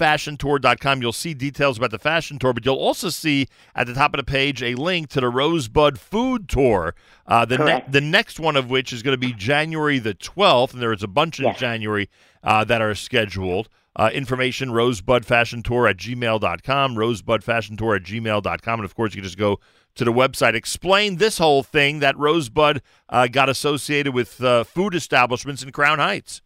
rosebudfashiontour.com, 0.01 1.03
you'll 1.03 1.12
see 1.12 1.35
details 1.35 1.79
about 1.79 1.91
the 1.91 1.99
fashion 1.99 2.39
tour, 2.39 2.53
but 2.53 2.65
you'll 2.65 2.77
also 2.77 3.09
see 3.09 3.49
at 3.75 3.87
the 3.87 3.95
top 3.95 4.15
of 4.15 4.19
the 4.19 4.25
page 4.25 4.62
a 4.62 4.75
link 4.75 5.09
to 5.11 5.20
the 5.20 5.29
Rosebud 5.29 5.99
Food 5.99 6.49
Tour. 6.49 6.95
Uh, 7.27 7.45
the, 7.45 7.59
ne- 7.59 7.85
the 7.89 8.01
next 8.01 8.41
one 8.41 8.57
of 8.57 8.70
which 8.70 8.93
is 8.93 9.03
going 9.03 9.15
to 9.15 9.19
be 9.19 9.33
January 9.33 9.99
the 9.99 10.15
12th, 10.15 10.73
and 10.73 10.83
there 10.83 10.93
is 10.93 11.03
a 11.03 11.09
bunch 11.09 11.39
in 11.39 11.47
Yes. 11.47 11.59
January 11.59 12.09
uh, 12.43 12.65
that 12.65 12.81
are 12.83 12.95
scheduled. 12.95 13.69
Uh, 13.97 14.09
information, 14.15 14.70
rosebudfashiontour 14.70 15.91
at 15.91 15.97
gmail.com, 15.97 16.95
rosebudfashiontour 16.95 17.97
at 17.97 18.03
gmail.com. 18.05 18.81
And 18.81 18.85
of 18.85 18.95
course, 18.95 19.15
you 19.15 19.20
can 19.20 19.25
just 19.25 19.37
go 19.39 19.59
to 19.97 20.05
the 20.05 20.12
website. 20.12 20.55
Explain 20.55 21.17
this 21.17 21.39
whole 21.39 21.65
thing 21.65 21.99
that 21.99 22.17
Rosebud 22.17 22.83
uh, 23.09 23.27
got 23.27 23.49
associated 23.49 24.15
with 24.15 24.41
uh, 24.43 24.62
food 24.62 24.95
establishments 24.95 25.62
in 25.65 25.73
Crown 25.73 25.99
Heights. 25.99 26.41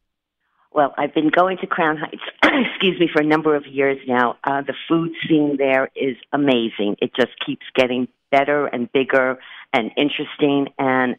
Well, 0.73 0.95
I've 0.97 1.15
been 1.15 1.29
going 1.29 1.59
to 1.59 1.67
Crown 1.67 1.99
Heights, 1.99 2.23
excuse 2.71 2.99
me, 2.99 3.09
for 3.13 3.23
a 3.23 3.27
number 3.27 3.57
of 3.57 3.67
years 3.67 3.99
now. 4.07 4.37
Uh, 4.45 4.63
the 4.63 4.75
food 4.89 5.13
scene 5.27 5.57
there 5.59 5.91
is 5.95 6.17
amazing. 6.33 6.97
It 7.01 7.13
just 7.15 7.33
keeps 7.45 7.65
getting 7.75 8.09
better 8.31 8.67
and 8.67 8.91
bigger 8.93 9.39
and 9.73 9.91
interesting. 9.97 10.69
And 10.79 11.17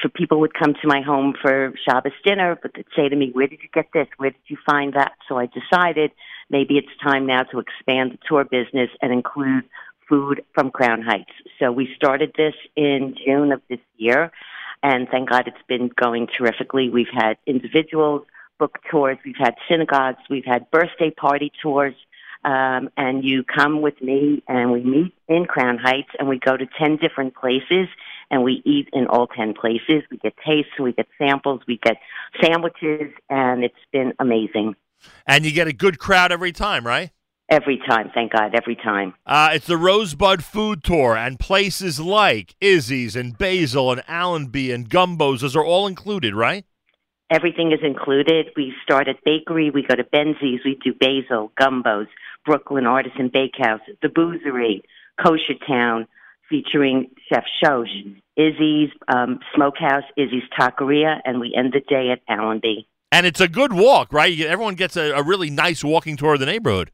for 0.00 0.08
people 0.08 0.40
would 0.40 0.54
come 0.54 0.74
to 0.74 0.88
my 0.88 1.00
home 1.00 1.34
for 1.40 1.72
Shabbos 1.88 2.12
dinner, 2.24 2.58
but 2.60 2.72
they'd 2.74 2.84
say 2.94 3.08
to 3.08 3.16
me, 3.16 3.30
"Where 3.32 3.46
did 3.46 3.60
you 3.62 3.68
get 3.72 3.86
this? 3.92 4.08
Where 4.16 4.30
did 4.30 4.42
you 4.46 4.56
find 4.66 4.92
that?" 4.94 5.12
So 5.28 5.38
I 5.38 5.46
decided 5.46 6.12
maybe 6.50 6.78
it's 6.78 6.96
time 7.02 7.26
now 7.26 7.42
to 7.44 7.58
expand 7.58 8.12
the 8.12 8.18
tour 8.28 8.44
business 8.44 8.90
and 9.00 9.12
include 9.12 9.64
food 10.08 10.44
from 10.54 10.70
Crown 10.70 11.02
Heights. 11.02 11.32
So 11.58 11.72
we 11.72 11.92
started 11.96 12.32
this 12.36 12.54
in 12.76 13.16
June 13.24 13.50
of 13.50 13.60
this 13.68 13.80
year, 13.96 14.30
and 14.82 15.08
thank 15.08 15.30
God 15.30 15.48
it's 15.48 15.66
been 15.66 15.88
going 15.88 16.28
terrifically. 16.28 16.90
We've 16.90 17.12
had 17.12 17.38
individuals 17.46 18.24
book 18.58 18.78
tours, 18.90 19.18
we've 19.24 19.34
had 19.38 19.54
synagogues, 19.68 20.18
we've 20.30 20.44
had 20.44 20.70
birthday 20.70 21.10
party 21.10 21.52
tours. 21.62 21.94
Um, 22.44 22.90
and 22.96 23.24
you 23.24 23.42
come 23.42 23.82
with 23.82 24.00
me 24.00 24.44
and 24.46 24.70
we 24.70 24.80
meet 24.84 25.14
in 25.26 25.46
Crown 25.46 25.78
Heights 25.78 26.10
and 26.16 26.28
we 26.28 26.38
go 26.38 26.56
to 26.56 26.64
10 26.78 26.96
different 26.98 27.34
places 27.34 27.88
and 28.30 28.44
we 28.44 28.62
eat 28.64 28.88
in 28.92 29.06
all 29.08 29.26
10 29.26 29.54
places. 29.54 30.02
We 30.10 30.18
get 30.18 30.34
tastes, 30.46 30.70
we 30.78 30.92
get 30.92 31.08
samples, 31.18 31.62
we 31.66 31.78
get 31.82 31.96
sandwiches, 32.40 33.12
and 33.28 33.64
it's 33.64 33.74
been 33.92 34.12
amazing. 34.18 34.76
And 35.26 35.44
you 35.44 35.52
get 35.52 35.66
a 35.66 35.72
good 35.72 35.98
crowd 35.98 36.32
every 36.32 36.52
time, 36.52 36.86
right? 36.86 37.10
Every 37.48 37.80
time, 37.88 38.10
thank 38.12 38.32
God, 38.32 38.56
every 38.56 38.74
time. 38.74 39.14
Uh, 39.24 39.50
it's 39.54 39.68
the 39.68 39.76
Rosebud 39.76 40.42
Food 40.42 40.82
Tour, 40.82 41.16
and 41.16 41.38
places 41.38 42.00
like 42.00 42.56
Izzy's 42.60 43.14
and 43.14 43.38
Basil 43.38 43.92
and 43.92 44.02
Allenby 44.08 44.72
and 44.72 44.88
Gumbo's, 44.88 45.42
those 45.42 45.54
are 45.54 45.64
all 45.64 45.86
included, 45.86 46.34
right? 46.34 46.64
Everything 47.30 47.72
is 47.72 47.80
included. 47.82 48.46
We 48.56 48.72
start 48.84 49.08
at 49.08 49.16
bakery. 49.24 49.70
We 49.70 49.82
go 49.82 49.96
to 49.96 50.04
Benzies. 50.04 50.64
We 50.64 50.78
do 50.82 50.94
basil, 50.94 51.50
gumbos, 51.60 52.06
Brooklyn 52.44 52.86
Artisan 52.86 53.30
Bakehouse, 53.32 53.80
the 54.00 54.08
Boozery, 54.08 54.82
Kosher 55.20 55.58
Town, 55.66 56.06
featuring 56.48 57.10
Chef 57.28 57.44
Shosh, 57.62 58.16
Izzy's 58.36 58.90
um, 59.08 59.40
Smokehouse, 59.54 60.04
Izzy's 60.16 60.44
Taqueria, 60.58 61.20
and 61.24 61.40
we 61.40 61.52
end 61.56 61.72
the 61.72 61.80
day 61.80 62.10
at 62.10 62.20
Allenby. 62.28 62.86
And 63.10 63.26
it's 63.26 63.40
a 63.40 63.48
good 63.48 63.72
walk, 63.72 64.12
right? 64.12 64.38
Everyone 64.40 64.74
gets 64.74 64.96
a, 64.96 65.12
a 65.12 65.22
really 65.22 65.50
nice 65.50 65.82
walking 65.82 66.16
tour 66.16 66.34
of 66.34 66.40
the 66.40 66.46
neighborhood. 66.46 66.90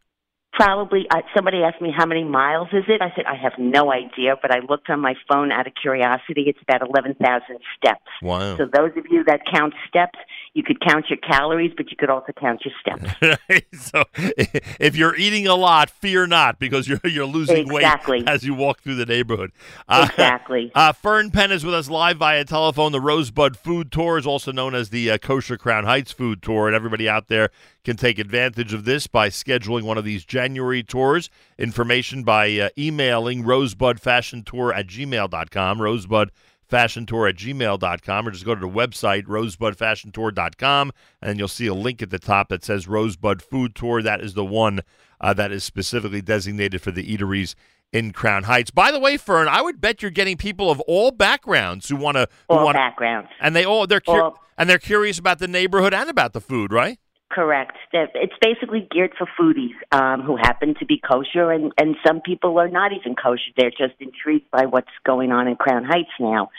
Probably, 0.53 1.07
uh, 1.11 1.23
somebody 1.35 1.63
asked 1.63 1.81
me 1.81 1.91
how 1.97 2.05
many 2.05 2.25
miles 2.25 2.69
is 2.73 2.85
it. 2.87 3.01
I 3.01 3.11
said 3.17 3.25
I 3.27 3.37
have 3.37 3.55
no 3.59 3.91
idea, 3.91 4.37
but 4.41 4.51
I 4.51 4.59
looked 4.69 4.91
on 4.91 5.01
my 5.01 5.15
phone 5.27 5.51
out 5.51 5.67
of 5.67 5.73
curiosity. 5.81 6.45
It's 6.47 6.59
about 6.63 6.87
eleven 6.87 7.15
thousand 7.15 7.59
steps. 7.77 8.05
Wow. 8.21 8.57
So 8.59 8.67
those 8.67 8.91
of 8.97 9.07
you 9.11 9.25
that 9.25 9.41
count 9.51 9.73
steps, 9.89 10.19
you 10.55 10.63
could 10.63 10.81
count 10.81 11.07
your 11.09 11.17
calories, 11.17 11.73
but 11.77 11.91
you 11.91 11.97
could 11.97 12.11
also 12.11 12.33
count 12.39 12.63
your 12.65 12.75
steps. 12.79 13.65
so 13.91 14.05
if 14.15 14.95
you're 14.95 15.17
eating 15.17 15.47
a 15.47 15.55
lot, 15.55 15.89
fear 15.89 16.27
not 16.27 16.59
because 16.59 16.87
you're 16.87 17.01
you're 17.05 17.25
losing 17.25 17.57
Exactly. 17.71 18.19
weight 18.19 18.29
as 18.29 18.45
you 18.45 18.53
walk 18.55 18.83
through 18.83 18.97
the 18.97 19.07
neighborhood. 19.07 19.53
Uh, 19.89 20.07
Exactly. 20.11 20.71
Uh, 20.83 20.93
Fern 20.93 21.31
Penn 21.31 21.51
is 21.53 21.65
with 21.65 21.75
us 21.75 21.89
live 21.89 22.19
via 22.19 22.45
telephone. 22.45 22.93
The 22.93 23.01
Rosebud 23.01 23.57
Food 23.57 23.91
Tour 23.93 24.19
is 24.19 24.27
also 24.27 24.53
known 24.53 24.75
as 24.75 24.91
the 24.91 25.11
uh, 25.11 25.19
Kosher 25.19 25.57
Crown 25.57 25.85
Heights 25.85 26.13
Food 26.13 26.43
Tour, 26.43 26.67
and 26.67 26.75
everybody 26.77 27.09
out 27.09 27.29
there 27.29 27.51
can 27.85 27.97
take 27.97 28.19
advantage 28.19 28.73
of 28.73 28.85
this 28.85 29.07
by 29.07 29.29
scheduling 29.29 29.83
one 29.83 29.99
of 29.99 30.05
these 30.05 30.25
January 30.25 30.83
tours. 30.83 31.31
Information 31.59 32.23
by 32.25 32.51
uh, 32.59 32.69
emailing 32.79 33.43
rosebudfashiontour 33.43 34.75
at 34.75 34.87
gmail.com, 34.87 35.81
rosebud 35.83 36.31
rosebudfashiontour 36.73 37.29
at 37.29 37.37
gmail.com 37.37 38.29
or 38.29 38.31
just 38.31 38.45
go 38.45 38.55
to 38.55 38.61
the 38.61 38.69
website, 38.69 39.25
rosebudfashiontour.com, 39.27 40.93
and 41.21 41.39
you'll 41.39 41.49
see 41.49 41.67
a 41.67 41.75
link 41.75 42.03
at 42.03 42.11
the 42.11 42.19
top 42.19 42.49
that 42.49 42.65
says 42.65 42.89
Rosebud 42.89 43.43
Food 43.43 43.75
Tour. 43.75 44.03
That 44.03 44.21
is 44.21 44.35
the 44.35 44.45
one 44.45 44.81
uh, 45.21 45.33
that 45.35 45.53
is 45.53 45.65
specifically 45.65 46.23
designated 46.23 46.81
for 46.83 46.91
the 46.91 47.05
eateries 47.05 47.55
in 47.93 48.13
Crown 48.13 48.45
Heights. 48.45 48.71
By 48.71 48.91
the 48.91 48.99
way, 48.99 49.17
Fern, 49.17 49.49
I 49.49 49.61
would 49.61 49.81
bet 49.81 50.03
you're 50.03 50.11
getting 50.11 50.37
people 50.37 50.71
of 50.71 50.81
all 50.83 51.11
backgrounds 51.11 51.89
who 51.89 51.97
want 51.97 52.17
to 52.17 52.27
All 52.49 52.65
wanna, 52.65 52.79
backgrounds. 52.79 53.29
and 53.41 53.55
they 53.55 53.65
all 53.65 53.87
they're 53.87 54.01
cur- 54.01 54.23
All- 54.23 54.39
and 54.57 54.69
they're 54.69 54.79
curious 54.79 55.19
about 55.19 55.39
the 55.39 55.49
neighborhood 55.49 55.93
and 55.95 56.09
about 56.09 56.33
the 56.33 56.41
food, 56.41 56.73
right? 56.73 56.99
Correct. 57.33 57.79
It's 57.95 58.35
basically 58.43 58.87
geared 58.91 59.15
for 59.17 59.27
foodies 59.41 59.73
um, 59.91 60.21
who 60.21 60.37
happen 60.37 60.75
to 60.81 60.85
be 60.85 60.99
kosher, 60.99 61.51
and, 61.51 61.73
and 61.79 61.97
some 62.07 62.21
people 62.21 62.59
are 62.59 62.69
not 62.69 62.93
even 62.93 63.15
kosher. 63.15 63.41
They're 63.57 63.71
just 63.71 63.95
intrigued 64.01 64.51
by 64.51 64.67
what's 64.67 64.91
going 65.07 65.33
on 65.33 65.49
in 65.49 65.57
Crown 65.57 65.85
Heights 65.85 66.11
now. 66.21 66.51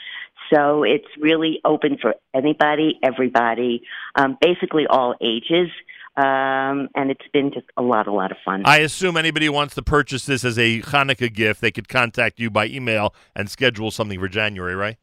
So 0.52 0.82
it's 0.84 1.06
really 1.20 1.60
open 1.64 1.98
for 2.02 2.16
anybody, 2.34 3.00
everybody, 3.04 3.84
um, 4.16 4.36
basically 4.42 4.86
all 4.90 5.14
ages. 5.22 5.70
Um, 6.16 6.90
and 6.96 7.10
it's 7.10 7.28
been 7.32 7.52
just 7.54 7.66
a 7.78 7.82
lot, 7.82 8.08
a 8.08 8.14
lot 8.14 8.32
of 8.32 8.38
fun. 8.44 8.64
I 8.66 8.80
assume 8.80 9.18
anybody 9.18 9.48
who 9.48 9.52
wants 9.52 9.74
to 9.76 9.82
purchase 9.82 10.26
this 10.26 10.44
as 10.44 10.60
a 10.60 10.82
Hanukkah 10.82 11.34
gift, 11.34 11.62
they 11.62 11.72
could 11.72 11.88
contact 11.88 12.40
you 12.40 12.50
by 12.52 12.68
email 12.68 13.16
and 13.36 13.50
schedule 13.50 13.90
something 13.90 14.20
for 14.20 14.28
January, 14.28 14.76
right? 14.76 14.98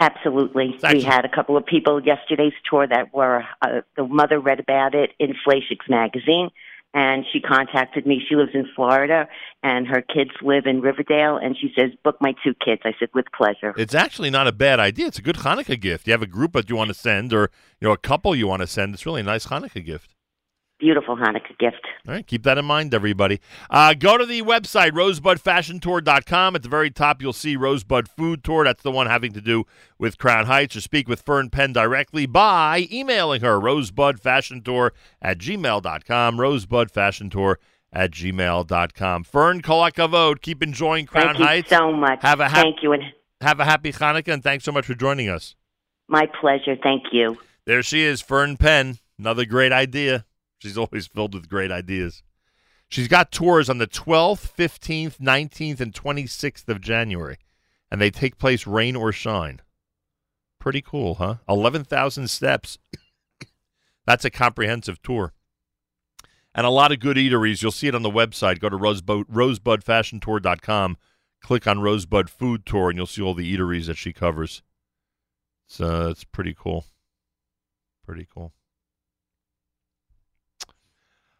Absolutely. 0.00 0.74
Thank 0.78 0.94
we 0.94 1.02
had 1.02 1.26
a 1.26 1.28
couple 1.28 1.56
of 1.58 1.66
people 1.66 2.02
yesterday's 2.02 2.54
tour 2.68 2.86
that 2.86 3.12
were, 3.12 3.44
uh, 3.60 3.82
the 3.96 4.04
mother 4.04 4.40
read 4.40 4.58
about 4.58 4.94
it 4.94 5.12
in 5.18 5.34
Flashix 5.46 5.88
magazine, 5.90 6.48
and 6.94 7.26
she 7.30 7.40
contacted 7.40 8.06
me. 8.06 8.24
She 8.26 8.34
lives 8.34 8.52
in 8.54 8.66
Florida, 8.74 9.28
and 9.62 9.86
her 9.86 10.00
kids 10.00 10.30
live 10.40 10.64
in 10.66 10.80
Riverdale, 10.80 11.36
and 11.36 11.56
she 11.56 11.70
says, 11.78 11.90
book 12.02 12.16
my 12.20 12.34
two 12.42 12.54
kids. 12.64 12.80
I 12.84 12.94
said, 12.98 13.10
with 13.14 13.26
pleasure. 13.36 13.74
It's 13.76 13.94
actually 13.94 14.30
not 14.30 14.46
a 14.46 14.52
bad 14.52 14.80
idea. 14.80 15.06
It's 15.06 15.18
a 15.18 15.22
good 15.22 15.36
Hanukkah 15.36 15.78
gift. 15.78 16.06
You 16.06 16.12
have 16.12 16.22
a 16.22 16.26
group 16.26 16.54
that 16.54 16.70
you 16.70 16.76
want 16.76 16.88
to 16.88 16.94
send, 16.94 17.34
or 17.34 17.50
you 17.78 17.86
know, 17.86 17.92
a 17.92 17.98
couple 17.98 18.34
you 18.34 18.46
want 18.46 18.62
to 18.62 18.66
send. 18.66 18.94
It's 18.94 19.04
really 19.04 19.20
a 19.20 19.24
nice 19.24 19.46
Hanukkah 19.46 19.84
gift. 19.84 20.16
Beautiful 20.80 21.14
Hanukkah 21.16 21.56
gift. 21.58 21.86
All 22.08 22.14
right, 22.14 22.26
keep 22.26 22.42
that 22.44 22.56
in 22.58 22.64
mind, 22.64 22.94
everybody. 22.94 23.38
Uh, 23.68 23.92
go 23.94 24.16
to 24.16 24.24
the 24.24 24.40
website, 24.42 24.92
rosebudfashiontour.com. 24.92 26.56
At 26.56 26.62
the 26.62 26.68
very 26.68 26.90
top, 26.90 27.20
you'll 27.20 27.32
see 27.34 27.54
Rosebud 27.54 28.08
Food 28.08 28.42
Tour. 28.42 28.64
That's 28.64 28.82
the 28.82 28.90
one 28.90 29.06
having 29.06 29.32
to 29.34 29.40
do 29.40 29.64
with 29.98 30.16
Crown 30.18 30.46
Heights. 30.46 30.74
Or 30.76 30.80
speak 30.80 31.06
with 31.08 31.20
Fern 31.20 31.50
Penn 31.50 31.72
directly 31.74 32.24
by 32.26 32.88
emailing 32.90 33.42
her, 33.42 33.60
rosebudfashiontour 33.60 34.90
at 35.20 35.38
gmail.com, 35.38 36.36
rosebudfashiontour 36.38 37.56
at 37.92 38.10
gmail.com. 38.12 39.24
Fern 39.24 39.60
Kol 39.60 39.82
hakavod, 39.90 40.40
keep 40.40 40.62
enjoying 40.62 41.06
Crown 41.06 41.34
Heights. 41.34 41.68
Thank 41.68 41.82
you 41.82 41.88
so 41.88 41.92
much. 41.96 42.22
Have 42.22 42.40
a 42.40 42.48
hap- 42.48 42.62
Thank 42.62 42.82
you, 42.82 42.92
and 42.92 43.02
Have 43.42 43.60
a 43.60 43.64
happy 43.64 43.92
Hanukkah, 43.92 44.32
and 44.32 44.42
thanks 44.42 44.64
so 44.64 44.72
much 44.72 44.86
for 44.86 44.94
joining 44.94 45.28
us. 45.28 45.56
my 46.08 46.26
pleasure. 46.40 46.76
Thank 46.82 47.04
you. 47.12 47.38
There 47.66 47.82
she 47.82 48.02
is, 48.02 48.20
Fern 48.20 48.56
Penn. 48.56 48.98
Another 49.18 49.44
great 49.44 49.70
idea. 49.72 50.24
She's 50.60 50.76
always 50.76 51.06
filled 51.06 51.34
with 51.34 51.48
great 51.48 51.72
ideas. 51.72 52.22
She's 52.86 53.08
got 53.08 53.32
tours 53.32 53.70
on 53.70 53.78
the 53.78 53.86
12th, 53.86 54.54
15th, 54.54 55.18
19th, 55.18 55.80
and 55.80 55.94
26th 55.94 56.68
of 56.68 56.80
January, 56.80 57.38
and 57.90 58.00
they 58.00 58.10
take 58.10 58.36
place 58.36 58.66
rain 58.66 58.94
or 58.94 59.10
shine. 59.10 59.60
Pretty 60.58 60.82
cool, 60.82 61.14
huh? 61.14 61.36
11,000 61.48 62.28
steps. 62.28 62.78
That's 64.06 64.24
a 64.24 64.30
comprehensive 64.30 65.00
tour. 65.02 65.32
And 66.54 66.66
a 66.66 66.70
lot 66.70 66.92
of 66.92 67.00
good 67.00 67.16
eateries. 67.16 67.62
You'll 67.62 67.70
see 67.72 67.86
it 67.88 67.94
on 67.94 68.02
the 68.02 68.10
website. 68.10 68.58
Go 68.58 68.68
to 68.68 68.76
rosebud, 68.76 69.28
rosebudfashiontour.com, 69.28 70.98
click 71.40 71.66
on 71.66 71.80
Rosebud 71.80 72.28
Food 72.28 72.66
Tour, 72.66 72.90
and 72.90 72.98
you'll 72.98 73.06
see 73.06 73.22
all 73.22 73.34
the 73.34 73.56
eateries 73.56 73.86
that 73.86 73.96
she 73.96 74.12
covers. 74.12 74.62
Uh, 75.78 76.08
it's 76.10 76.24
pretty 76.24 76.54
cool. 76.58 76.84
Pretty 78.04 78.26
cool. 78.34 78.52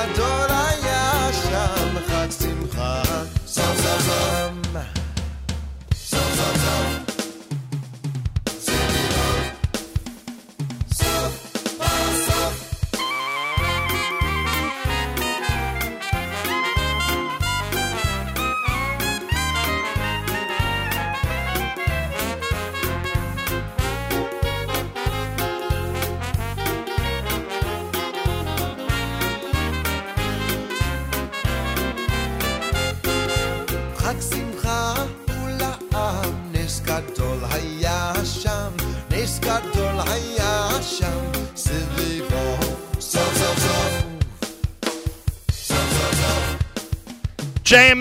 I 0.00 0.06
don't 0.14 0.39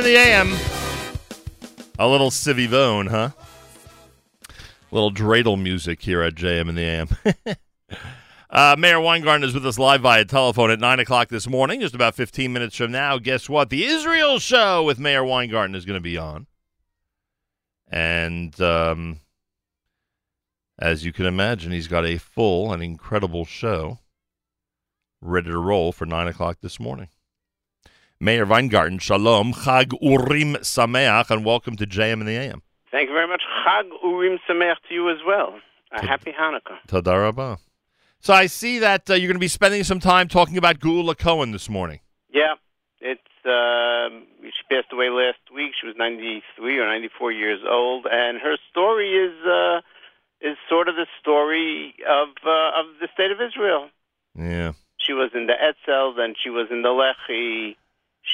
the 0.10 0.18
AM. 0.18 0.56
A 2.00 2.08
little 2.08 2.32
Sevivon, 2.32 3.10
huh? 3.10 3.30
A 4.50 4.96
little 4.96 5.12
dreidel 5.12 5.62
music 5.62 6.02
here 6.02 6.24
at 6.24 6.34
JM 6.34 6.68
in 6.68 6.74
the 6.74 6.82
AM. 6.82 7.10
uh, 8.50 8.76
Meir 8.80 9.00
Weingarten 9.00 9.44
is 9.44 9.54
with 9.54 9.68
us 9.68 9.78
live 9.78 10.02
via 10.02 10.26
telephone 10.26 10.72
at 10.72 10.80
9 10.80 11.00
o'clock 11.00 11.28
this 11.28 11.48
morning, 11.48 11.82
just 11.82 11.94
about 11.94 12.16
15 12.16 12.52
minutes 12.52 12.76
from 12.78 12.92
now. 12.92 13.20
Guess 13.20 13.50
what? 13.50 13.70
The 13.70 13.86
Israel 13.86 14.40
show 14.40 14.84
with 14.84 14.98
Meir 14.98 15.24
Weingarten 15.24 15.76
is 15.76 15.86
going 15.86 16.00
to 16.00 16.02
be 16.02 16.18
on. 16.18 16.48
And 17.88 18.60
um, 18.60 19.20
as 20.80 21.06
you 21.06 21.14
can 21.14 21.28
imagine, 21.28 21.72
he's 21.72 21.88
got 21.88 22.06
a 22.06 22.18
full 22.18 22.74
and 22.74 22.82
incredible 22.82 23.46
show 23.46 24.00
ready 25.22 25.52
to 25.52 25.58
roll 25.60 25.92
for 25.92 26.08
9 26.08 26.28
o'clock 26.28 26.58
this 26.62 26.80
morning. 26.80 27.10
Meir 28.22 28.46
Weingarten, 28.46 29.00
Shalom, 29.00 29.54
Chag 29.54 29.94
Urim 30.02 30.56
Sameach, 30.56 31.30
and 31.30 31.46
welcome 31.46 31.78
to 31.78 31.88
JM 31.88 32.20
in 32.20 32.26
the 32.26 32.36
AM. 32.36 32.62
Thank 32.92 33.08
you 33.08 33.14
very 33.14 33.30
much. 33.30 33.42
Chag 33.66 33.90
Urim 34.04 34.38
Sameach 34.46 34.76
to 34.90 34.94
you 34.94 35.10
as 35.10 35.20
well. 35.26 35.58
A 35.94 36.06
happy 36.06 36.34
Hanukkah. 36.38 36.80
Tadarabah. 36.90 37.60
So 38.20 38.34
I 38.34 38.48
see 38.48 38.80
that 38.80 39.10
uh, 39.10 39.14
you're 39.14 39.30
going 39.30 39.36
to 39.36 39.40
be 39.40 39.48
spending 39.48 39.86
some 39.86 40.02
time 40.02 40.28
talking 40.28 40.58
about 40.58 40.80
Geula 40.80 41.18
Cohen 41.18 41.54
this 41.54 41.70
morning. 41.70 42.02
Yeah, 42.34 42.56
it's 43.00 43.22
um 43.46 44.28
she 44.44 44.76
passed 44.76 44.92
away 44.92 45.10
last 45.10 45.40
week. 45.56 45.72
She 45.80 45.88
was 45.88 45.96
93 45.98 46.78
or 46.78 46.88
94 46.88 47.32
years 47.32 47.62
old, 47.66 48.06
and 48.12 48.38
her 48.42 48.58
story 48.70 49.14
is 49.14 49.46
uh, 49.48 49.80
is 50.42 50.58
sort 50.68 50.90
of 50.90 50.96
the 50.96 51.08
story 51.22 51.96
of 52.06 52.28
uh, 52.46 52.82
of 52.82 52.88
the 53.00 53.08
state 53.14 53.32
of 53.32 53.40
Israel. 53.40 53.88
Yeah. 54.36 54.74
She 54.98 55.14
was 55.14 55.32
in 55.34 55.48
the 55.48 55.54
Etzel, 55.54 56.14
then 56.16 56.34
she 56.38 56.50
was 56.50 56.68
in 56.70 56.82
the 56.82 56.90
Lechi. 56.90 57.78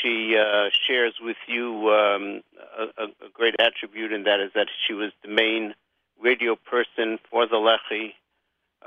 She 0.01 0.35
uh, 0.37 0.69
shares 0.87 1.15
with 1.21 1.37
you 1.47 1.89
um, 1.89 2.41
a, 2.77 3.03
a 3.03 3.05
a 3.25 3.29
great 3.33 3.55
attribute, 3.59 4.11
and 4.11 4.25
that 4.25 4.39
is 4.39 4.51
that 4.55 4.67
she 4.85 4.93
was 4.93 5.11
the 5.23 5.29
main 5.29 5.73
radio 6.21 6.55
person 6.55 7.17
for 7.29 7.47
the 7.47 7.55
Lechi. 7.55 8.13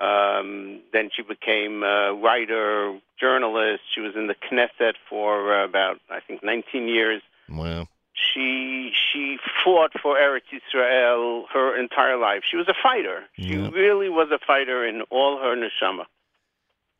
Um, 0.00 0.80
then 0.92 1.10
she 1.14 1.22
became 1.22 1.82
a 1.82 2.14
writer, 2.14 2.98
journalist. 3.18 3.82
She 3.94 4.00
was 4.00 4.14
in 4.14 4.28
the 4.28 4.34
Knesset 4.34 4.94
for 5.10 5.52
uh, 5.60 5.64
about, 5.64 5.98
I 6.08 6.20
think, 6.20 6.44
19 6.44 6.86
years. 6.86 7.20
Wow. 7.48 7.88
She 8.14 8.92
she 9.12 9.38
fought 9.64 9.92
for 10.00 10.16
Eretz 10.16 10.42
Israel 10.52 11.46
her 11.52 11.76
entire 11.80 12.16
life. 12.16 12.42
She 12.48 12.56
was 12.56 12.68
a 12.68 12.74
fighter. 12.82 13.24
She 13.36 13.44
Yeah. 13.54 13.70
really 13.70 14.08
was 14.08 14.28
a 14.32 14.38
fighter 14.44 14.84
in 14.86 15.02
all 15.10 15.38
her 15.38 15.56
neshama. 15.56 16.04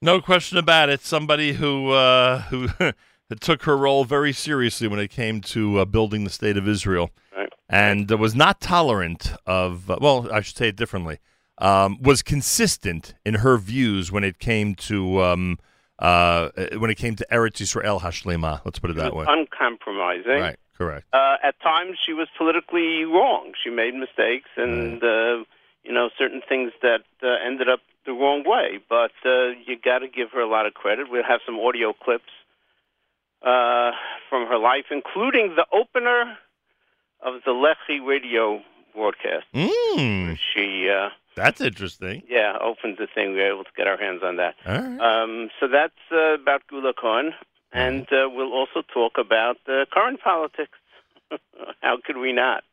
No 0.00 0.20
question 0.20 0.58
about 0.58 0.88
it. 0.88 1.00
Somebody 1.00 1.52
who 1.52 1.90
uh, 1.90 2.42
who 2.42 2.68
took 3.36 3.64
her 3.64 3.76
role 3.76 4.04
very 4.04 4.32
seriously 4.32 4.88
when 4.88 4.98
it 4.98 5.08
came 5.08 5.40
to 5.42 5.78
uh, 5.80 5.84
building 5.84 6.24
the 6.24 6.30
state 6.30 6.56
of 6.56 6.66
Israel, 6.66 7.10
Right. 7.36 7.52
and 7.68 8.10
uh, 8.10 8.16
was 8.16 8.34
not 8.34 8.60
tolerant 8.60 9.32
of. 9.46 9.90
Uh, 9.90 9.98
well, 10.00 10.28
I 10.32 10.40
should 10.40 10.56
say 10.56 10.68
it 10.68 10.76
differently. 10.76 11.18
Um, 11.58 12.00
was 12.00 12.22
consistent 12.22 13.14
in 13.26 13.34
her 13.34 13.58
views 13.58 14.10
when 14.12 14.24
it 14.24 14.38
came 14.38 14.74
to 14.76 15.22
um, 15.22 15.58
uh, 15.98 16.50
when 16.78 16.90
it 16.90 16.94
came 16.96 17.16
to 17.16 17.26
Eretz 17.30 17.60
Israel 17.60 18.00
Hashlema. 18.00 18.60
Let's 18.64 18.78
put 18.78 18.90
it 18.90 18.96
that 18.96 19.14
way. 19.14 19.26
Uncompromising. 19.28 20.40
Right. 20.40 20.56
Correct. 20.76 21.06
Uh, 21.12 21.36
at 21.42 21.60
times, 21.60 21.98
she 22.06 22.12
was 22.12 22.28
politically 22.38 23.04
wrong. 23.04 23.52
She 23.62 23.68
made 23.68 23.94
mistakes, 23.94 24.48
and 24.56 25.02
uh, 25.02 25.42
you 25.82 25.92
know 25.92 26.08
certain 26.16 26.40
things 26.48 26.70
that 26.82 27.00
uh, 27.22 27.26
ended 27.44 27.68
up 27.68 27.80
the 28.06 28.12
wrong 28.12 28.44
way. 28.46 28.78
But 28.88 29.10
uh, 29.26 29.48
you 29.66 29.76
got 29.76 29.98
to 29.98 30.08
give 30.08 30.30
her 30.32 30.40
a 30.40 30.48
lot 30.48 30.66
of 30.66 30.74
credit. 30.74 31.08
We'll 31.10 31.24
have 31.24 31.40
some 31.44 31.58
audio 31.58 31.92
clips 31.92 32.30
uh, 33.42 33.92
from 34.28 34.46
her 34.48 34.58
life, 34.58 34.86
including 34.90 35.56
the 35.56 35.66
opener 35.72 36.36
of 37.22 37.34
the 37.44 37.50
Lechi 37.52 38.04
radio 38.06 38.60
broadcast. 38.94 39.46
Mm, 39.54 40.38
She, 40.54 40.88
uh, 40.88 41.10
that's 41.36 41.60
interesting. 41.60 42.22
yeah, 42.28 42.56
opened 42.60 42.96
the 42.98 43.06
thing. 43.14 43.32
We 43.32 43.38
were 43.38 43.52
able 43.52 43.64
to 43.64 43.70
get 43.76 43.86
our 43.86 43.96
hands 43.96 44.22
on 44.24 44.36
that. 44.36 44.54
Right. 44.66 45.00
Um, 45.00 45.50
so 45.60 45.68
that's 45.68 45.92
uh, 46.12 46.34
about 46.34 46.62
Geula 46.70 46.92
Cohen, 47.00 47.32
and 47.72 48.02
uh, 48.12 48.28
we'll 48.30 48.52
also 48.52 48.82
talk 48.92 49.12
about 49.18 49.56
uh, 49.68 49.84
current 49.92 50.20
politics. 50.20 50.78
How 51.82 51.98
could 52.04 52.16
we 52.16 52.32
not? 52.32 52.64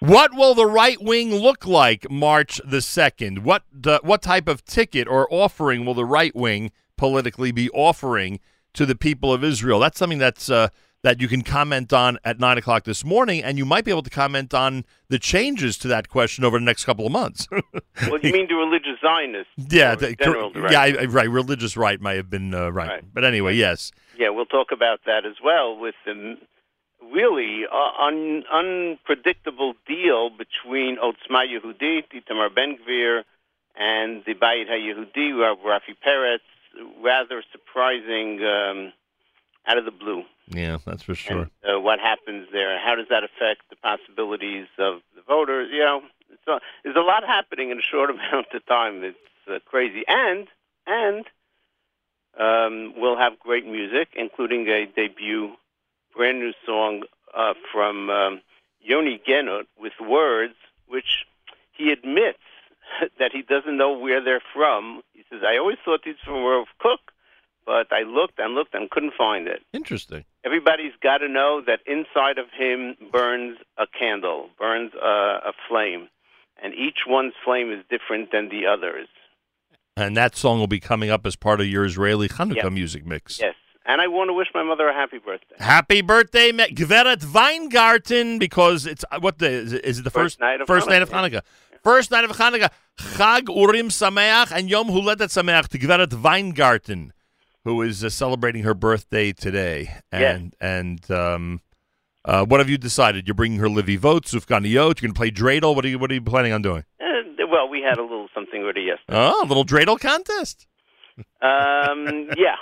What 0.00 0.32
will 0.32 0.54
the 0.54 0.64
right 0.66 1.02
wing 1.02 1.34
look 1.34 1.66
like 1.66 2.08
March 2.10 2.60
the 2.64 2.80
second? 2.80 3.44
What 3.44 3.64
the, 3.72 3.98
what 4.04 4.22
type 4.22 4.46
of 4.48 4.64
ticket 4.64 5.08
or 5.08 5.26
offering 5.30 5.84
will 5.84 5.94
the 5.94 6.04
right 6.04 6.34
wing 6.36 6.70
politically 6.96 7.50
be 7.52 7.68
offering 7.70 8.38
to 8.78 8.86
the 8.86 8.94
people 8.94 9.32
of 9.32 9.42
Israel? 9.42 9.80
That's 9.80 9.98
something 9.98 10.18
that's 10.18 10.48
uh, 10.48 10.68
that 11.02 11.20
you 11.20 11.26
can 11.26 11.42
comment 11.42 11.92
on 11.92 12.16
at 12.24 12.38
nine 12.38 12.58
o'clock 12.58 12.84
this 12.84 13.04
morning, 13.04 13.42
and 13.42 13.58
you 13.58 13.64
might 13.64 13.84
be 13.84 13.90
able 13.90 14.04
to 14.04 14.10
comment 14.10 14.54
on 14.54 14.84
the 15.08 15.18
changes 15.18 15.76
to 15.78 15.88
that 15.88 16.08
question 16.08 16.44
over 16.44 16.58
the 16.60 16.64
next 16.64 16.84
couple 16.84 17.04
of 17.04 17.10
months. 17.10 17.48
Well, 17.50 18.18
you 18.22 18.32
mean 18.32 18.46
to 18.48 18.54
religious 18.54 19.00
Zionists? 19.02 19.52
yeah, 19.56 19.96
the- 19.96 20.14
general 20.14 20.52
yeah. 20.54 20.80
I, 20.80 21.04
right. 21.06 21.28
Religious 21.28 21.76
right 21.76 22.00
may 22.00 22.14
have 22.14 22.30
been 22.30 22.54
uh, 22.54 22.70
right. 22.70 23.02
but 23.12 23.24
anyway, 23.24 23.56
yes. 23.56 23.90
Yeah, 24.16 24.30
we'll 24.30 24.46
talk 24.46 24.68
about 24.72 25.00
that 25.06 25.26
as 25.26 25.36
well 25.42 25.76
with 25.76 25.96
the 26.06 26.36
really 27.12 27.64
uh, 27.72 28.02
un- 28.04 28.44
unpredictable 28.52 29.74
deal 29.88 30.30
between 30.30 30.98
Otzma 30.98 31.46
Yehudit, 31.46 32.04
Itamar 32.14 32.54
Ben-Gvir, 32.54 33.22
and 33.76 34.22
the 34.24 34.34
Bayit 34.34 34.68
HaYehudi, 34.68 35.36
Rav 35.36 35.58
Rafi 35.58 35.96
Peretz. 36.04 36.40
Rather 37.02 37.42
surprising 37.52 38.40
um, 38.44 38.92
out 39.66 39.78
of 39.78 39.84
the 39.84 39.90
blue. 39.90 40.22
Yeah, 40.48 40.78
that's 40.84 41.02
for 41.02 41.14
sure. 41.14 41.50
uh, 41.68 41.80
what 41.80 41.98
happens 42.00 42.48
there. 42.52 42.78
How 42.78 42.94
does 42.94 43.06
that 43.10 43.22
affect 43.24 43.68
the 43.70 43.76
possibilities 43.76 44.66
of 44.78 45.00
the 45.14 45.22
voters? 45.22 45.68
You 45.72 45.80
know, 45.80 46.02
it's 46.30 46.46
a, 46.46 46.60
there's 46.82 46.96
a 46.96 47.00
lot 47.00 47.24
happening 47.24 47.70
in 47.70 47.78
a 47.78 47.82
short 47.82 48.10
amount 48.10 48.46
of 48.54 48.64
time. 48.66 49.04
It's 49.04 49.18
uh, 49.50 49.58
crazy, 49.66 50.04
and 50.06 50.48
and 50.86 51.26
um, 52.38 52.94
we'll 52.96 53.18
have 53.18 53.38
great 53.38 53.66
music, 53.66 54.08
including 54.16 54.68
a 54.68 54.86
debut, 54.86 55.52
brand 56.16 56.38
new 56.38 56.52
song 56.64 57.02
uh, 57.36 57.54
from 57.72 58.08
um, 58.08 58.40
Yoni 58.80 59.20
Genut 59.26 59.66
with 59.78 59.92
words 60.00 60.54
which 60.88 61.26
he 61.72 61.90
admits 61.92 62.38
that 63.18 63.32
he 63.32 63.42
doesn't 63.42 63.76
know 63.76 63.96
where 63.96 64.22
they're 64.22 64.42
from. 64.54 65.02
Says, 65.30 65.42
"I 65.46 65.58
always 65.58 65.78
thought 65.84 66.00
these 66.04 66.16
were 66.26 66.60
of 66.60 66.68
Kook." 66.80 67.00
But 67.66 67.92
I 67.92 68.00
looked 68.00 68.38
and 68.38 68.54
looked 68.54 68.74
and 68.74 68.88
couldn't 68.88 69.12
find 69.12 69.46
it. 69.46 69.62
Interesting. 69.74 70.24
Everybody's 70.42 70.94
got 71.02 71.18
to 71.18 71.28
know 71.28 71.60
that 71.66 71.80
inside 71.86 72.38
of 72.38 72.46
him 72.58 72.96
burns 73.12 73.58
a 73.76 73.84
candle, 73.86 74.48
burns 74.58 74.92
a, 74.94 75.50
a 75.50 75.52
flame, 75.68 76.08
and 76.62 76.72
each 76.72 77.00
one's 77.06 77.34
flame 77.44 77.70
is 77.70 77.84
different 77.90 78.32
than 78.32 78.48
the 78.48 78.66
others. 78.66 79.06
And 79.98 80.16
that 80.16 80.34
song 80.34 80.60
will 80.60 80.66
be 80.66 80.80
coming 80.80 81.10
up 81.10 81.26
as 81.26 81.36
part 81.36 81.60
of 81.60 81.66
your 81.66 81.84
Israeli 81.84 82.28
Hanukkah 82.28 82.72
music 82.72 83.04
mix. 83.04 83.38
Yes, 83.38 83.54
and 83.84 84.00
I 84.00 84.06
want 84.06 84.28
to 84.28 84.32
wish 84.32 84.48
my 84.54 84.62
mother 84.62 84.88
a 84.88 84.94
happy 84.94 85.18
birthday. 85.18 85.56
Happy 85.58 86.02
birthday, 86.02 86.52
Gveret 86.52 87.24
Weingarten, 87.34 88.38
because 88.38 88.86
it's 88.86 89.04
uh, 89.10 89.18
what 89.18 89.38
the 89.38 89.48
is 89.48 89.98
it 89.98 90.04
the 90.04 90.10
First 90.10 90.36
first 90.36 90.40
night 90.40 90.60
of 90.60 90.66
first 90.66 90.88
night 90.88 91.02
of 91.02 91.10
Hanukkah. 91.10 91.42
First 91.88 92.10
night 92.10 92.26
of 92.26 92.32
Hanukkah, 92.32 92.68
Chag 92.98 93.48
Urim 93.48 93.88
Sameach 93.88 94.52
and 94.52 94.68
Yom 94.68 94.88
Huledet 94.88 95.30
Sameach 95.30 95.68
to 95.68 95.78
Gveret 95.78 96.12
Weingarten, 96.12 97.14
who 97.64 97.80
is 97.80 98.04
uh, 98.04 98.10
celebrating 98.10 98.62
her 98.64 98.74
birthday 98.74 99.32
today. 99.32 99.94
And 100.12 100.54
and 100.60 101.10
um, 101.10 101.62
uh, 102.26 102.44
what 102.44 102.60
have 102.60 102.68
you 102.68 102.76
decided? 102.76 103.26
You're 103.26 103.34
bringing 103.34 103.58
her 103.60 103.70
levivot, 103.70 104.24
Sufganiyot. 104.24 105.00
You're 105.00 105.08
going 105.08 105.14
to 105.14 105.14
play 105.14 105.30
dreidel. 105.30 105.74
What 105.74 105.86
are 105.86 105.88
you 105.88 105.98
What 105.98 106.10
are 106.10 106.14
you 106.14 106.20
planning 106.20 106.52
on 106.52 106.60
doing? 106.60 106.84
Uh, 107.00 107.46
well, 107.50 107.70
we 107.70 107.80
had 107.80 107.96
a 107.96 108.02
little 108.02 108.28
something 108.34 108.60
already 108.62 108.82
yesterday. 108.82 109.16
Oh, 109.18 109.42
a 109.42 109.46
little 109.46 109.64
dreidel 109.64 109.98
contest. 109.98 110.66
Um, 111.40 112.28
yeah, 112.36 112.56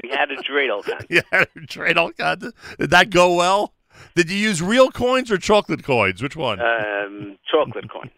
we 0.00 0.10
had 0.10 0.30
a 0.30 0.36
dreidel 0.36 0.84
contest. 0.84 1.06
Yeah, 1.10 1.44
dreidel 1.66 2.16
contest. 2.16 2.54
Did 2.78 2.90
that 2.90 3.10
go 3.10 3.34
well? 3.34 3.74
Did 4.14 4.30
you 4.30 4.38
use 4.38 4.62
real 4.62 4.92
coins 4.92 5.28
or 5.28 5.38
chocolate 5.38 5.82
coins? 5.82 6.22
Which 6.22 6.36
one? 6.36 6.60
Um, 6.60 7.36
chocolate 7.50 7.90
coin. 7.90 8.10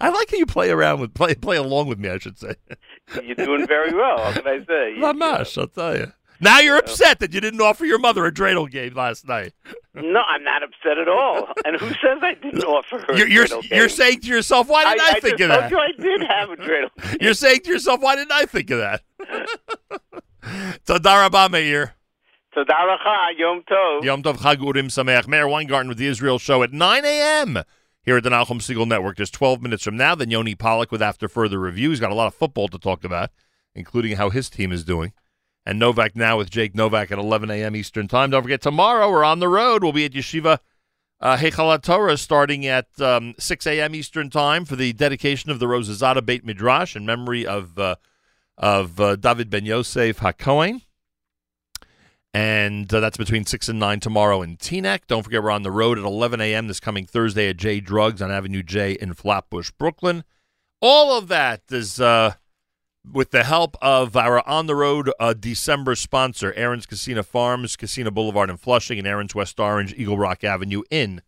I 0.00 0.08
like 0.08 0.30
how 0.30 0.36
you 0.36 0.46
play 0.46 0.70
around 0.70 1.00
with 1.00 1.14
play 1.14 1.34
play 1.34 1.56
along 1.56 1.88
with 1.88 1.98
me. 1.98 2.08
I 2.08 2.18
should 2.18 2.38
say. 2.38 2.54
You're 3.22 3.34
doing 3.34 3.66
very 3.66 3.92
well. 3.94 4.16
What 4.18 4.34
can 4.36 4.46
I 4.46 4.64
say? 4.64 4.94
You- 4.96 5.02
Lamash, 5.02 5.58
I'll 5.58 5.66
tell 5.68 5.96
you. 5.96 6.12
Now 6.40 6.58
you're 6.58 6.76
upset 6.76 7.20
that 7.20 7.32
you 7.32 7.40
didn't 7.40 7.60
offer 7.60 7.84
your 7.86 7.98
mother 7.98 8.26
a 8.26 8.32
dreidel 8.32 8.68
game 8.70 8.94
last 8.94 9.26
night. 9.26 9.52
No, 9.94 10.20
I'm 10.20 10.42
not 10.42 10.62
upset 10.64 10.98
at 10.98 11.08
all. 11.08 11.48
And 11.64 11.76
who 11.76 11.88
says 11.88 12.18
I 12.22 12.34
didn't 12.34 12.64
offer 12.64 12.98
her 12.98 13.16
You're 13.16 13.28
you're, 13.28 13.46
you're 13.70 13.88
saying 13.88 14.20
to 14.22 14.26
yourself, 14.28 14.68
why 14.68 14.84
didn't 14.84 15.00
I, 15.00 15.10
I 15.16 15.20
think 15.20 15.38
just 15.38 15.50
of 15.50 15.60
told 15.60 15.62
that? 15.62 15.70
you 15.70 15.78
I 15.78 15.90
did 15.98 16.22
have 16.28 16.50
a 16.50 16.56
dreidel. 16.56 17.20
You're 17.22 17.34
saying 17.34 17.60
to 17.60 17.70
yourself, 17.70 18.00
why 18.00 18.16
didn't 18.16 18.32
I 18.32 18.44
think 18.46 18.70
of 18.70 18.78
that? 18.78 19.02
Tadar 20.86 21.50
Meir. 21.50 21.94
Todaracha, 22.54 23.38
Yom 23.38 23.62
Tov. 23.70 24.04
Yom 24.04 24.22
Tov 24.22 24.36
Chag 24.38 24.60
Urim 24.64 24.88
Sameach. 24.88 25.26
Meir 25.26 25.48
Weingarten 25.48 25.88
with 25.88 25.98
the 25.98 26.06
Israel 26.06 26.38
Show 26.38 26.62
at 26.62 26.72
9 26.72 27.04
a.m. 27.04 27.58
here 28.04 28.16
at 28.16 28.22
the 28.22 28.30
Nachum 28.30 28.60
Segal 28.60 28.86
Network. 28.86 29.16
Just 29.16 29.34
12 29.34 29.62
minutes 29.62 29.84
from 29.84 29.96
now, 29.96 30.14
then 30.14 30.30
Yoni 30.30 30.54
Pollock 30.54 30.92
with 30.92 31.02
After 31.02 31.28
Further 31.28 31.58
Review. 31.58 31.90
He's 31.90 32.00
got 32.00 32.12
a 32.12 32.14
lot 32.14 32.26
of 32.26 32.34
football 32.34 32.68
to 32.68 32.78
talk 32.78 33.04
about, 33.04 33.30
including 33.74 34.16
how 34.16 34.30
his 34.30 34.50
team 34.50 34.72
is 34.72 34.84
doing. 34.84 35.12
And 35.66 35.78
Novak 35.78 36.14
Now 36.14 36.36
with 36.36 36.50
Jake 36.50 36.74
Novak 36.74 37.10
at 37.10 37.18
11 37.18 37.50
a.m. 37.50 37.74
Eastern 37.74 38.06
Time. 38.06 38.30
Don't 38.30 38.42
forget, 38.42 38.60
tomorrow 38.60 39.10
we're 39.10 39.24
on 39.24 39.40
the 39.40 39.48
road. 39.48 39.82
We'll 39.82 39.92
be 39.92 40.04
at 40.04 40.12
Yeshiva 40.12 40.58
uh, 41.20 41.78
Torah 41.78 42.18
starting 42.18 42.66
at 42.66 42.86
um, 43.00 43.34
6 43.38 43.66
a.m. 43.66 43.94
Eastern 43.94 44.28
Time 44.28 44.66
for 44.66 44.76
the 44.76 44.92
dedication 44.92 45.50
of 45.50 45.58
the 45.58 45.66
Rosazada 45.66 46.24
Beit 46.24 46.44
Midrash 46.44 46.94
in 46.94 47.06
memory 47.06 47.46
of, 47.46 47.78
uh, 47.78 47.96
of 48.58 49.00
uh, 49.00 49.16
David 49.16 49.48
Ben 49.48 49.64
Yosef 49.64 50.20
HaKohen. 50.20 50.82
And 52.34 52.92
uh, 52.92 52.98
that's 52.98 53.16
between 53.16 53.46
6 53.46 53.68
and 53.68 53.78
9 53.78 54.00
tomorrow 54.00 54.42
in 54.42 54.56
Teaneck. 54.56 55.02
Don't 55.06 55.22
forget, 55.22 55.40
we're 55.40 55.52
on 55.52 55.62
the 55.62 55.70
road 55.70 55.98
at 55.98 56.04
11 56.04 56.40
a.m. 56.40 56.66
this 56.66 56.80
coming 56.80 57.06
Thursday 57.06 57.48
at 57.48 57.56
J 57.56 57.78
Drugs 57.78 58.20
on 58.20 58.32
Avenue 58.32 58.64
J 58.64 58.94
in 58.94 59.14
Flatbush, 59.14 59.70
Brooklyn. 59.70 60.24
All 60.80 61.16
of 61.16 61.28
that 61.28 61.62
is 61.70 62.00
uh, 62.00 62.34
with 63.10 63.30
the 63.30 63.44
help 63.44 63.76
of 63.80 64.16
our 64.16 64.46
on 64.48 64.66
the 64.66 64.74
road 64.74 65.12
uh, 65.20 65.32
December 65.32 65.94
sponsor, 65.94 66.52
Aron's 66.56 66.86
Kissena 66.86 67.24
Farms, 67.24 67.76
Kissena 67.76 68.12
Boulevard 68.12 68.50
in 68.50 68.56
Flushing, 68.56 68.98
and 68.98 69.06
Aron's 69.06 69.36
West 69.36 69.60
Orange, 69.60 69.94
Eagle 69.94 70.18
Rock 70.18 70.42
Avenue 70.42 70.82
in 70.90 71.22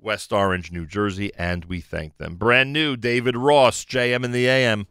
West 0.00 0.32
Orange, 0.32 0.72
New 0.72 0.86
Jersey. 0.86 1.30
And 1.36 1.66
we 1.66 1.80
thank 1.82 2.16
them. 2.16 2.36
Brand 2.36 2.72
new 2.72 2.96
David 2.96 3.36
Ross, 3.36 3.84
JM 3.84 4.24
in 4.24 4.32
the 4.32 4.48
AM. 4.48 4.86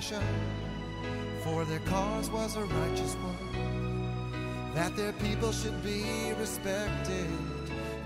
For 0.00 1.66
their 1.66 1.80
cause 1.80 2.30
was 2.30 2.56
a 2.56 2.64
righteous 2.64 3.14
one, 3.16 4.72
that 4.74 4.96
their 4.96 5.12
people 5.12 5.52
should 5.52 5.82
be 5.84 6.32
respected 6.38 7.28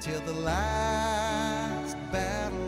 till 0.01 0.19
the 0.23 0.33
last 0.33 1.97
battle 2.11 2.64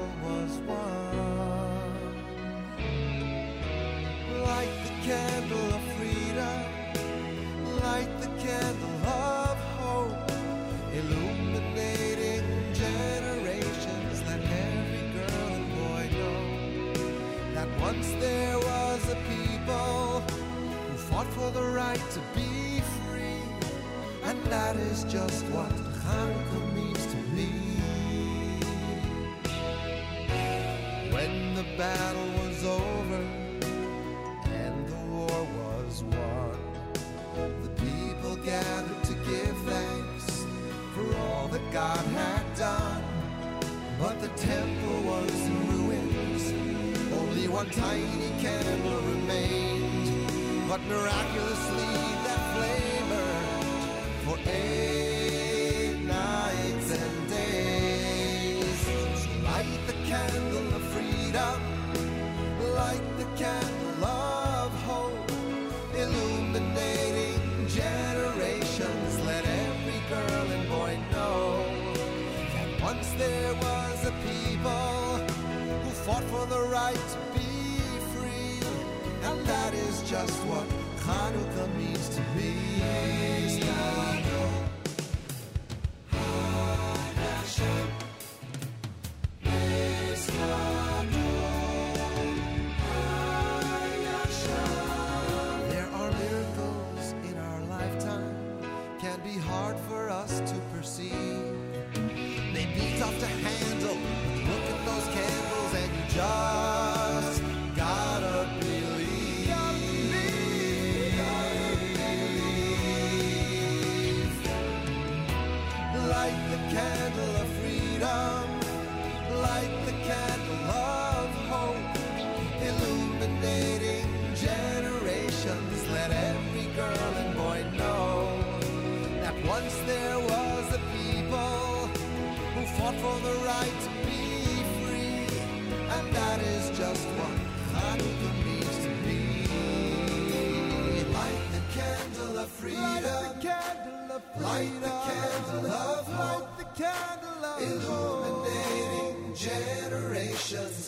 us 100.87 101.26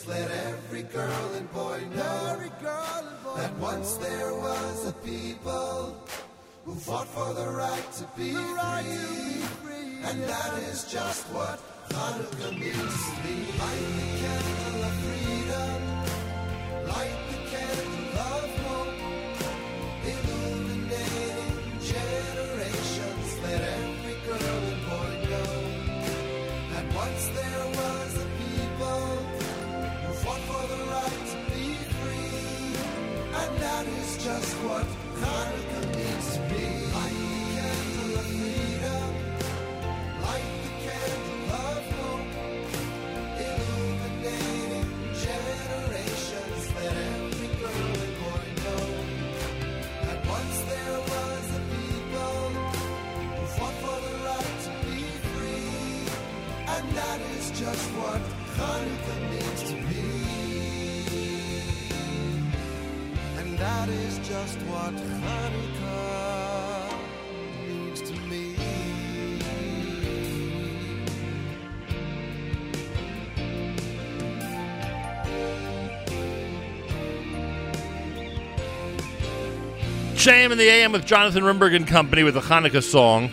Let 0.09 0.31
every 0.31 0.85
girl 0.85 1.33
and 1.37 1.53
boy 1.53 1.83
know 1.95 2.39
that 3.37 3.53
once 3.59 3.99
there 3.99 4.33
was 4.33 4.89
a 4.89 4.93
people 5.05 6.03
who 6.65 6.75
fought 6.75 7.07
for 7.09 7.35
the 7.35 7.47
right 7.47 7.93
to 7.99 8.05
be 8.17 8.33
free. 8.33 10.01
And 10.05 10.23
that 10.23 10.63
is 10.63 10.85
just 10.91 11.27
what 11.27 11.61
Hanukkah 11.91 12.59
means 12.59 12.75
to 12.75 13.13
me. 13.23 13.53
Light 13.61 13.85
the 13.99 14.09
candle 14.25 14.85
of 14.89 14.95
freedom. 15.05 15.81
Light 16.89 17.28
that 33.79 33.87
is 33.87 34.25
just 34.25 34.55
what 34.67 34.87
Hanukkah 35.23 35.87
means 35.95 36.29
to 36.35 36.41
me. 36.51 36.67
Light 36.99 37.19
the 37.31 37.45
candle 37.55 38.13
of 38.19 38.27
freedom. 38.39 39.11
Light 40.27 40.51
the 40.65 40.73
candle 40.87 41.45
of 41.67 41.83
hope. 41.99 42.31
Illuminating 43.47 44.89
generations. 45.27 46.63
Let 46.75 46.97
every 47.13 47.51
girl 47.61 47.95
and 48.05 48.15
boy 48.21 48.47
know 48.65 48.87
that 50.07 50.21
once 50.27 50.59
there 50.73 50.99
was 51.13 51.45
a 51.59 51.63
people 51.75 52.43
who 53.37 53.45
fought 53.57 53.77
for 53.85 53.99
the 54.07 54.15
right 54.27 54.57
to 54.67 54.73
be 54.87 55.01
free. 55.31 56.03
And 56.75 56.85
that 56.99 57.21
is 57.37 57.47
just 57.53 57.87
what 57.99 58.23
Hanukkah 58.59 59.21
means 59.31 59.48
that 63.89 63.95
is 64.01 64.19
just 64.19 64.59
what 64.63 64.95
Hanukkah 65.25 65.79
means 67.67 68.03
to 68.03 68.15
me. 68.29 68.55
In 80.29 80.59
the 80.59 80.69
AM 80.69 80.93
with 80.93 81.07
Jonathan 81.07 81.43
Rimberg 81.43 81.75
and 81.75 81.87
Company 81.87 82.23
with 82.23 82.37
a 82.37 82.41
Hanukkah 82.41 82.83
song. 82.83 83.31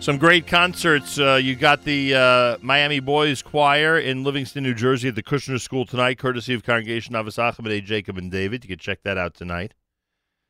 Some 0.00 0.16
great 0.16 0.46
concerts. 0.46 1.18
Uh, 1.18 1.34
you 1.34 1.54
got 1.54 1.84
the 1.84 2.14
uh, 2.14 2.56
Miami 2.62 3.00
Boys 3.00 3.42
Choir 3.42 3.98
in 3.98 4.24
Livingston, 4.24 4.62
New 4.62 4.72
Jersey 4.72 5.08
at 5.08 5.14
the 5.14 5.22
Kushner 5.22 5.60
School 5.60 5.84
tonight, 5.84 6.16
courtesy 6.16 6.54
of 6.54 6.62
Congregation 6.62 7.14
Ahavas 7.14 7.36
Achim, 7.36 7.66
Jacob, 7.84 8.16
and 8.16 8.30
David. 8.30 8.64
You 8.64 8.68
can 8.68 8.78
check 8.78 9.02
that 9.02 9.18
out 9.18 9.34
tonight. 9.34 9.74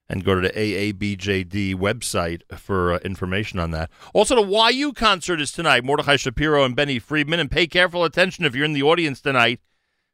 And 0.08 0.24
go 0.24 0.36
to 0.36 0.40
the 0.40 0.50
AABJD 0.50 1.74
website 1.74 2.42
for 2.56 2.92
uh, 2.92 2.98
information 2.98 3.58
on 3.58 3.72
that. 3.72 3.90
Also, 4.14 4.36
the 4.36 4.72
YU 4.72 4.92
concert 4.92 5.40
is 5.40 5.50
tonight. 5.50 5.82
Mordechai 5.82 6.14
Shapiro 6.14 6.62
and 6.62 6.76
Benny 6.76 7.00
Friedman. 7.00 7.40
And 7.40 7.50
pay 7.50 7.66
careful 7.66 8.04
attention 8.04 8.44
if 8.44 8.54
you're 8.54 8.64
in 8.64 8.72
the 8.72 8.84
audience 8.84 9.20
tonight. 9.20 9.58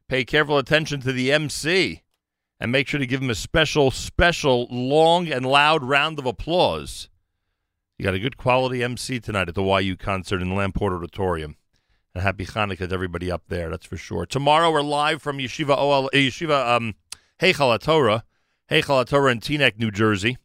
Pay 0.07 0.25
careful 0.25 0.57
attention 0.57 0.99
to 1.01 1.11
the 1.13 1.31
MC 1.31 2.01
and 2.59 2.71
make 2.71 2.87
sure 2.87 2.99
to 2.99 3.05
give 3.05 3.21
him 3.21 3.29
a 3.29 3.35
special, 3.35 3.91
special, 3.91 4.65
long 4.71 5.27
and 5.27 5.45
loud 5.45 5.83
round 5.83 6.17
of 6.17 6.25
applause. 6.25 7.07
You 7.97 8.03
got 8.03 8.13
a 8.13 8.19
good 8.19 8.37
quality 8.37 8.83
MC 8.83 9.19
tonight 9.19 9.49
at 9.49 9.55
the 9.55 9.63
YU 9.63 9.97
concert 9.97 10.39
in 10.39 10.49
the 10.49 10.55
Lamport 10.55 10.93
Auditorium. 10.93 11.55
And 12.13 12.21
happy 12.21 12.45
Hanukkah 12.45 12.87
to 12.87 12.93
everybody 12.93 13.31
up 13.31 13.45
there, 13.47 13.71
that's 13.71 13.87
for 13.87 13.97
sure. 13.97 14.27
Tomorrow 14.27 14.71
we're 14.71 14.83
live 14.83 15.19
from 15.19 15.39
Yeshiva 15.39 15.75
OL, 15.75 16.05
uh, 16.05 16.09
Yeshiva 16.13 16.75
um, 16.75 16.93
Heichal 17.39 17.75
HaTorah, 17.75 18.21
Heichal 18.69 19.31
in 19.31 19.39
Teaneck, 19.39 19.79
New 19.79 19.89
Jersey, 19.89 20.37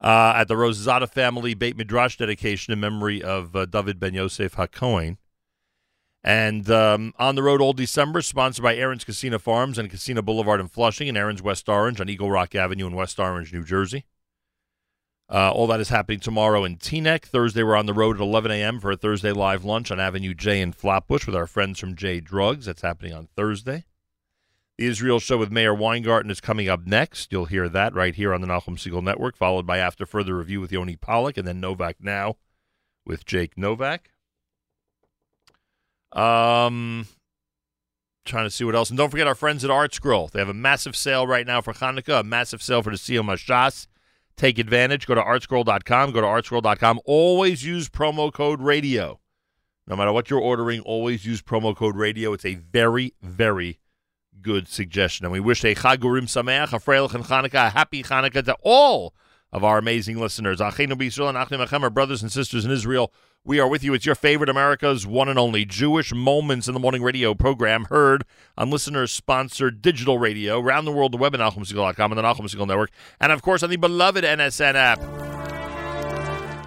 uh, 0.00 0.32
at 0.34 0.48
the 0.48 0.54
Rosada 0.54 1.08
family 1.08 1.54
Beit 1.54 1.76
Midrash 1.76 2.16
dedication 2.16 2.72
in 2.72 2.80
memory 2.80 3.22
of 3.22 3.54
uh, 3.54 3.64
David 3.64 4.00
Ben 4.00 4.14
Yosef 4.14 4.56
HaKohen. 4.56 5.18
And 6.24 6.68
um, 6.68 7.12
on 7.20 7.36
the 7.36 7.42
road 7.44 7.60
all 7.60 7.72
December, 7.72 8.20
sponsored 8.20 8.64
by 8.64 8.74
Aron's 8.74 9.04
Kissena 9.04 9.40
Farms 9.40 9.78
and 9.78 9.88
Kissena 9.88 10.24
Boulevard 10.24 10.60
in 10.60 10.66
Flushing 10.66 11.08
and 11.08 11.16
Aron's 11.16 11.40
West 11.40 11.68
Orange 11.68 12.00
on 12.00 12.08
Eagle 12.08 12.32
Rock 12.32 12.56
Avenue 12.56 12.88
in 12.88 12.96
West 12.96 13.20
Orange, 13.20 13.52
New 13.52 13.62
Jersey. 13.62 14.06
Uh, 15.28 15.50
all 15.50 15.66
that 15.66 15.80
is 15.80 15.88
happening 15.88 16.20
tomorrow 16.20 16.62
in 16.62 16.76
Teaneck. 16.76 17.24
Thursday, 17.24 17.64
we're 17.64 17.74
on 17.74 17.86
the 17.86 17.94
road 17.94 18.16
at 18.16 18.22
11 18.22 18.50
a.m. 18.52 18.78
for 18.78 18.92
a 18.92 18.96
Thursday 18.96 19.32
live 19.32 19.64
lunch 19.64 19.90
on 19.90 19.98
Avenue 19.98 20.34
J 20.34 20.60
in 20.60 20.72
Flatbush 20.72 21.26
with 21.26 21.34
our 21.34 21.48
friends 21.48 21.80
from 21.80 21.96
J 21.96 22.20
Drugs. 22.20 22.66
That's 22.66 22.82
happening 22.82 23.12
on 23.12 23.28
Thursday. 23.34 23.84
The 24.78 24.86
Israel 24.86 25.18
Show 25.18 25.38
with 25.38 25.50
Meir 25.50 25.74
Weingarten 25.74 26.30
is 26.30 26.40
coming 26.40 26.68
up 26.68 26.86
next. 26.86 27.32
You'll 27.32 27.46
hear 27.46 27.68
that 27.68 27.92
right 27.92 28.14
here 28.14 28.32
on 28.32 28.40
the 28.40 28.46
Nachum 28.46 28.76
Segal 28.76 29.02
Network, 29.02 29.36
followed 29.36 29.66
by 29.66 29.78
After 29.78 30.06
Further 30.06 30.36
Review 30.36 30.60
with 30.60 30.70
Yoni 30.70 30.94
Pollock, 30.94 31.36
and 31.36 31.46
then 31.46 31.60
Novak 31.60 31.96
Now 31.98 32.36
with 33.04 33.24
Jake 33.24 33.58
Novak. 33.58 34.10
Um, 36.12 37.08
trying 38.24 38.44
to 38.44 38.50
see 38.50 38.64
what 38.64 38.76
else. 38.76 38.90
And 38.90 38.96
don't 38.96 39.10
forget 39.10 39.26
our 39.26 39.34
friends 39.34 39.64
at 39.64 39.70
ArtScroll. 39.70 40.30
They 40.30 40.38
have 40.38 40.48
a 40.48 40.54
massive 40.54 40.94
sale 40.94 41.26
right 41.26 41.46
now 41.46 41.60
for 41.60 41.72
Hanukkah, 41.72 42.20
a 42.20 42.24
massive 42.24 42.62
sale 42.62 42.82
for 42.82 42.90
the 42.90 42.96
Siyum 42.96 43.26
Hashas. 43.26 43.88
Take 44.36 44.58
advantage. 44.58 45.06
Go 45.06 45.14
to 45.14 45.22
artscroll.com. 45.22 46.12
Go 46.12 46.20
to 46.20 46.26
artscroll.com. 46.26 47.00
Always 47.04 47.64
use 47.64 47.88
promo 47.88 48.32
code 48.32 48.60
radio. 48.60 49.20
No 49.86 49.96
matter 49.96 50.12
what 50.12 50.30
you're 50.30 50.40
ordering, 50.40 50.80
always 50.80 51.24
use 51.24 51.40
promo 51.42 51.74
code 51.74 51.96
radio. 51.96 52.32
It's 52.32 52.44
a 52.44 52.56
very, 52.56 53.14
very 53.22 53.78
good 54.42 54.68
suggestion. 54.68 55.24
And 55.24 55.32
we 55.32 55.40
wish 55.40 55.64
a 55.64 55.74
Chag 55.74 56.02
Urim 56.02 56.26
Sameach, 56.26 56.72
a 56.72 56.78
Freilichen 56.78 57.24
Hanukkah, 57.26 57.68
a 57.68 57.70
happy 57.70 58.02
Hanukkah 58.02 58.44
to 58.44 58.56
all 58.62 59.14
of 59.52 59.64
our 59.64 59.78
amazing 59.78 60.18
listeners. 60.20 60.58
Achenu 60.58 60.92
B'Yisrael 60.92 61.28
and 61.28 61.38
Achim 61.38 61.60
Achem, 61.60 61.82
our 61.82 61.90
brothers 61.90 62.22
and 62.22 62.30
sisters 62.30 62.64
in 62.64 62.70
Israel, 62.70 63.12
We 63.46 63.60
are 63.60 63.68
with 63.68 63.84
you. 63.84 63.94
It's 63.94 64.04
your 64.04 64.16
favorite 64.16 64.48
America's 64.48 65.06
one 65.06 65.28
and 65.28 65.38
only 65.38 65.64
Jewish 65.64 66.12
Moments 66.12 66.66
in 66.66 66.74
the 66.74 66.80
Morning 66.80 67.00
radio 67.00 67.32
program, 67.32 67.84
heard 67.84 68.24
on 68.58 68.70
listeners 68.70 69.12
sponsored 69.12 69.80
digital 69.80 70.18
radio 70.18 70.58
around 70.58 70.84
the 70.84 70.90
world, 70.90 71.12
the 71.12 71.16
web 71.16 71.32
at 71.32 71.38
NachumSegal.com 71.38 72.10
and 72.10 72.18
the 72.18 72.22
Nachum 72.24 72.52
Segal 72.52 72.66
Network, 72.66 72.90
and 73.20 73.30
of 73.30 73.42
course 73.42 73.62
on 73.62 73.70
the 73.70 73.76
beloved 73.76 74.24
NSN 74.24 74.74
app. 74.74 75.00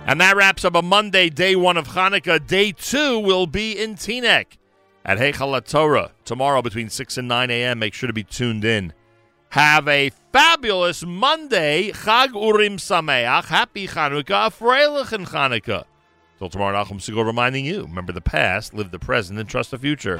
And 0.08 0.22
that 0.22 0.38
wraps 0.38 0.64
up 0.64 0.74
a 0.74 0.82
Monday, 0.82 1.28
day 1.30 1.54
one 1.54 1.76
of 1.76 1.90
Hanukkah. 1.90 2.48
Day 2.48 2.72
two 2.72 3.20
will 3.20 3.46
be 3.46 3.78
in 3.78 3.96
Teaneck 3.96 4.58
at 5.04 5.18
Heichal 5.18 5.62
Torah 5.70 6.12
tomorrow 6.24 6.62
between 6.62 6.88
6 6.88 7.18
and 7.18 7.28
9 7.28 7.52
a.m. 7.52 7.80
Make 7.80 7.94
sure 7.94 8.08
to 8.08 8.14
be 8.14 8.24
tuned 8.24 8.64
in. 8.64 8.94
Have 9.50 9.86
a 9.90 10.12
fabulous 10.32 11.04
Monday. 11.06 11.92
Chag 11.92 12.30
Urim 12.30 12.78
Sameach. 12.78 13.48
Happy 13.48 13.86
Chanukah. 13.86 14.58
Freilichen 14.58 15.28
Chanukah. 15.28 15.84
Till 16.40 16.48
tomorrow, 16.48 16.82
Nachum 16.82 17.00
Segal 17.00 17.26
reminding 17.26 17.66
you 17.66 17.82
remember 17.82 18.14
the 18.14 18.22
past, 18.22 18.74
live 18.74 18.92
the 18.92 18.98
present, 18.98 19.38
and 19.38 19.50
trust 19.50 19.72
the 19.72 19.78
future. 19.78 20.18